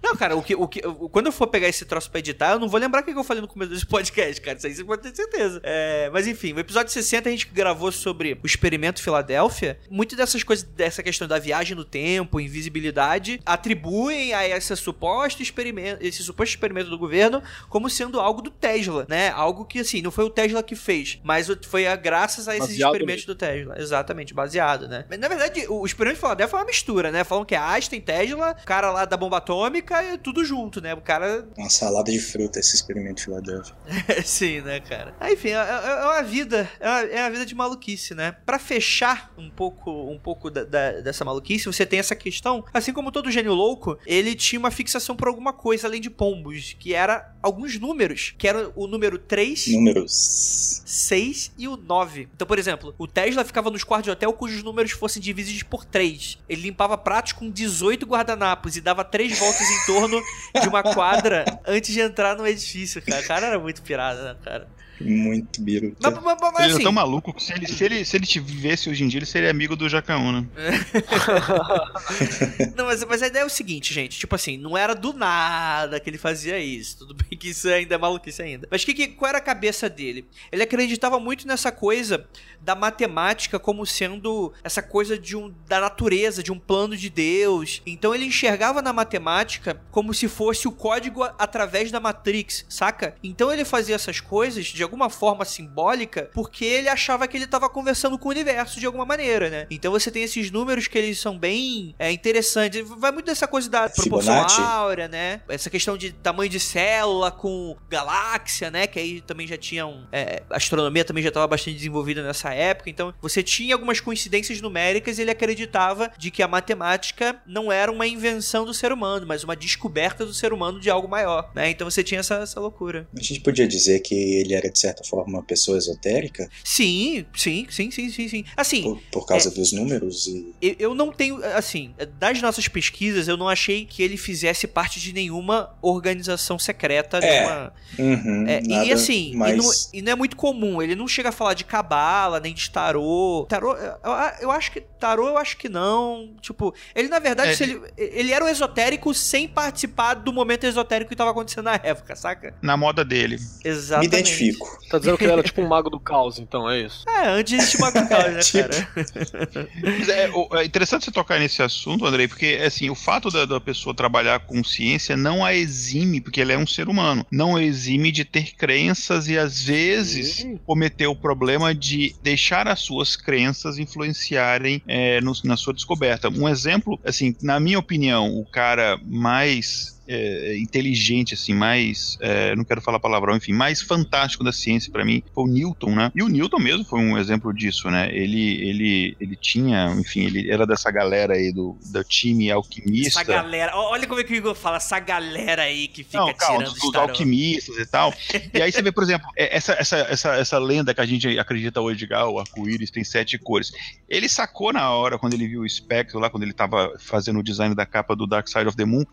[0.01, 0.81] Não, cara, o que, o que,
[1.11, 3.23] quando eu for pegar esse troço pra editar, eu não vou lembrar o que eu
[3.23, 4.10] falei no começo desse podcast,
[4.41, 4.57] cara.
[4.57, 5.59] Isso aí você pode ter certeza.
[5.63, 9.79] É, mas enfim, no episódio 60 a gente gravou sobre o experimento Filadélfia.
[9.89, 16.03] Muito dessas coisas, dessa questão da viagem no tempo, invisibilidade, atribuem a esse suposto experimento,
[16.05, 19.29] esse suposto experimento do governo como sendo algo do Tesla, né?
[19.29, 22.69] Algo que, assim, não foi o Tesla que fez, mas foi a, graças a esses
[22.69, 23.33] baseado experimentos mesmo.
[23.33, 23.75] do Tesla.
[23.77, 25.05] Exatamente, baseado, né?
[25.09, 27.23] Mas, na verdade, o experimento Filadélfia foi uma mistura, né?
[27.23, 30.93] Falam que é Einstein, Tesla, o cara lá da bomba atômica e tudo junto, né?
[30.93, 31.45] O cara.
[31.57, 33.75] Uma salada de fruta esse experimento Filadélfia.
[34.23, 35.15] Sim, né, cara?
[35.19, 38.31] Aí, enfim, é, é, é uma vida, é uma, é uma, vida de maluquice, né?
[38.45, 42.93] Para fechar um pouco, um pouco da, da, dessa maluquice, você tem essa questão, assim
[42.93, 46.93] como todo gênio louco, ele tinha uma fixação por alguma coisa além de pombos, que
[46.93, 52.29] era alguns números, que era o número 3, números 6 e o 9.
[52.35, 55.85] Então, por exemplo, o Tesla ficava nos quartos de hotel cujos números fossem divididos por
[55.85, 56.39] 3.
[56.47, 60.21] Ele limpava pratos com 18 guardanapos e dava três voltas em torno
[60.61, 63.21] de uma quadra antes de entrar no edifício, cara.
[63.21, 64.71] O cara era muito pirado, né, cara?
[65.03, 65.97] Muito biruta.
[66.01, 68.25] Mas, mas, mas, ele assim, é tão maluco que se ele, se, ele, se ele
[68.25, 70.47] te vivesse hoje em dia, ele seria amigo do Jacaúna.
[72.75, 74.19] não, mas, mas a ideia é o seguinte, gente.
[74.19, 76.99] Tipo assim, não era do nada que ele fazia isso.
[76.99, 78.67] Tudo bem que isso ainda é maluquice ainda.
[78.69, 80.25] Mas que, que, qual era a cabeça dele?
[80.51, 82.27] Ele acreditava muito nessa coisa
[82.61, 87.81] da matemática como sendo essa coisa de um, da natureza, de um plano de Deus.
[87.85, 93.15] Então ele enxergava na matemática como se fosse o código através da Matrix, saca?
[93.23, 97.69] Então ele fazia essas coisas de alguma forma simbólica porque ele achava que ele estava
[97.69, 99.67] conversando com o universo de alguma maneira, né?
[99.71, 102.85] Então você tem esses números que eles são bem é, interessantes.
[102.97, 105.41] Vai muito dessa coisa da proporção áurea, né?
[105.47, 108.85] Essa questão de tamanho de célula com galáxia, né?
[108.87, 110.07] Que aí também já tinham.
[110.11, 112.89] É, astronomia também já estava bastante desenvolvida nessa época.
[112.89, 117.91] Então você tinha algumas coincidências numéricas e ele acreditava de que a matemática não era
[117.91, 121.69] uma invenção do ser humano, mas uma descoberta do ser humano de algo maior, né?
[121.69, 123.07] Então você tinha essa, essa loucura.
[123.15, 126.49] A gente podia dizer que ele era, de certa forma, uma pessoa esotérica?
[126.63, 128.45] Sim, sim, sim, sim, sim, sim.
[128.55, 128.83] Assim.
[128.83, 130.75] Por, por causa é, dos números e.
[130.79, 131.43] Eu não tenho.
[131.55, 137.17] Assim, das nossas pesquisas, eu não achei que ele fizesse parte de nenhuma organização secreta.
[137.17, 137.41] É.
[137.41, 139.53] Nenhuma, uhum, é e assim, mais...
[139.53, 140.81] e, não, e, não, é muito comum.
[140.81, 143.45] Ele não chega a falar de cabala, nem de tarô.
[143.47, 143.93] Tarô, eu,
[144.41, 144.81] eu acho que.
[144.81, 146.33] Tarô, eu acho que não.
[146.41, 147.65] Tipo, ele na verdade, é.
[147.65, 152.15] ele, ele era um esotérico sem participar do momento esotérico que estava acontecendo na época,
[152.15, 152.53] saca?
[152.61, 153.37] Na moda dele.
[153.63, 154.11] Exatamente.
[154.11, 154.60] Me identifico.
[154.89, 157.05] Tá dizendo que ele era tipo um mago do caos, então, é isso?
[157.07, 158.69] É, antes de mago do caos, né, tipo...
[158.69, 159.69] cara?
[160.09, 163.95] É, é, interessante você tocar nesse assunto, Andrei, porque, assim, o fato da, da pessoa
[163.95, 168.11] trabalhar com ciência não a exime, porque ele é um ser humano, não a exime
[168.11, 170.59] de ter crenças e, às vezes, Sim.
[170.65, 176.29] cometer o problema de deixar as suas crenças influenciarem é, no, na sua descoberta.
[176.29, 182.17] Um exemplo, assim, na minha opinião, o cara mais é, inteligente, assim, mais.
[182.19, 185.95] É, não quero falar palavrão, enfim, mais fantástico da ciência para mim foi o Newton,
[185.95, 186.11] né?
[186.13, 188.09] E o Newton mesmo foi um exemplo disso, né?
[188.11, 193.21] Ele, ele, ele tinha, enfim, ele era dessa galera aí do, do time alquimista.
[193.21, 196.33] Essa galera, olha como é que o Igor fala, essa galera aí que fica não,
[196.33, 198.13] calma, tirando dos, alquimistas e tal.
[198.53, 201.39] e aí você vê, por exemplo, é, essa, essa, essa, essa lenda que a gente
[201.39, 203.71] acredita hoje ah, o arco-íris tem sete cores.
[204.09, 207.43] Ele sacou na hora, quando ele viu o espectro lá, quando ele tava fazendo o
[207.43, 209.05] design da capa do Dark Side of the Moon,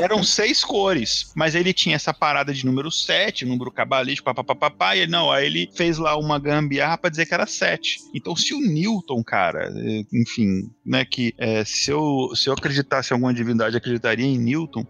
[0.00, 1.32] eram sete seis cores.
[1.34, 5.46] Mas ele tinha essa parada de número 7, número cabalístico, papapá, e ele, não, aí
[5.46, 7.98] ele fez lá uma gambiarra pra dizer que era 7.
[8.14, 13.12] Então, se o Newton, cara, é, enfim, né, que é, se, eu, se eu acreditasse
[13.12, 14.86] em alguma divindade, acreditaria em Newton.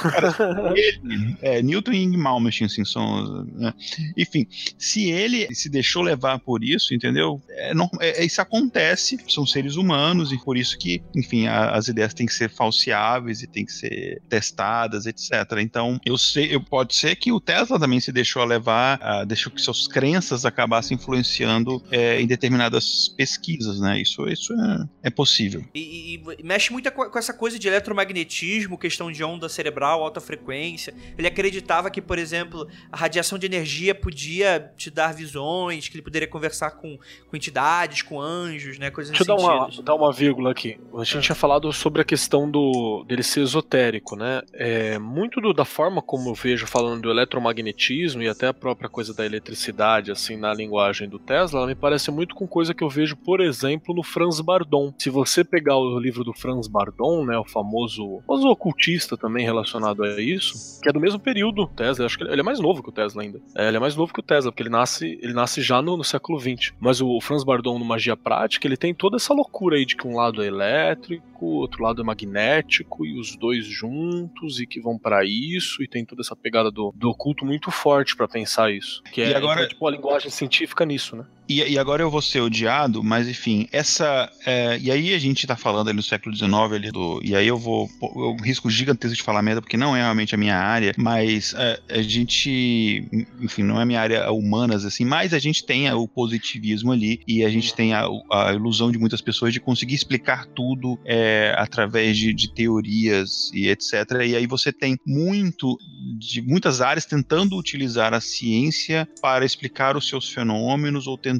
[0.00, 0.34] Cara,
[0.74, 3.44] ele, é, Newton e Malmsteen, assim, são.
[3.44, 3.74] Né,
[4.16, 4.46] enfim,
[4.78, 7.42] se ele se deixou levar por isso, entendeu?
[7.50, 11.88] É, não, é, isso acontece, são seres humanos, e por isso que, enfim, a, as
[11.88, 15.58] ideias têm que ser falseáveis e têm que ser testadas, etc.
[15.60, 19.52] Então, eu sei, eu, pode ser que o Tesla também se deixou levar, uh, deixou
[19.52, 24.00] que suas crenças acabassem influenciando é, em determinadas pesquisas, né?
[24.00, 25.64] Isso, isso é, é possível.
[25.74, 30.94] E, e, mexe muito com essa coisa de eletromagnetismo, questão de onda cerebral, alta frequência.
[31.16, 36.02] Ele acreditava que, por exemplo, a radiação de energia podia te dar visões, que ele
[36.02, 36.98] poderia conversar com,
[37.28, 38.90] com entidades, com anjos, né?
[38.90, 40.78] Coisas Deixa eu dar uma, dar uma vírgula aqui.
[40.94, 44.42] A gente tinha falado sobre a questão do dele ser esotérico, né?
[44.52, 48.88] É, muito do, da forma como eu vejo falando do eletromagnetismo e até a própria
[48.88, 52.82] coisa da eletricidade, assim, na linguagem do Tesla, ela me parece muito com coisa que
[52.82, 54.94] eu vejo, por exemplo, no Franz Bardon.
[54.98, 60.02] Se você pegar o livro do Franz Bardon, né, o famoso, famoso ocultista também relacionado
[60.02, 62.88] a isso, que é do mesmo período Tesla, acho que ele é mais novo que
[62.88, 63.40] o Tesla ainda.
[63.56, 65.96] É, ele é mais novo que o Tesla, porque ele nasce, ele nasce já no,
[65.96, 66.72] no século XX.
[66.80, 69.96] Mas o, o Franz Bardon no Magia Prática, ele tem toda essa loucura aí de
[69.96, 74.80] que um lado é elétrico, outro lado é magnético e os dois juntos e que
[74.80, 78.72] vão para isso e tem toda essa pegada do, do oculto muito forte para pensar
[78.72, 79.02] isso.
[79.12, 79.60] Que é, agora...
[79.60, 81.26] Então, tipo, a linguagem científica nisso, né?
[81.48, 84.30] E, e, agora eu vou ser odiado, mas enfim, essa.
[84.46, 87.46] É, e aí a gente tá falando ali no século XIX, ali do, e aí
[87.46, 87.88] eu vou.
[88.00, 91.80] Eu risco gigantesco de falar merda, porque não é realmente a minha área, mas é,
[91.90, 93.06] a gente.
[93.40, 97.20] Enfim, não é a minha área humanas, assim, mas a gente tem o positivismo ali
[97.26, 101.54] e a gente tem a, a ilusão de muitas pessoas de conseguir explicar tudo é,
[101.58, 103.92] através de, de teorias e etc.
[104.26, 105.76] E aí você tem muito
[106.18, 111.33] de muitas áreas tentando utilizar a ciência para explicar os seus fenômenos ou tentando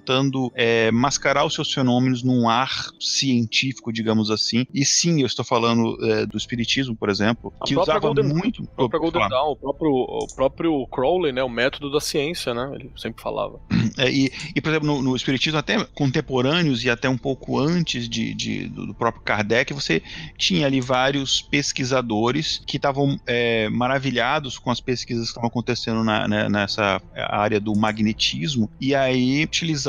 [0.54, 4.66] é, mascarar os seus fenômenos num ar científico, digamos assim.
[4.72, 8.62] E sim, eu estou falando é, do espiritismo, por exemplo, a que usava Golden, muito.
[8.62, 12.70] O próprio Golden Dawn, o próprio, o próprio Crowley, né, o método da ciência, né?
[12.74, 13.60] Ele sempre falava.
[13.96, 18.08] É, e, e, por exemplo, no, no, espiritismo até contemporâneos e até um pouco antes
[18.08, 20.02] de, de do próprio Kardec, você
[20.36, 26.26] tinha ali vários pesquisadores que estavam é, maravilhados com as pesquisas que estavam acontecendo na,
[26.26, 29.83] né, nessa área do magnetismo e aí utilizavam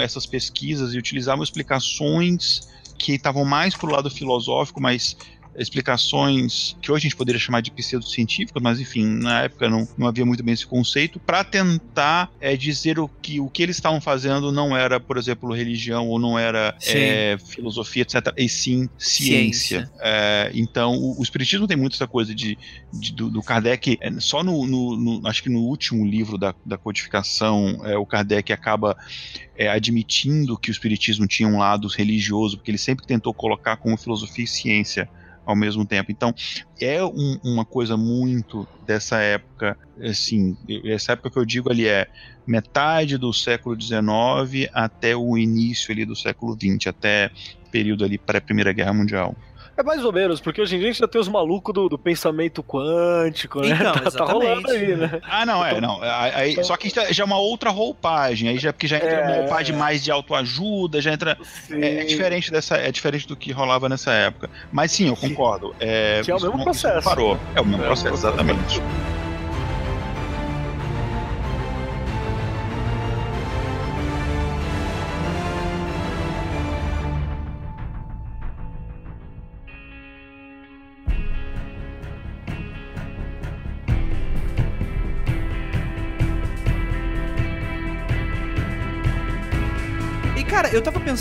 [0.00, 2.68] essas pesquisas e utilizavam explicações
[2.98, 5.16] que estavam mais para o lado filosófico, mas
[5.56, 10.06] explicações que hoje a gente poderia chamar de pseudocientíficas, mas enfim, na época não, não
[10.06, 14.00] havia muito bem esse conceito, para tentar é, dizer o que o que eles estavam
[14.00, 19.80] fazendo não era, por exemplo, religião ou não era é, filosofia, etc., e sim ciência.
[19.80, 19.92] ciência.
[20.00, 22.56] É, então, o, o, Espiritismo tem muito essa coisa de,
[22.92, 26.78] de do, do, Kardec, só no, no, no, acho que no último livro da, da
[26.78, 28.96] codificação, é, o Kardec acaba
[29.72, 34.44] admitindo que o Espiritismo tinha um lado religioso, porque ele sempre tentou colocar como filosofia
[34.44, 35.08] e ciência
[35.48, 36.12] ao mesmo tempo.
[36.12, 36.34] Então,
[36.78, 40.54] é um, uma coisa muito dessa época, assim,
[40.84, 42.06] essa época que eu digo ali é
[42.46, 47.30] metade do século XIX até o início ali do século XX, até
[47.72, 49.34] período ali pré-Primeira Guerra Mundial.
[49.78, 51.88] É mais ou menos, porque hoje em dia a gente já tem os malucos do,
[51.88, 53.78] do pensamento quântico, né?
[53.78, 55.20] Então, tá, tá, rolando aí, né?
[55.22, 56.00] Ah, não, é, não.
[56.02, 59.22] Aí, então, só que já é uma outra roupagem, aí já, porque já entra é,
[59.24, 61.38] uma roupagem mais de autoajuda, já entra.
[61.70, 62.76] É, é, diferente dessa.
[62.76, 64.50] É diferente do que rolava nessa época.
[64.72, 65.72] Mas sim, eu concordo.
[65.78, 67.08] É, que é o mesmo processo.
[67.08, 67.38] Parou.
[67.54, 68.82] É o mesmo é processo, exatamente.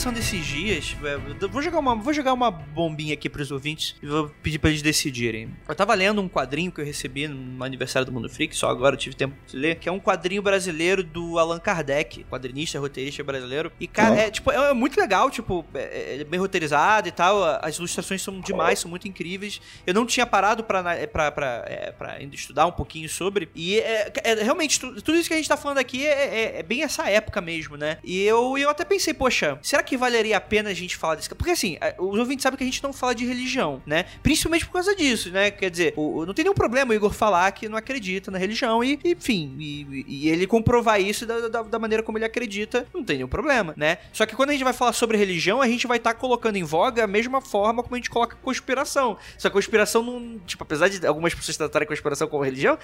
[0.07, 4.05] Pensando esses dias, é, vou jogar uma, vou jogar uma bombinha aqui pros ouvintes e
[4.05, 5.53] vou pedir pra eles decidirem.
[5.67, 8.95] Eu tava lendo um quadrinho que eu recebi no aniversário do Mundo Freak, só agora
[8.95, 13.21] eu tive tempo de ler, que é um quadrinho brasileiro do Allan Kardec, quadrinista, roteirista
[13.21, 13.69] brasileiro.
[13.79, 17.43] E, cara, é, tipo, é, é, muito legal, tipo, é, é, bem roteirizado e tal,
[17.61, 19.59] as ilustrações são demais, são muito incríveis.
[19.85, 23.77] Eu não tinha parado pra, é, pra, pra, é, pra estudar um pouquinho sobre, e
[23.79, 27.41] é, é realmente, tudo isso que a gente tá falando aqui é, bem essa época
[27.41, 27.97] mesmo, né?
[28.05, 31.29] E eu, eu até pensei, poxa, será que valeria a pena a gente falar desse
[31.29, 34.05] Porque assim, os ouvintes sabem que a gente não fala de religião, né?
[34.23, 35.51] Principalmente por causa disso, né?
[35.51, 38.83] Quer dizer, o, não tem nenhum problema o Igor falar que não acredita na religião
[38.83, 43.03] e, enfim, e, e ele comprovar isso da, da, da, maneira como ele acredita, não
[43.03, 43.97] tem nenhum problema, né?
[44.13, 46.55] Só que quando a gente vai falar sobre religião, a gente vai estar tá colocando
[46.55, 49.17] em voga a mesma forma como a gente coloca conspiração.
[49.37, 50.39] Só que conspiração não.
[50.45, 52.77] Tipo, apesar de algumas pessoas tratarem conspiração como religião,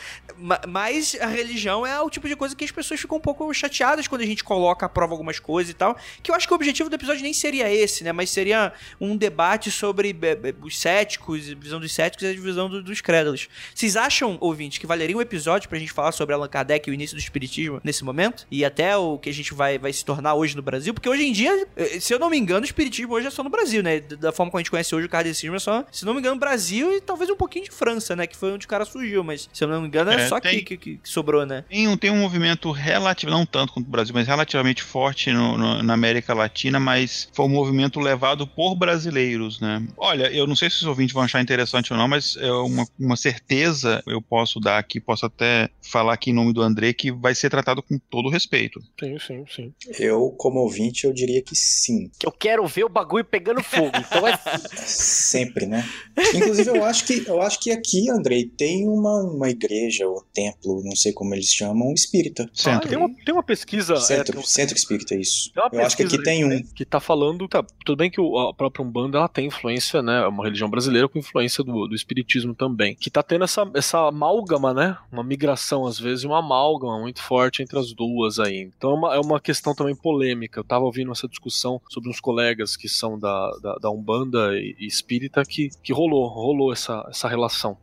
[0.67, 4.07] mas a religião é o tipo de coisa que as pessoas ficam um pouco chateadas
[4.07, 5.97] quando a gente coloca à prova algumas coisas e tal.
[6.21, 8.11] Que eu acho que o objetivo do episódio nem seria esse, né?
[8.11, 10.15] Mas seria um debate sobre
[10.61, 13.49] os céticos, a visão dos céticos e a visão do, dos crédulos.
[13.75, 16.93] Vocês acham, ouvintes, que valeria um episódio pra gente falar sobre Allan Kardec e o
[16.93, 18.47] início do espiritismo nesse momento?
[18.49, 20.93] E até o que a gente vai, vai se tornar hoje no Brasil?
[20.93, 23.43] Porque hoje em dia, eh, se eu não me engano, o espiritismo hoje é só
[23.43, 23.99] no Brasil, né?
[23.99, 26.39] Da forma como a gente conhece hoje o kardecismo é só, se não me engano,
[26.39, 28.25] Brasil e talvez um pouquinho de França, né?
[28.25, 30.39] Que foi onde o cara surgiu, mas se eu não me engano é, é só
[30.39, 31.65] tem, aqui que, que, sobrou, né?
[31.69, 35.57] Tem um, tem um movimento relativo, não tanto quanto o Brasil, mas relativamente forte no,
[35.57, 36.92] no, na América Latina, mas
[37.33, 39.85] foi um movimento levado por brasileiros, né?
[39.97, 42.87] Olha, eu não sei se os ouvintes vão achar interessante ou não, mas é uma,
[42.99, 47.11] uma certeza eu posso dar aqui, posso até falar aqui em nome do André, que
[47.11, 48.79] vai ser tratado com todo respeito.
[48.99, 49.73] Sim, sim, sim.
[49.99, 52.09] Eu, como ouvinte, eu diria que sim.
[52.19, 54.37] Que eu quero ver o bagulho pegando fogo, então é...
[54.85, 55.87] Sempre, né?
[56.33, 60.81] Inclusive, eu acho que, eu acho que aqui, Andrei, tem uma, uma igreja ou templo,
[60.83, 62.49] não sei como eles chamam, espírita.
[62.53, 62.87] Centro.
[62.87, 63.95] Ah, tem, uma, tem uma pesquisa...
[63.97, 64.43] Centro, é, um...
[64.43, 65.51] centro espírita, isso.
[65.71, 66.63] Eu acho que aqui tem um.
[66.75, 67.47] Que tá falando...
[67.47, 70.23] Tá, tudo bem que o, a própria Umbanda, ela tem influência, né?
[70.23, 72.95] É uma religião brasileira com influência do, do espiritismo também.
[72.95, 74.97] Que tá tendo essa, essa amálgama, né?
[75.11, 78.71] Uma migração, às vezes, uma amálgama muito forte entre as duas aí.
[78.77, 80.59] Então é uma, é uma questão também polêmica.
[80.59, 84.75] Eu tava ouvindo essa discussão sobre uns colegas que são da, da, da Umbanda e,
[84.79, 87.77] e espírita que, que rolou, rolou essa, essa relação.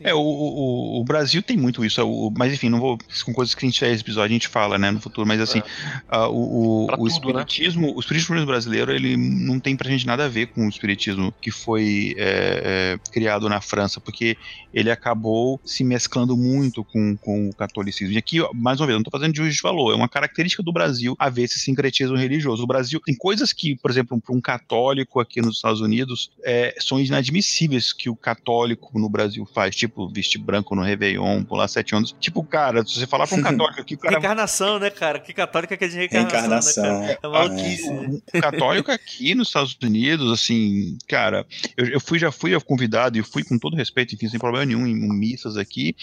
[0.00, 2.98] É, o, o, o Brasil tem muito isso, é o, mas enfim, não vou.
[3.24, 5.62] Com coisas que a gente faz episódio, a gente fala, né, no futuro, mas assim,
[6.10, 6.18] é.
[6.18, 7.92] uh, o, o, o tudo, espiritismo, né?
[7.96, 11.50] o espiritismo brasileiro, ele não tem pra gente nada a ver com o espiritismo que
[11.50, 14.36] foi é, é, criado na França, porque
[14.72, 18.14] ele acabou se mesclando muito com, com o catolicismo.
[18.14, 20.62] E aqui, mais uma vez, não estou fazendo de juízo de valor, é uma característica
[20.62, 22.62] do Brasil haver esse sincretismo religioso.
[22.62, 26.74] O Brasil tem coisas que, por exemplo, para um católico aqui nos Estados Unidos, é,
[26.80, 31.94] são inadmissíveis que o católico no Brasil faz, tipo vestir branco no Réveillon, pular sete
[31.94, 32.14] anos.
[32.18, 34.18] Tipo, cara, se você falar para um católico aqui, cara...
[34.18, 35.18] Reencarnação, né, cara?
[35.18, 37.00] Que católico é que é de reencarnação, reencarnação.
[37.00, 37.88] Né, é maluquice.
[37.88, 38.13] É.
[38.14, 41.46] O católico aqui nos Estados Unidos, assim, cara,
[41.76, 44.86] eu, eu fui, já fui convidado e fui com todo respeito, enfim, sem problema nenhum
[44.86, 45.94] em, missas aqui,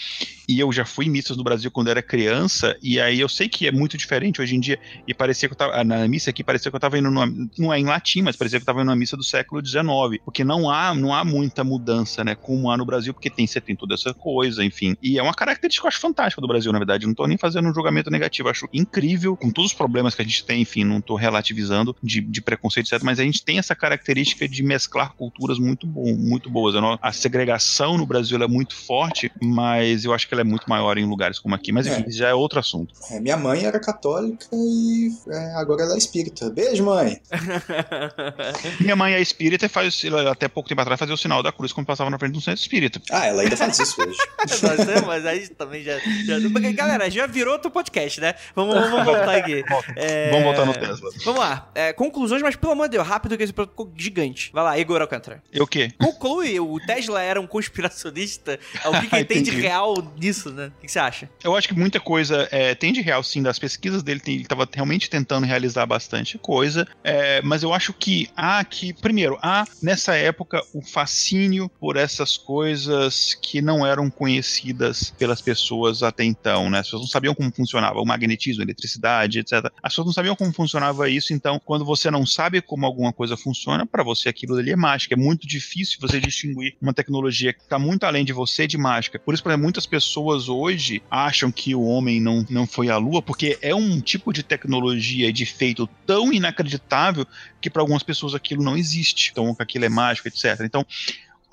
[0.48, 3.48] e eu já fui em missas no Brasil quando era criança, e aí eu sei
[3.48, 6.42] que é muito diferente hoje em dia, e parecia que eu tava, na missa aqui
[6.42, 7.26] parecia que eu tava indo numa,
[7.58, 10.22] não é em latim, mas parecia que eu tava indo numa missa do século XIX,
[10.24, 13.60] porque não há, não há muita mudança, né, como há no Brasil, porque tem, você
[13.60, 16.78] tem toda essa coisa, enfim, e é uma característica eu acho fantástica do Brasil, na
[16.78, 20.22] verdade, não tô nem fazendo um julgamento negativo, acho incrível, com todos os problemas que
[20.22, 23.58] a gente tem, enfim, não tô relativizando de, de preconceito, etc, mas a gente tem
[23.58, 28.74] essa característica de mesclar culturas muito, bom, muito boas, a segregação no Brasil é muito
[28.74, 31.72] forte, mas eu acho que ela é muito maior em lugares como aqui.
[31.72, 32.10] Mas enfim, é.
[32.10, 32.94] já é outro assunto.
[33.10, 36.50] É, minha mãe era católica e é, agora ela é espírita.
[36.50, 37.20] Beijo, mãe!
[38.80, 41.72] minha mãe é espírita e faz, até pouco tempo atrás, fazia o sinal da cruz
[41.72, 43.00] quando passava na frente de um centro espírita.
[43.10, 44.18] Ah, ela ainda faz isso hoje.
[45.06, 46.38] mas aí também já, já.
[46.72, 48.34] Galera, já virou outro podcast, né?
[48.54, 49.62] Vamos, vamos voltar aqui.
[49.96, 50.30] É...
[50.30, 51.10] Vamos voltar no Tesla.
[51.24, 51.70] Vamos lá.
[51.74, 54.50] É, conclusões, mas pelo amor de Deus, rápido que esse produto gigante.
[54.52, 55.42] Vai lá, Igor Alcântara.
[55.52, 55.92] E o quê?
[55.98, 58.58] Conclui, o Tesla era um conspiracionista.
[58.84, 60.72] O que, que tem de real nisso, né?
[60.78, 61.30] O que, você acha?
[61.42, 63.42] Eu acho que muita coisa é, tem de real, sim.
[63.42, 66.86] Das pesquisas dele, tem, ele estava realmente tentando realizar bastante coisa.
[67.02, 72.36] É, mas eu acho que há aqui, primeiro, há nessa época o fascínio por essas
[72.36, 76.78] coisas que não eram conhecidas pelas pessoas até então, né?
[76.78, 79.70] As pessoas não sabiam como funcionava o magnetismo, a eletricidade, etc.
[79.82, 83.36] As pessoas não sabiam como funcionava isso, então, quando você não sabe como alguma coisa
[83.36, 85.14] funciona, para você aquilo ali é mágica.
[85.14, 89.18] É muito difícil você distinguir uma tecnologia que está muito além de você de mágica.
[89.18, 93.22] Por isso, exemplo, muitas pessoas hoje acham que o homem não, não foi à lua,
[93.22, 97.26] porque é um tipo de tecnologia de feito tão inacreditável
[97.60, 99.30] que para algumas pessoas aquilo não existe.
[99.32, 100.60] Então, aquilo é mágico, etc.
[100.62, 100.86] Então,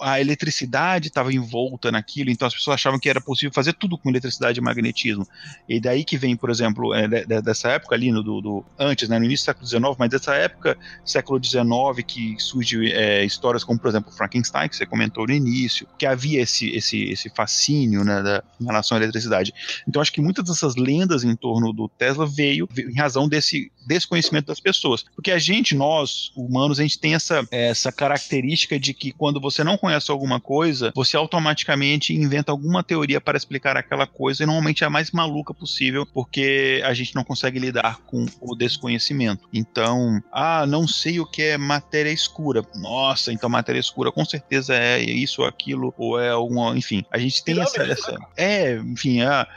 [0.02, 4.10] a eletricidade estava envolta naquilo, então as pessoas achavam que era possível fazer tudo com
[4.10, 5.28] eletricidade e magnetismo.
[5.68, 9.10] E daí que vem, por exemplo, é, de, dessa época ali, no, do, do, antes,
[9.10, 11.62] né, no início do século XIX, mas dessa época, século XIX,
[12.06, 16.42] que surge é, histórias como, por exemplo, Frankenstein, que você comentou no início, que havia
[16.42, 19.54] esse, esse, esse fascínio né, da, em relação à eletricidade.
[19.88, 23.72] Então acho que muitas dessas lendas em torno do Tesla veio, veio em razão desse
[23.86, 25.04] desconhecimento das pessoas.
[25.16, 29.64] Porque a gente, nós, humanos, a gente tem essa, essa característica de que quando você
[29.64, 34.45] não conhece conhece alguma coisa, você automaticamente inventa alguma teoria para explicar aquela coisa, e
[34.45, 39.49] normalmente é a mais maluca possível, porque a gente não consegue lidar com o desconhecimento.
[39.52, 42.61] Então, ah, não sei o que é matéria escura.
[42.76, 46.78] Nossa, então matéria escura com certeza é isso ou aquilo, ou é alguma.
[46.78, 48.18] Enfim, a gente tem essa, essa.
[48.38, 49.48] É, enfim, ah,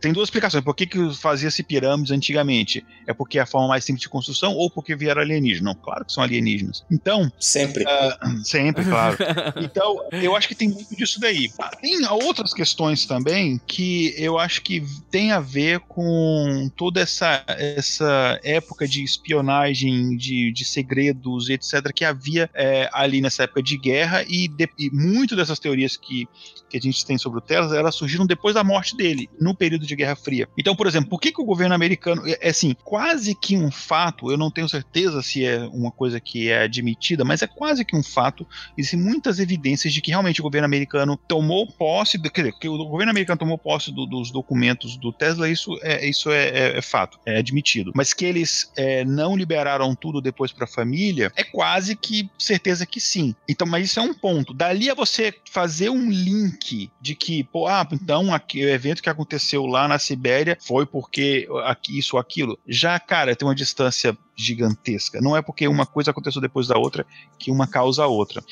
[0.00, 0.64] tem duas explicações.
[0.64, 2.84] Por que, que fazia-se pirâmides antigamente?
[3.06, 5.74] É porque é a forma mais simples de construção ou porque vieram alienígenas?
[5.74, 6.84] Não, claro que são alienígenas.
[6.90, 7.30] Então.
[7.38, 7.84] Sempre.
[7.84, 9.18] Uh, sempre, claro.
[9.74, 11.50] então, eu acho que tem muito disso daí.
[11.82, 14.80] Tem outras questões também que eu acho que
[15.10, 22.04] tem a ver com toda essa, essa época de espionagem, de, de segredos, etc., que
[22.04, 26.28] havia é, ali nessa época de guerra, e, de, e muito dessas teorias que,
[26.70, 29.86] que a gente tem sobre o Tesla, elas surgiram depois da morte dele, no período
[29.86, 30.48] de Guerra Fria.
[30.56, 33.72] Então, por exemplo, por que, que o governo americano, é, é assim, quase que um
[33.72, 37.84] fato, eu não tenho certeza se é uma coisa que é admitida, mas é quase
[37.84, 38.46] que um fato,
[38.78, 42.84] existem muitas evidências de que realmente o governo americano tomou posse, quer dizer, que o
[42.84, 46.82] governo americano tomou posse do, dos documentos do Tesla, isso é, isso é, é, é
[46.82, 47.92] fato, é admitido.
[47.94, 52.86] Mas que eles é, não liberaram tudo depois para a família, é quase que certeza
[52.86, 53.34] que sim.
[53.48, 54.52] Então, mas isso é um ponto.
[54.52, 59.10] Dali a você fazer um link de que, pô, ah, então aqui, o evento que
[59.10, 62.58] aconteceu lá na Sibéria foi porque aqui, isso ou aquilo.
[62.66, 65.20] Já, cara, tem uma distância gigantesca.
[65.20, 67.06] Não é porque uma coisa aconteceu depois da outra
[67.38, 68.42] que uma causa a outra.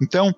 [0.00, 0.34] Então,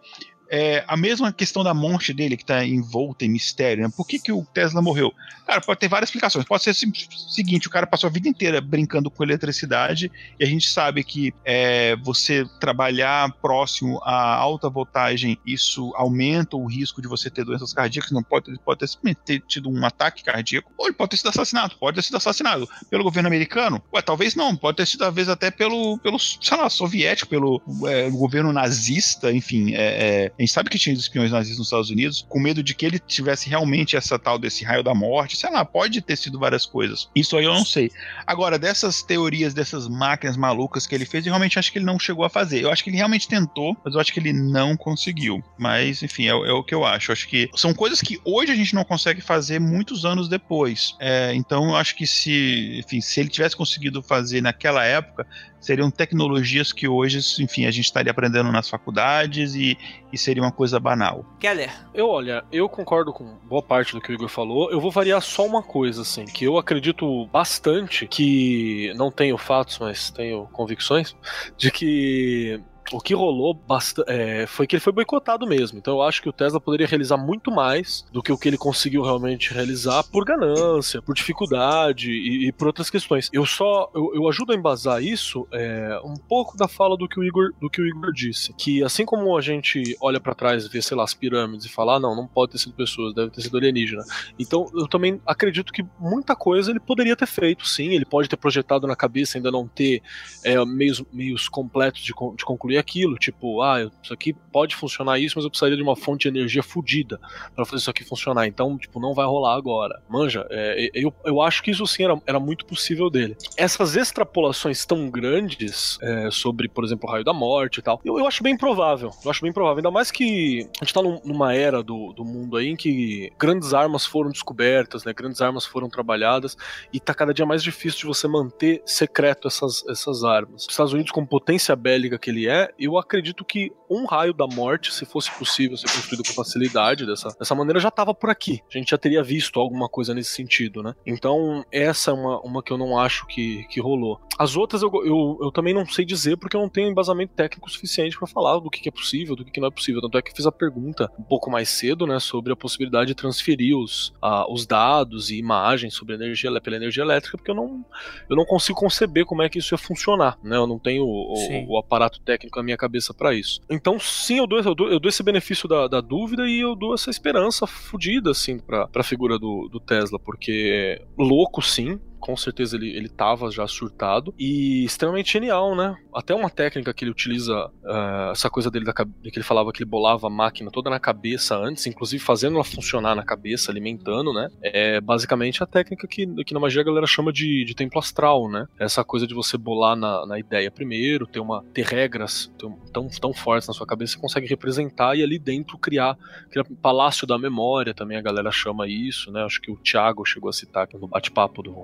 [0.50, 3.92] é, a mesma questão da morte dele, que está envolta em mistério, né?
[3.96, 5.12] Por que, que o Tesla morreu?
[5.46, 6.44] Cara, pode ter várias explicações.
[6.44, 10.46] Pode ser o seguinte: o cara passou a vida inteira brincando com eletricidade, e a
[10.46, 17.08] gente sabe que é, você trabalhar próximo a alta voltagem, isso aumenta o risco de
[17.08, 18.12] você ter doenças cardíacas.
[18.12, 21.28] Não pode, ele pode ter, ter tido um ataque cardíaco, ou ele pode ter sido
[21.28, 21.76] assassinado.
[21.78, 23.82] Pode ter sido assassinado pelo governo americano?
[23.92, 24.56] Ué, talvez não.
[24.56, 29.74] Pode ter sido, talvez, até pelo, pelo sei lá, soviético, pelo é, governo nazista, enfim.
[29.74, 32.85] É, é gente sabe que tinha espiões nazistas nos Estados Unidos, com medo de que
[32.85, 36.66] ele tivesse realmente essa tal desse raio da morte, sei lá, pode ter sido várias
[36.66, 37.09] coisas.
[37.15, 37.90] Isso aí eu não sei.
[38.27, 41.98] Agora, dessas teorias, dessas máquinas malucas que ele fez, eu realmente acho que ele não
[41.98, 42.62] chegou a fazer.
[42.62, 45.43] Eu acho que ele realmente tentou, mas eu acho que ele não conseguiu.
[45.59, 47.11] Mas, enfim, é, é o que eu acho.
[47.11, 50.94] Eu acho que são coisas que hoje a gente não consegue fazer muitos anos depois.
[51.01, 55.27] É, então, eu acho que se, enfim, se ele tivesse conseguido fazer naquela época,
[55.64, 59.78] seriam tecnologias que hoje, enfim, a gente estaria aprendendo nas faculdades e,
[60.12, 61.24] e seria uma coisa banal.
[61.40, 61.72] Keller.
[61.94, 64.70] Eu, olha, eu concordo com boa parte do que o Igor falou.
[64.70, 69.78] Eu vou variar só uma coisa, assim, que eu acredito bastante que não tenho fatos,
[69.78, 71.16] mas tenho convicções
[71.56, 72.60] de que
[72.93, 73.59] o que rolou
[74.06, 75.78] é, foi que ele foi boicotado mesmo.
[75.78, 78.59] Então eu acho que o Tesla poderia realizar muito mais do que o que ele
[78.59, 83.31] conseguiu realmente realizar por ganância, por dificuldade e, e por outras questões.
[83.32, 87.19] Eu só eu, eu ajudo a embasar isso é, um pouco da fala do que
[87.19, 90.65] o Igor do que o Igor disse, que assim como a gente olha para trás
[90.65, 93.15] e vê sei lá as pirâmides e fala ah, não, não pode ter sido pessoas,
[93.15, 94.05] deve ter sido alienígena.
[94.39, 97.89] Então eu também acredito que muita coisa ele poderia ter feito, sim.
[97.89, 100.02] Ele pode ter projetado na cabeça ainda não ter
[100.44, 105.34] é, meios meios completos de, de concluir aquilo, tipo, ah, isso aqui pode funcionar isso,
[105.36, 107.20] mas eu precisaria de uma fonte de energia fodida
[107.55, 108.46] para fazer isso aqui funcionar.
[108.46, 110.02] Então, tipo, não vai rolar agora.
[110.09, 113.36] Manja, é, eu, eu acho que isso sim era, era muito possível dele.
[113.56, 118.18] Essas extrapolações tão grandes é, sobre, por exemplo, o raio da morte e tal, eu,
[118.18, 119.10] eu acho bem provável.
[119.24, 119.78] Eu acho bem provável.
[119.78, 123.32] Ainda mais que a gente tá num, numa era do, do mundo aí em que
[123.38, 125.12] grandes armas foram descobertas, né?
[125.12, 126.56] Grandes armas foram trabalhadas
[126.92, 130.62] e tá cada dia mais difícil de você manter secreto essas, essas armas.
[130.62, 134.46] Os Estados Unidos, como potência bélica que ele é, eu acredito que um raio da
[134.46, 138.60] morte, se fosse possível ser construído com facilidade dessa, dessa maneira, já estava por aqui.
[138.72, 140.94] A gente já teria visto alguma coisa nesse sentido, né?
[141.06, 144.20] Então, essa é uma, uma que eu não acho que, que rolou.
[144.38, 147.70] As outras eu, eu, eu também não sei dizer porque eu não tenho embasamento técnico
[147.70, 150.00] suficiente para falar do que, que, é possível, do que, que, não é possível.
[150.00, 153.08] Tanto é que eu fiz a pergunta um pouco mais cedo, né, sobre a possibilidade
[153.08, 157.54] de transferir os, uh, os dados e imagens sobre energia pela energia elétrica, porque eu
[157.54, 157.84] não,
[158.28, 160.56] eu não consigo conceber como é que isso ia funcionar, né?
[160.56, 163.60] Eu não tenho o, o, o aparato técnico com a minha cabeça para isso.
[163.68, 166.74] Então, sim, eu dou, eu dou, eu dou esse benefício da, da, dúvida e eu
[166.74, 172.34] dou essa esperança fodida, assim, pra, pra figura do, do Tesla, porque louco, sim, com
[172.38, 174.34] certeza ele, ele tava já surtado.
[174.38, 175.94] E extremamente genial, né?
[176.14, 179.82] Até uma técnica que ele utiliza, uh, essa coisa dele da, que ele falava que
[179.82, 184.32] ele bolava a máquina toda na cabeça antes, inclusive fazendo ela funcionar na cabeça, alimentando,
[184.32, 184.48] né?
[184.62, 188.48] É basicamente a técnica que, que na magia a galera chama de, de templo astral,
[188.48, 188.66] né?
[188.78, 192.51] Essa coisa de você bolar na, na ideia primeiro, ter, uma, ter regras
[192.90, 196.16] tão, tão fortes na sua cabeça, você consegue representar e ali dentro criar,
[196.51, 199.44] criar palácio da memória também a galera chama isso, né?
[199.44, 201.74] Acho que o Thiago chegou a citar no bate-papo do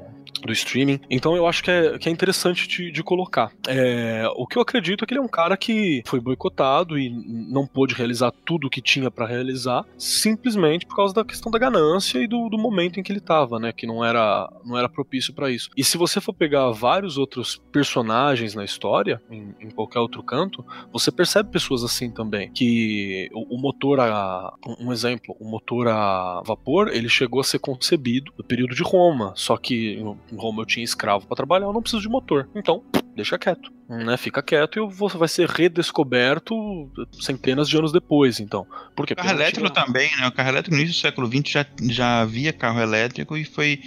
[0.44, 1.00] do streaming.
[1.10, 3.52] Então eu acho que é, que é interessante de, de colocar.
[3.66, 7.10] É, o que eu acredito é que ele é um cara que foi boicotado e
[7.10, 11.58] não pôde realizar tudo o que tinha para realizar, simplesmente por causa da questão da
[11.58, 13.72] ganância e do, do momento em que ele estava, né?
[13.72, 15.70] Que não era, não era propício para isso.
[15.76, 20.64] E se você for pegar vários outros personagens na história, em, em, qualquer outro canto,
[20.92, 22.50] você percebe pessoas assim também.
[22.52, 24.52] Que o, o motor a.
[24.78, 29.32] Um exemplo, o motor a vapor, ele chegou a ser concebido no período de Roma.
[29.36, 30.02] Só que
[30.32, 32.48] em Roma eu tinha escravo para trabalhar, eu não preciso de motor.
[32.54, 32.82] Então,
[33.14, 33.72] deixa quieto.
[33.88, 34.16] Né?
[34.16, 36.54] Fica quieto e você vai ser redescoberto
[37.20, 38.66] centenas de anos depois, então.
[38.96, 39.84] O carro elétrico tinha...
[39.84, 40.26] também, né?
[40.28, 43.80] O carro elétrico no início do século XX já, já havia carro elétrico e foi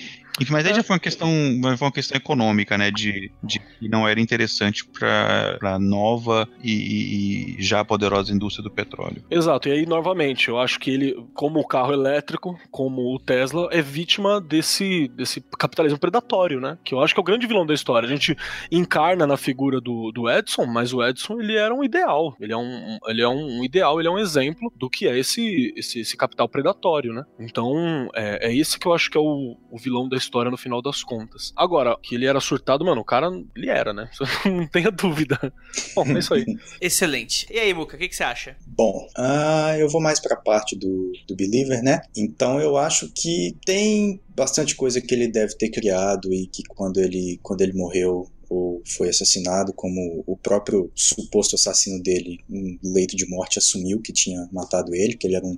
[0.50, 1.30] mas aí já foi uma questão,
[1.78, 2.90] foi uma questão econômica, né?
[2.90, 8.72] De, de que não era interessante para a nova e, e, já poderosa indústria do
[8.72, 9.24] petróleo.
[9.30, 9.70] Exato.
[9.70, 13.82] E aí, novamente, eu acho que ele, como o carro elétrico, como o Tesla, é
[13.82, 16.78] vítima desse, desse capitalismo predatório, né?
[16.84, 18.08] Que eu acho que é o grande vilão da história.
[18.08, 18.36] A gente
[18.72, 22.36] encarna na figura do, do Edson, mas o Edson ele era um ideal.
[22.40, 25.74] Ele é um, ele é um ideal, ele é um exemplo do que é esse,
[25.78, 27.24] esse, esse capital predatório, né?
[27.40, 30.58] Então, é, é esse que eu acho que é o, o vilão da história no
[30.58, 31.54] final das contas.
[31.56, 34.10] Agora, que ele era surtado, mano, o cara, ele era, né?
[34.46, 35.38] Não tenha dúvida.
[35.96, 36.46] Bom, é isso aí.
[36.82, 37.48] Excelente.
[37.52, 38.56] E aí, Muka, o que, que, você acha?
[38.66, 42.02] Bom, uh, eu vou mais pra parte do, do Believer, né?
[42.16, 47.00] Então eu acho que tem bastante coisa que ele deve ter criado e que quando
[47.00, 53.16] ele, quando ele morreu ou foi assassinado, como o próprio suposto assassino dele, em leito
[53.16, 55.58] de morte, assumiu que tinha matado ele, que ele era um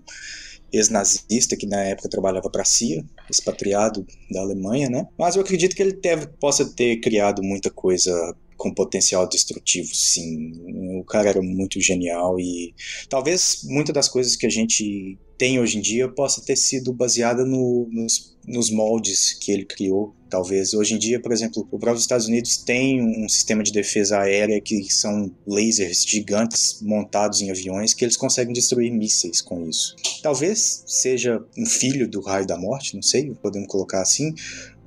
[0.72, 5.08] ex-nazista que na época trabalhava para a CIA, expatriado da Alemanha, né?
[5.18, 8.36] Mas eu acredito que ele deve, possa ter criado muita coisa
[8.66, 10.52] com potencial destrutivo, sim.
[11.00, 12.74] O cara era muito genial e
[13.08, 17.46] talvez muitas das coisas que a gente tem hoje em dia possa ter sido baseada
[17.46, 20.16] no, nos, nos moldes que ele criou.
[20.30, 24.20] Talvez hoje em dia, por exemplo, o próprio Estados Unidos tem um sistema de defesa
[24.20, 29.96] aérea que são lasers gigantes montados em aviões que eles conseguem destruir mísseis com isso.
[30.24, 34.34] Talvez seja um filho do raio da morte, não sei, podemos colocar assim,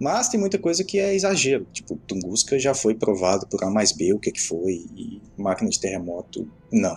[0.01, 1.67] mas tem muita coisa que é exagero.
[1.73, 5.21] Tipo, Tunguska já foi provado por A mais B o que, é que foi, e
[5.37, 6.97] máquina de terremoto, não.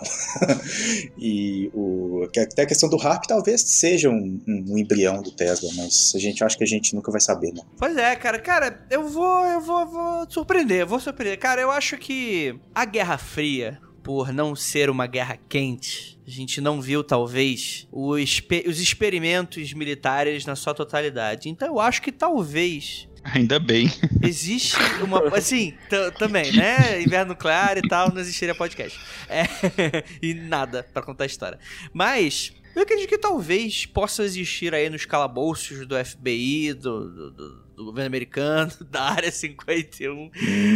[1.18, 6.12] e o, até a questão do Harp talvez seja um, um, embrião do Tesla, mas
[6.14, 7.62] a gente acha que a gente nunca vai saber, né?
[7.78, 8.38] Pois é, cara.
[8.38, 11.38] Cara, eu vou, eu vou, vou surpreender, vou surpreender.
[11.38, 16.60] Cara, eu acho que a Guerra Fria, por não ser uma guerra quente, a gente
[16.60, 21.48] não viu, talvez, os, os experimentos militares na sua totalidade.
[21.48, 23.88] Então eu acho que talvez Ainda bem.
[24.20, 25.28] Existe uma.
[25.36, 25.74] Assim,
[26.18, 27.00] também, né?
[27.02, 28.98] Inverno nuclear e tal, não existiria podcast.
[29.28, 29.44] É,
[30.20, 31.58] e nada para contar a história.
[31.92, 32.52] Mas.
[32.74, 37.90] Eu acredito que talvez possa existir aí nos calabouços do FBI, do, do, do do
[37.90, 40.30] governo americano, da área 51.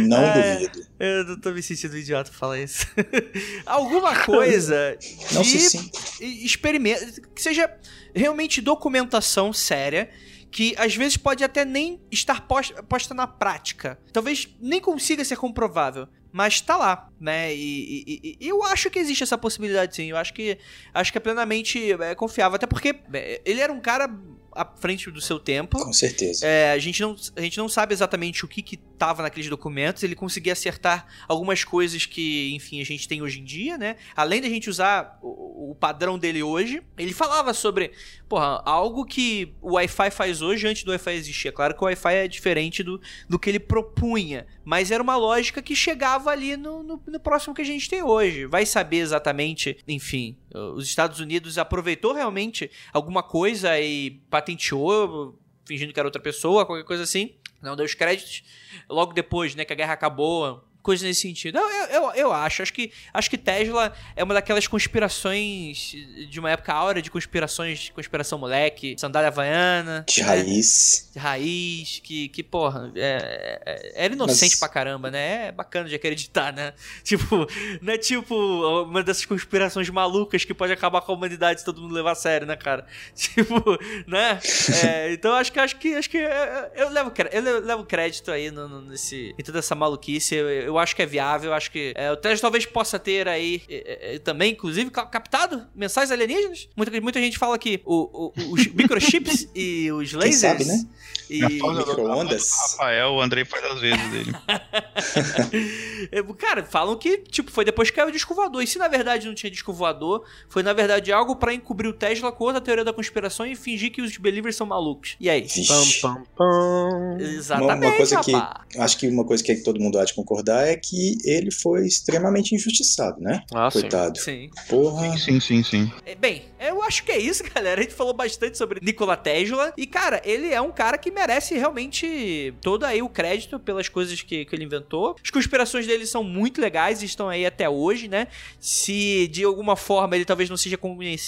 [0.07, 0.87] Não é, duvido.
[0.99, 2.85] Eu não tô me sentindo idiota falar isso.
[3.65, 4.97] Alguma coisa
[5.33, 7.71] não de experimento, que seja
[8.13, 10.09] realmente documentação séria
[10.49, 13.99] que às vezes pode até nem estar posta, posta na prática.
[14.13, 17.53] Talvez nem consiga ser comprovável, mas tá lá, né?
[17.53, 20.05] E, e, e, eu acho que existe essa possibilidade sim.
[20.05, 20.57] Eu acho que
[20.93, 24.09] acho que é plenamente é, confiável, até porque é, ele era um cara
[24.57, 25.77] à frente do seu tempo.
[25.77, 26.45] Com certeza.
[26.45, 30.03] É, a, gente não, a gente não sabe exatamente o que que tava naqueles documentos,
[30.03, 33.95] ele conseguia acertar algumas coisas que, enfim, a gente tem hoje em dia, né?
[34.15, 37.91] Além da gente usar o, o padrão dele hoje, ele falava sobre,
[38.27, 41.49] porra, algo que o Wi-Fi faz hoje antes do Wi-Fi existir.
[41.49, 45.15] É claro que o Wi-Fi é diferente do, do que ele propunha, mas era uma
[45.15, 48.45] lógica que chegava ali no, no, no próximo que a gente tem hoje.
[48.45, 55.99] Vai saber exatamente, enfim, os Estados Unidos aproveitou realmente alguma coisa e patenteou, fingindo que
[55.99, 57.35] era outra pessoa, qualquer coisa assim.
[57.61, 58.43] Não deu os créditos.
[58.89, 61.57] Logo depois, né, que a guerra acabou, coisa nesse sentido.
[61.57, 62.61] Eu, eu, eu, acho.
[62.61, 65.93] Acho que, acho que Tesla é uma daquelas conspirações
[66.29, 70.05] de uma época áurea de conspirações, conspiração moleque, sandália havaiana.
[70.07, 70.27] De né?
[70.27, 71.09] raiz.
[71.11, 74.59] De raiz, que, que porra, é, é, era inocente Mas...
[74.59, 75.47] pra caramba, né?
[75.47, 76.73] É bacana de acreditar, né?
[77.03, 77.47] Tipo,
[77.81, 78.35] não é tipo
[78.83, 82.15] uma dessas conspirações malucas que pode acabar com a humanidade se todo mundo levar a
[82.15, 82.85] sério, né, cara?
[83.13, 83.61] Tipo,
[84.07, 84.39] né?
[84.85, 86.27] É, então acho que acho que acho que eu,
[86.75, 90.35] eu levo, eu levo crédito aí no, no, nesse, em toda essa maluquice.
[90.35, 92.99] Eu, eu eu acho que é viável, eu acho que é, o Tesla talvez possa
[92.99, 96.67] ter aí é, é, também, inclusive, captado mensagens alienígenas.
[96.75, 100.57] Muita, muita gente fala que o, o, os microchips e os lasers.
[100.57, 100.85] Quem sabe, né?
[101.29, 102.49] E micro-ondas.
[102.71, 104.31] Rafael, o Andrei faz às vezes dele.
[106.37, 108.63] Cara, falam que, tipo, foi depois que caiu o disco voador.
[108.63, 111.93] E se na verdade não tinha disco voador, foi na verdade algo para encobrir o
[111.93, 115.17] Tesla com outra teoria da conspiração e fingir que os believers são malucos.
[115.19, 115.45] E aí?
[115.67, 117.17] Pam, pam, pam.
[117.19, 117.73] Exatamente.
[117.73, 118.31] Uma, uma coisa que
[118.79, 122.53] acho que uma coisa que todo mundo há de concordar é que ele foi extremamente
[122.55, 123.43] injustiçado, né?
[123.53, 124.19] Ah, Coitado.
[124.19, 124.49] Sim.
[124.69, 125.17] Porra.
[125.17, 125.91] Sim, sim, sim.
[126.05, 127.79] É, bem, eu acho que é isso, galera.
[127.79, 129.73] A gente falou bastante sobre Nikola Tesla.
[129.77, 134.21] E, cara, ele é um cara que merece realmente todo aí o crédito pelas coisas
[134.21, 135.15] que, que ele inventou.
[135.23, 138.27] As conspirações dele são muito legais e estão aí até hoje, né?
[138.59, 140.77] Se de alguma forma ele talvez não seja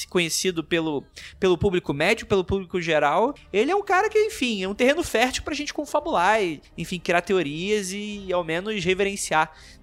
[0.09, 1.03] conhecido pelo,
[1.39, 5.03] pelo público médio, pelo público geral, ele é um cara que, enfim, é um terreno
[5.03, 9.18] fértil pra gente confabular e, enfim, criar teorias e ao menos reverenciar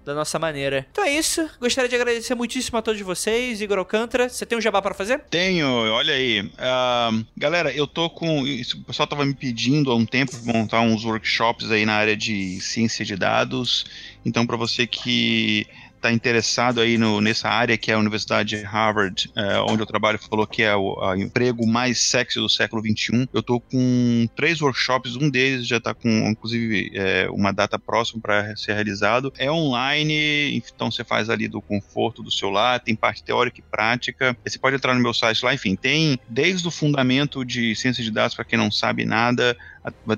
[0.07, 0.87] da nossa maneira.
[0.91, 1.49] Então é isso.
[1.59, 3.59] Gostaria de agradecer muitíssimo a todos vocês.
[3.61, 5.19] Igor Alcântara, você tem um jabá para fazer?
[5.29, 6.41] Tenho, olha aí.
[6.41, 8.43] Uh, galera, eu tô com.
[8.43, 12.61] O pessoal tava me pedindo há um tempo montar uns workshops aí na área de
[12.61, 13.85] ciência de dados.
[14.25, 18.63] Então, para você que está interessado aí no, nessa área que é a Universidade de
[18.63, 23.27] Harvard, é, onde eu trabalho, falou que é o emprego mais sexy do século XXI.
[23.33, 28.21] Eu estou com três workshops, um deles já está com, inclusive, é, uma data próxima
[28.21, 29.33] para ser realizado.
[29.37, 33.63] É online, então você faz ali do conforto do seu lar, tem parte teórica e
[33.63, 34.37] prática.
[34.45, 38.11] Você pode entrar no meu site lá, enfim, tem desde o fundamento de ciência de
[38.11, 39.57] dados para quem não sabe nada,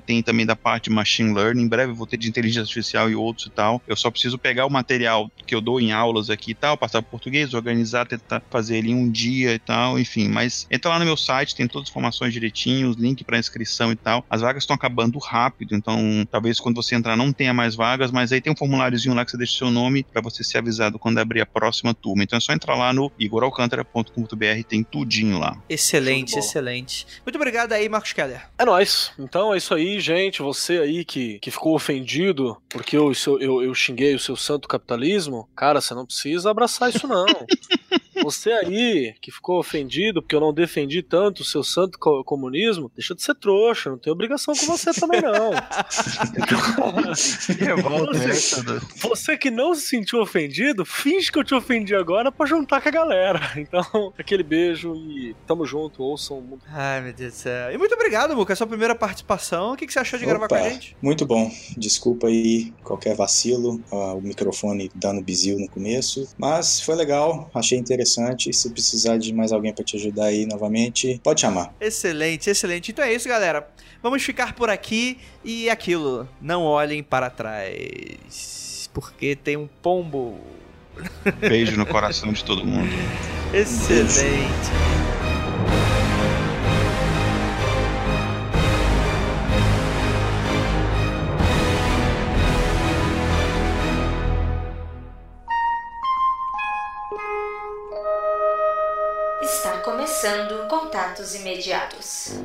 [0.04, 3.14] tem também da parte de machine learning, em breve vou ter de inteligência artificial e
[3.14, 3.82] outros e tal.
[3.86, 7.02] Eu só preciso pegar o material que eu dou em aulas aqui e tal, passar
[7.02, 10.28] para português, organizar, tentar fazer ele em um dia e tal, enfim.
[10.28, 13.92] Mas entra lá no meu site, tem todas as informações direitinho, os links para inscrição
[13.92, 14.24] e tal.
[14.28, 18.32] As vagas estão acabando rápido, então talvez quando você entrar não tenha mais vagas, mas
[18.32, 21.18] aí tem um formuláriozinho lá que você deixa seu nome para você ser avisado quando
[21.18, 22.22] abrir a próxima turma.
[22.22, 25.56] Então é só entrar lá no igoralcantara.com.br, tem tudinho lá.
[25.68, 27.06] Excelente, excelente.
[27.24, 28.42] Muito obrigado aí, Marcos Keller.
[28.58, 29.12] É nóis.
[29.18, 30.42] Então é isso aí, gente.
[30.42, 35.48] Você aí que, que ficou ofendido porque eu, eu, eu xinguei o seu santo capitalismo,
[35.54, 37.26] cara, você não precisa abraçar isso, não.
[38.22, 42.90] Você aí que ficou ofendido porque eu não defendi tanto o seu santo co comunismo,
[42.94, 45.50] deixa de ser trouxa, não tem obrigação com você também não.
[48.12, 52.80] você, você que não se sentiu ofendido, finge que eu te ofendi agora para juntar
[52.80, 53.40] com a galera.
[53.60, 56.58] Então, aquele beijo e tamo junto, ouçam.
[56.68, 57.72] Ai, meu Deus do céu.
[57.72, 59.74] E muito obrigado, Muca, sua primeira participação.
[59.74, 60.96] O que, que você achou de Opa, gravar com a gente?
[61.00, 61.50] Muito bom.
[61.76, 67.78] Desculpa aí qualquer vacilo, uh, o microfone dando bizil no começo, mas foi legal, achei
[67.78, 68.52] interessante interessante.
[68.52, 71.72] Se precisar de mais alguém para te ajudar aí novamente, pode chamar.
[71.80, 72.90] Excelente, excelente.
[72.90, 73.68] Então é isso, galera.
[74.02, 76.28] Vamos ficar por aqui e aquilo.
[76.40, 78.88] Não olhem para trás.
[78.92, 80.38] Porque tem um pombo.
[81.38, 82.90] Beijo no coração de todo mundo.
[83.54, 85.09] Excelente.
[100.20, 102.38] Começando contatos imediatos.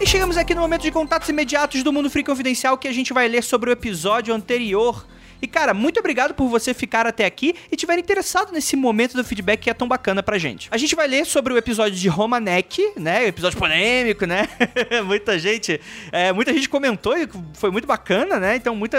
[0.00, 3.12] E chegamos aqui no momento de contatos imediatos do Mundo Free Confidencial que a gente
[3.12, 5.04] vai ler sobre o episódio anterior
[5.40, 9.24] e cara, muito obrigado por você ficar até aqui e tiver interessado nesse momento do
[9.24, 10.68] feedback que é tão bacana pra gente.
[10.70, 13.26] A gente vai ler sobre o episódio de Romanek, né?
[13.26, 14.48] Episódio polêmico, né?
[15.04, 15.80] muita gente,
[16.12, 18.56] é, muita gente comentou e foi muito bacana, né?
[18.56, 18.96] Então, muito,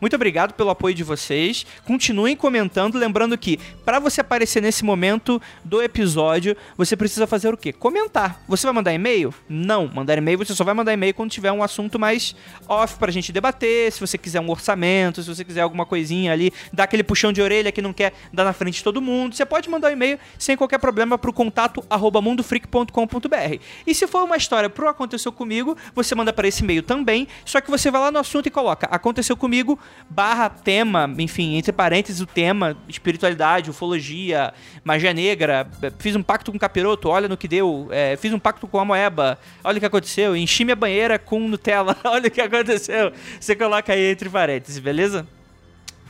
[0.00, 1.66] muito obrigado pelo apoio de vocês.
[1.84, 7.56] Continuem comentando, lembrando que para você aparecer nesse momento do episódio, você precisa fazer o
[7.56, 7.72] quê?
[7.72, 8.42] Comentar.
[8.48, 9.34] Você vai mandar e-mail?
[9.48, 12.34] Não, mandar e-mail você só vai mandar e-mail quando tiver um assunto mais
[12.68, 16.32] off pra gente debater, se você quiser um orçamento, se você quiser alguma alguma coisinha
[16.32, 19.34] ali, dá aquele puxão de orelha que não quer dar na frente de todo mundo,
[19.34, 23.58] você pode mandar um e-mail sem qualquer problema pro contato arroba mundofreak.com.br.
[23.86, 27.60] E se for uma história pro Aconteceu Comigo, você manda para esse e-mail também, só
[27.60, 29.78] que você vai lá no assunto e coloca Aconteceu Comigo,
[30.08, 34.54] barra tema, enfim, entre parênteses o tema, espiritualidade, ufologia,
[34.84, 35.68] magia negra,
[35.98, 38.84] fiz um pacto com capiroto, olha no que deu, é, fiz um pacto com a
[38.84, 43.12] moeba, olha o que aconteceu, enchi minha banheira com Nutella, olha o que aconteceu.
[43.40, 45.26] Você coloca aí entre parênteses, beleza?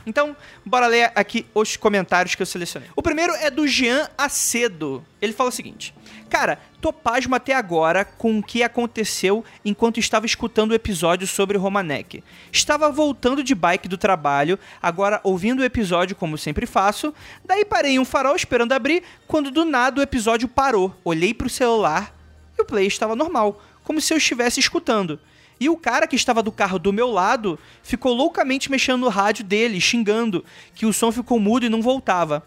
[0.05, 0.35] Então,
[0.65, 2.89] bora ler aqui os comentários que eu selecionei.
[2.95, 5.03] O primeiro é do Jean Acedo.
[5.21, 5.93] Ele fala o seguinte:
[6.33, 11.59] Cara, tô pasmo até agora com o que aconteceu enquanto estava escutando o episódio sobre
[11.59, 12.23] Romanek.
[12.51, 17.13] Estava voltando de bike do trabalho, agora ouvindo o episódio como sempre faço,
[17.45, 20.95] daí parei em um farol esperando abrir, quando do nada o episódio parou.
[21.05, 22.15] Olhei pro celular
[22.57, 25.19] e o play estava normal, como se eu estivesse escutando.
[25.63, 29.45] E o cara que estava do carro do meu lado ficou loucamente mexendo no rádio
[29.45, 30.43] dele, xingando,
[30.75, 32.45] que o som ficou mudo e não voltava.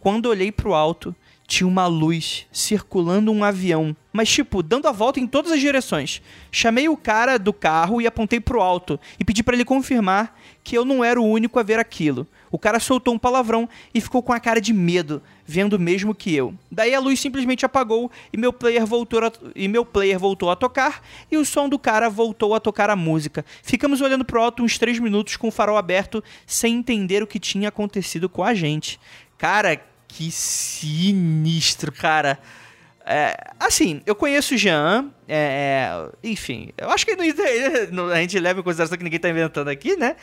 [0.00, 1.14] Quando olhei pro alto,
[1.46, 6.22] tinha uma luz circulando um avião, mas tipo, dando a volta em todas as direções.
[6.50, 10.76] Chamei o cara do carro e apontei pro alto e pedi para ele confirmar que
[10.76, 12.26] eu não era o único a ver aquilo.
[12.50, 16.14] O cara soltou um palavrão e ficou com a cara de medo, vendo o mesmo
[16.14, 16.54] que eu.
[16.72, 20.56] Daí a luz simplesmente apagou e meu player voltou a, e meu player voltou a
[20.56, 23.44] tocar e o som do cara voltou a tocar a música.
[23.62, 27.38] Ficamos olhando pro alto uns 3 minutos com o farol aberto, sem entender o que
[27.38, 28.98] tinha acontecido com a gente.
[29.36, 29.78] Cara,
[30.08, 32.38] que sinistro, cara.
[33.06, 37.16] É, assim, eu conheço o Jean, é, é, enfim, eu acho que
[37.90, 40.14] não, a gente leva em consideração que ninguém tá inventando aqui, né?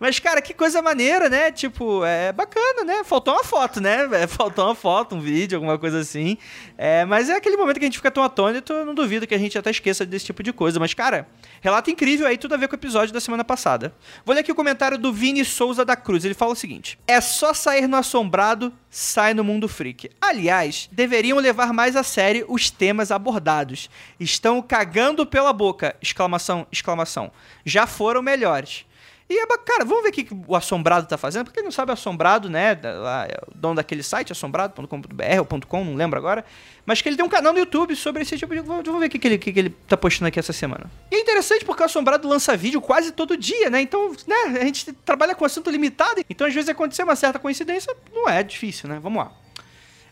[0.00, 1.52] Mas, cara, que coisa maneira, né?
[1.52, 3.04] Tipo, é bacana, né?
[3.04, 4.08] Faltou uma foto, né?
[4.18, 6.38] É, faltou uma foto, um vídeo, alguma coisa assim.
[6.76, 9.34] É, mas é aquele momento que a gente fica tão atônito, eu não duvido que
[9.34, 10.80] a gente até esqueça desse tipo de coisa.
[10.80, 11.28] Mas, cara,
[11.60, 13.94] relato incrível aí, tudo a ver com o episódio da semana passada.
[14.24, 16.24] Vou ler aqui o comentário do Vini Souza da Cruz.
[16.24, 20.10] Ele fala o seguinte: É só sair no assombrado, sai no mundo freak.
[20.20, 23.88] Aliás, deveriam levar mais a sério os temas abordados.
[24.18, 25.94] Estão cagando pela boca!
[26.00, 27.30] Exclamação, exclamação.
[27.64, 28.86] Já foram melhores.
[29.30, 31.44] E, é cara, vamos ver o que o Assombrado tá fazendo.
[31.44, 32.78] Porque quem não sabe, Assombrado, né?
[32.82, 36.44] Lá, é o dono daquele site, assombrado.com.br ou .com, não lembro agora.
[36.86, 38.60] Mas que ele tem um canal no YouTube sobre esse tipo de...
[38.60, 40.90] Vamos ver o que, que, ele, que, que ele tá postando aqui essa semana.
[41.10, 43.82] E é interessante porque o Assombrado lança vídeo quase todo dia, né?
[43.82, 44.60] Então, né?
[44.60, 46.24] A gente trabalha com assunto limitado.
[46.30, 48.98] Então, às vezes, acontecer uma certa coincidência, não é difícil, né?
[49.02, 49.30] Vamos lá.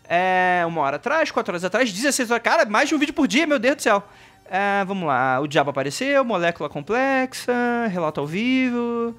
[0.08, 2.42] É, uma hora atrás, quatro horas atrás, 16 horas.
[2.42, 4.04] Cara, mais de um vídeo por dia, meu Deus do céu.
[4.51, 5.40] É, vamos lá.
[5.40, 7.52] O diabo apareceu, molécula complexa,
[7.90, 9.16] relato ao vivo.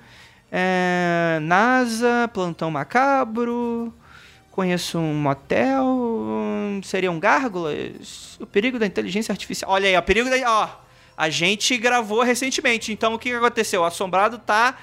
[0.51, 3.93] É, NASA, plantão macabro.
[4.51, 5.85] Conheço um motel.
[6.83, 8.37] Seriam gárgulas.
[8.39, 9.71] O perigo da inteligência artificial.
[9.71, 10.35] Olha aí, o perigo da.
[10.51, 10.69] Ó,
[11.15, 12.91] a gente gravou recentemente.
[12.91, 13.81] Então o que aconteceu?
[13.81, 14.77] O assombrado tá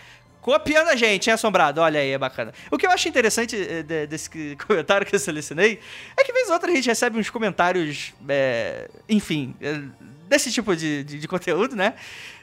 [0.44, 1.80] copiando a gente, hein, Assombrado?
[1.80, 2.52] Olha aí, é bacana.
[2.70, 5.80] O que eu acho interessante eh, de, desse comentário que eu selecionei
[6.14, 9.80] é que, vez ou outra, a gente recebe uns comentários, é, enfim, é,
[10.28, 11.94] desse tipo de, de, de conteúdo, né?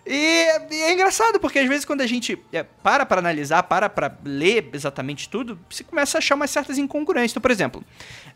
[0.05, 3.87] E, e, é engraçado, porque às vezes quando a gente é, para para analisar, para
[3.87, 7.31] para ler exatamente tudo, você começa a achar umas certas incongruências.
[7.31, 7.83] Então, por exemplo,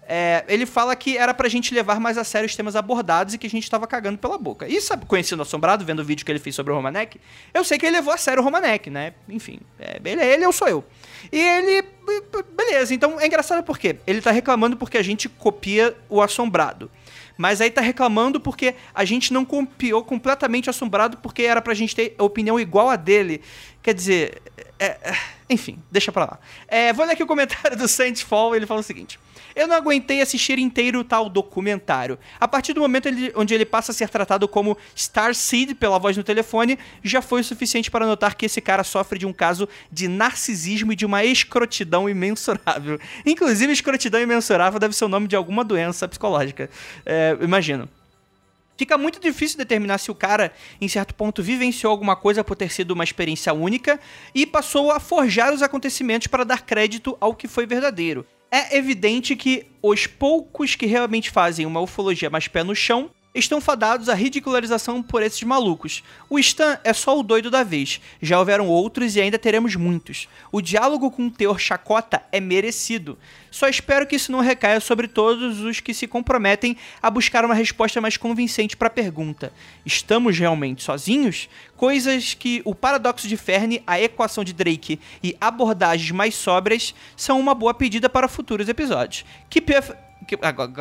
[0.07, 3.37] é, ele fala que era pra gente levar mais a sério os temas abordados e
[3.39, 4.67] que a gente tava cagando pela boca.
[4.67, 7.19] E sabe, conhecendo o Assombrado, vendo o vídeo que ele fez sobre o Romanek,
[7.51, 9.13] eu sei que ele levou a sério o Romanek, né?
[9.27, 10.85] Enfim, é, ele é ele, eu sou eu.
[11.31, 11.83] E ele.
[12.55, 16.91] Beleza, então é engraçado porque ele tá reclamando porque a gente copia o Assombrado.
[17.37, 21.95] Mas aí tá reclamando porque a gente não copiou completamente assombrado porque era pra gente
[21.95, 23.41] ter opinião igual a dele.
[23.81, 24.41] Quer dizer,
[24.79, 25.17] é, é,
[25.49, 26.39] enfim, deixa pra lá.
[26.67, 29.19] É, vou ler aqui o comentário do Saintfall, ele fala o seguinte.
[29.55, 32.19] Eu não aguentei assistir inteiro tal documentário.
[32.39, 36.17] A partir do momento ele, onde ele passa a ser tratado como Starseed pela voz
[36.17, 39.69] no telefone, já foi o suficiente para notar que esse cara sofre de um caso
[39.91, 42.99] de narcisismo e de uma escrotidão imensurável.
[43.25, 46.69] Inclusive, escrotidão imensurável deve ser o nome de alguma doença psicológica.
[47.05, 47.87] É, imagino.
[48.77, 52.71] Fica muito difícil determinar se o cara, em certo ponto, vivenciou alguma coisa por ter
[52.71, 53.99] sido uma experiência única
[54.33, 58.25] e passou a forjar os acontecimentos para dar crédito ao que foi verdadeiro.
[58.51, 63.59] É evidente que os poucos que realmente fazem uma ufologia mais pé no chão estão
[63.59, 66.01] fadados à ridicularização por esses malucos.
[66.29, 67.99] O Stan é só o doido da vez.
[68.21, 70.27] Já houveram outros e ainda teremos muitos.
[70.51, 73.17] O diálogo com o teor chacota é merecido.
[73.51, 77.53] Só espero que isso não recaia sobre todos os que se comprometem a buscar uma
[77.53, 79.51] resposta mais convincente para a pergunta:
[79.85, 81.49] estamos realmente sozinhos?
[81.75, 87.39] Coisas que o paradoxo de Ferne, a equação de Drake e abordagens mais sóbrias são
[87.39, 89.25] uma boa pedida para futuros episódios.
[89.49, 89.93] Keep up.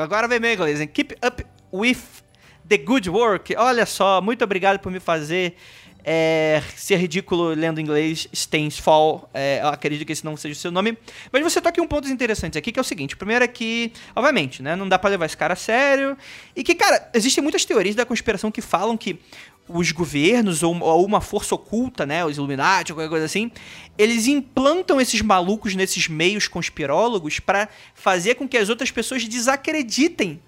[0.01, 0.87] Agora vem meu inglês, hein?
[0.87, 2.24] Keep up with
[2.69, 3.55] The Good Work.
[3.57, 5.57] Olha só, muito obrigado por me fazer
[6.05, 9.29] é, ser ridículo lendo inglês, Stains Fall.
[9.33, 10.97] É, acredito que esse não seja o seu nome.
[11.33, 13.91] Mas você toca em um pontos interessantes aqui, que é o seguinte: primeiro é que,
[14.15, 16.17] obviamente, né, não dá para levar esse cara a sério.
[16.55, 19.19] E que, cara, existem muitas teorias da conspiração que falam que
[19.67, 23.51] os governos ou, ou uma força oculta, né, os Illuminati qualquer coisa assim,
[23.97, 30.39] eles implantam esses malucos nesses meios conspirólogos para fazer com que as outras pessoas desacreditem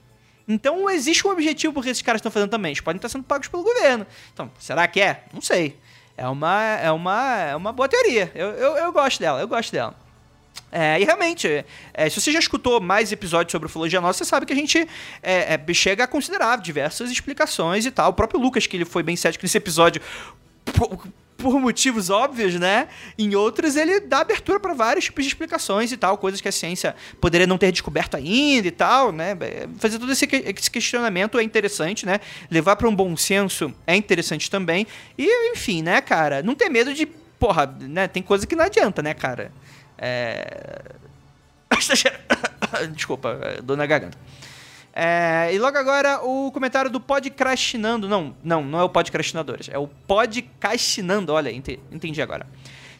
[0.48, 2.70] então existe um objetivo porque esses caras estão fazendo também.
[2.70, 4.06] Eles podem estar sendo pagos pelo governo.
[4.32, 5.24] Então, será que é?
[5.32, 5.76] Não sei.
[6.16, 8.30] É uma, é uma, é uma boa teoria.
[8.34, 9.94] Eu, eu, eu gosto dela, eu gosto dela.
[10.72, 14.46] É, e realmente, é, se você já escutou mais episódios sobre ufologia nossa, você sabe
[14.46, 14.88] que a gente
[15.22, 18.10] é, é, chega a considerar diversas explicações e tal.
[18.10, 20.00] O próprio Lucas, que ele foi bem cético nesse episódio,
[21.46, 22.88] por, motivos óbvios, né?
[23.16, 26.52] Em outros, ele dá abertura para vários tipos de explicações e tal, coisas que a
[26.52, 29.36] ciência poderia não ter descoberto ainda e tal, né?
[29.40, 32.18] É, fazer todo esse, esse questionamento é interessante, né?
[32.50, 34.88] Levar para um bom senso é interessante também.
[35.16, 36.42] E, enfim, né, cara?
[36.42, 37.06] Não ter medo de.
[37.38, 38.08] Porra, né?
[38.08, 39.52] Tem coisa que não adianta, né, cara?
[39.96, 40.82] É...
[42.92, 44.18] Desculpa, dor na garganta.
[44.98, 48.08] É, e logo agora o comentário do Podcastinando.
[48.08, 49.68] Não, não, não é o Podcastinadores.
[49.70, 51.34] É o Podcastinando.
[51.34, 52.46] Olha, entendi agora.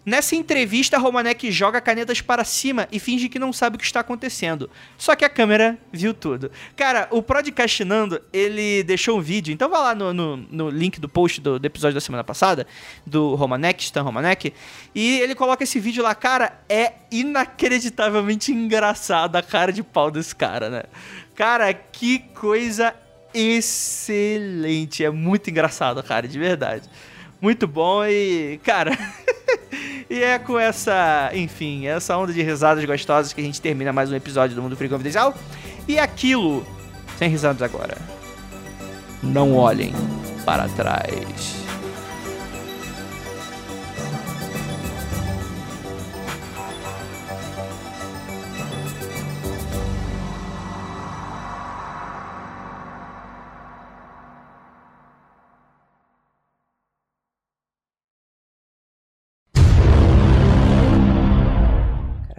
[0.06, 4.00] Nessa entrevista, Romanek joga canetas para cima e finge que não sabe o que está
[4.00, 4.70] acontecendo.
[4.96, 6.48] Só que a câmera viu tudo.
[6.76, 11.08] Cara, o Podcastinando, ele deixou um vídeo, então vai lá no, no, no link do
[11.08, 12.68] post do, do, episódio da semana passada,
[13.04, 14.54] do Romanek, Stan Romanek,
[14.94, 16.14] e ele coloca esse vídeo lá.
[16.14, 20.82] Cara, é inacreditavelmente engraçado a cara de pau desse cara, né?
[21.36, 22.94] Cara, que coisa
[23.34, 25.04] excelente.
[25.04, 26.88] É muito engraçado, cara, de verdade.
[27.40, 28.96] Muito bom e, cara.
[30.08, 34.10] e é com essa, enfim, essa onda de risadas gostosas que a gente termina mais
[34.10, 35.34] um episódio do Mundo Frio Confidencial.
[35.86, 36.66] E aquilo,
[37.18, 37.98] sem risadas agora.
[39.22, 39.92] Não olhem
[40.46, 41.65] para trás.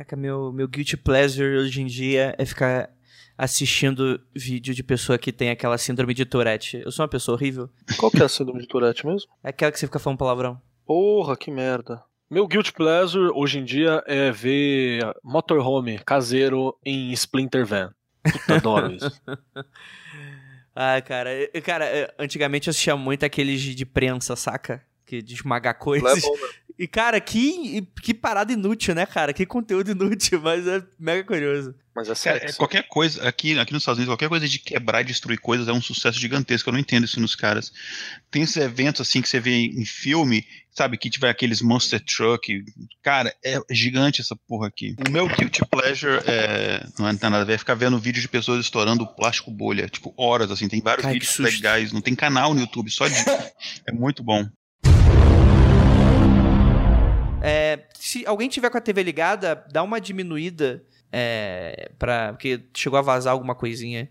[0.08, 2.90] Caraca, meu, meu guilty pleasure hoje em dia é ficar
[3.38, 6.82] assistindo vídeo de pessoa que tem aquela síndrome de Tourette.
[6.84, 7.70] Eu sou uma pessoa horrível.
[7.98, 9.30] Qual que é a síndrome de Tourette mesmo?
[9.44, 10.62] É aquela que você fica falando palavrão.
[10.86, 12.02] Porra, que merda.
[12.30, 17.94] Meu guilty pleasure hoje em dia é ver motorhome caseiro em Splinter Van.
[18.24, 19.22] Puta, adoro isso.
[20.74, 21.32] ah, cara,
[21.64, 24.82] cara, antigamente eu assistia muito aqueles de prensa, saca?
[25.06, 26.24] Que de esmagar coisas.
[26.24, 26.48] É bom, né?
[26.78, 29.34] E, cara, que, que parada inútil, né, cara?
[29.34, 31.74] Que conteúdo inútil, mas é mega curioso.
[31.96, 32.48] Mas é sério.
[32.48, 35.68] É, qualquer coisa, aqui, aqui nos Estados Unidos, qualquer coisa de quebrar e destruir coisas
[35.68, 36.70] é um sucesso gigantesco.
[36.70, 37.74] Eu não entendo isso nos caras.
[38.30, 40.96] Tem esses eventos assim que você vê em filme, sabe?
[40.96, 42.64] Que tiver aqueles Monster Truck.
[43.02, 44.96] Cara, é gigante essa porra aqui.
[45.08, 46.86] O meu guilty pleasure é.
[47.00, 49.90] Não tem nada a ver, é ficar vendo vídeo de pessoas estourando plástico bolha.
[49.90, 50.68] Tipo, horas, assim.
[50.68, 51.92] Tem vários vídeos legais.
[51.92, 53.16] Não tem canal no YouTube, só de.
[53.88, 54.48] é muito bom.
[57.42, 60.84] É, se alguém tiver com a TV ligada, dá uma diminuída.
[61.12, 64.10] É, pra, porque chegou a vazar alguma coisinha.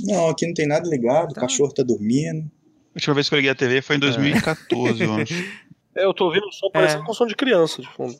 [0.00, 1.40] Não, aqui não tem nada ligado, tá.
[1.40, 2.50] o cachorro tá dormindo.
[2.94, 5.06] A última vez que eu liguei a TV foi em 2014, é.
[5.06, 5.34] eu acho.
[5.96, 7.06] É, eu tô ouvindo só parecendo é.
[7.06, 8.18] com som de criança de fundo.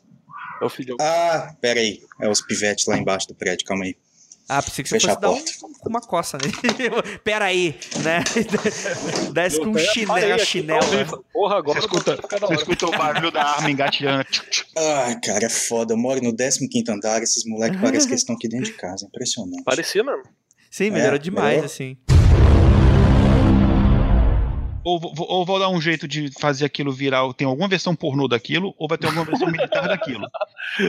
[0.61, 0.95] É o filhão.
[1.01, 1.99] Ah, pera aí.
[2.21, 3.97] É os pivetes lá embaixo do prédio, calma aí.
[4.47, 6.55] Ah, pensei que você Fecha fosse dar um, uma coça nele.
[7.23, 8.23] Pera aí, né?
[9.33, 11.25] Desce com um chinelo, chinelo.
[11.33, 14.25] Porra, agora você escuta, você escuta o barulho da arma engatilhando.
[14.77, 15.93] Ai, cara, é foda.
[15.93, 19.07] Eu moro no 15 andar, esses moleques parecem que estão aqui dentro de casa.
[19.07, 19.63] Impressionante.
[19.63, 20.23] Parecia mesmo.
[20.69, 21.65] Sim, melhorou é, demais, melhorou?
[21.65, 21.97] assim.
[24.85, 27.33] Ou, ou vou dar um jeito de fazer aquilo virar.
[27.33, 30.27] Tem alguma versão pornô daquilo, ou vai ter alguma versão militar daquilo.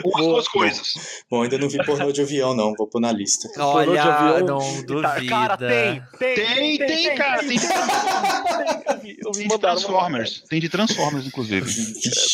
[0.04, 0.94] Ou as duas coisas.
[1.30, 2.74] Bom, ainda não vi pornô de avião, não.
[2.74, 3.48] Vou pôr na lista.
[3.58, 5.26] Olha, de avião, não duvida.
[5.26, 6.02] Cara, tem.
[6.18, 7.38] Tem, tem, tem, tem cara.
[7.40, 7.58] Tem,
[9.02, 10.44] tem, tem de Transformers.
[10.48, 11.66] Tem de Transformers, inclusive.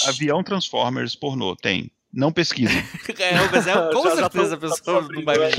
[0.09, 1.55] avião Transformers pornô.
[1.55, 1.93] Tem.
[2.13, 2.77] Não pesquise.
[3.19, 5.55] é, mas é, com certeza a pessoa não vai ver.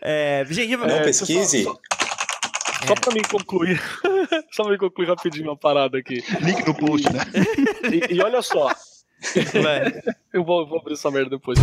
[0.00, 1.66] É, gente, não é, pesquise.
[2.86, 3.80] Só pra mim concluir.
[4.50, 6.22] só pra mim concluir rapidinho uma parada aqui.
[6.40, 7.20] Link no post, né?
[7.90, 8.70] e, e olha só.
[10.32, 11.58] eu vou, vou abrir essa merda depois.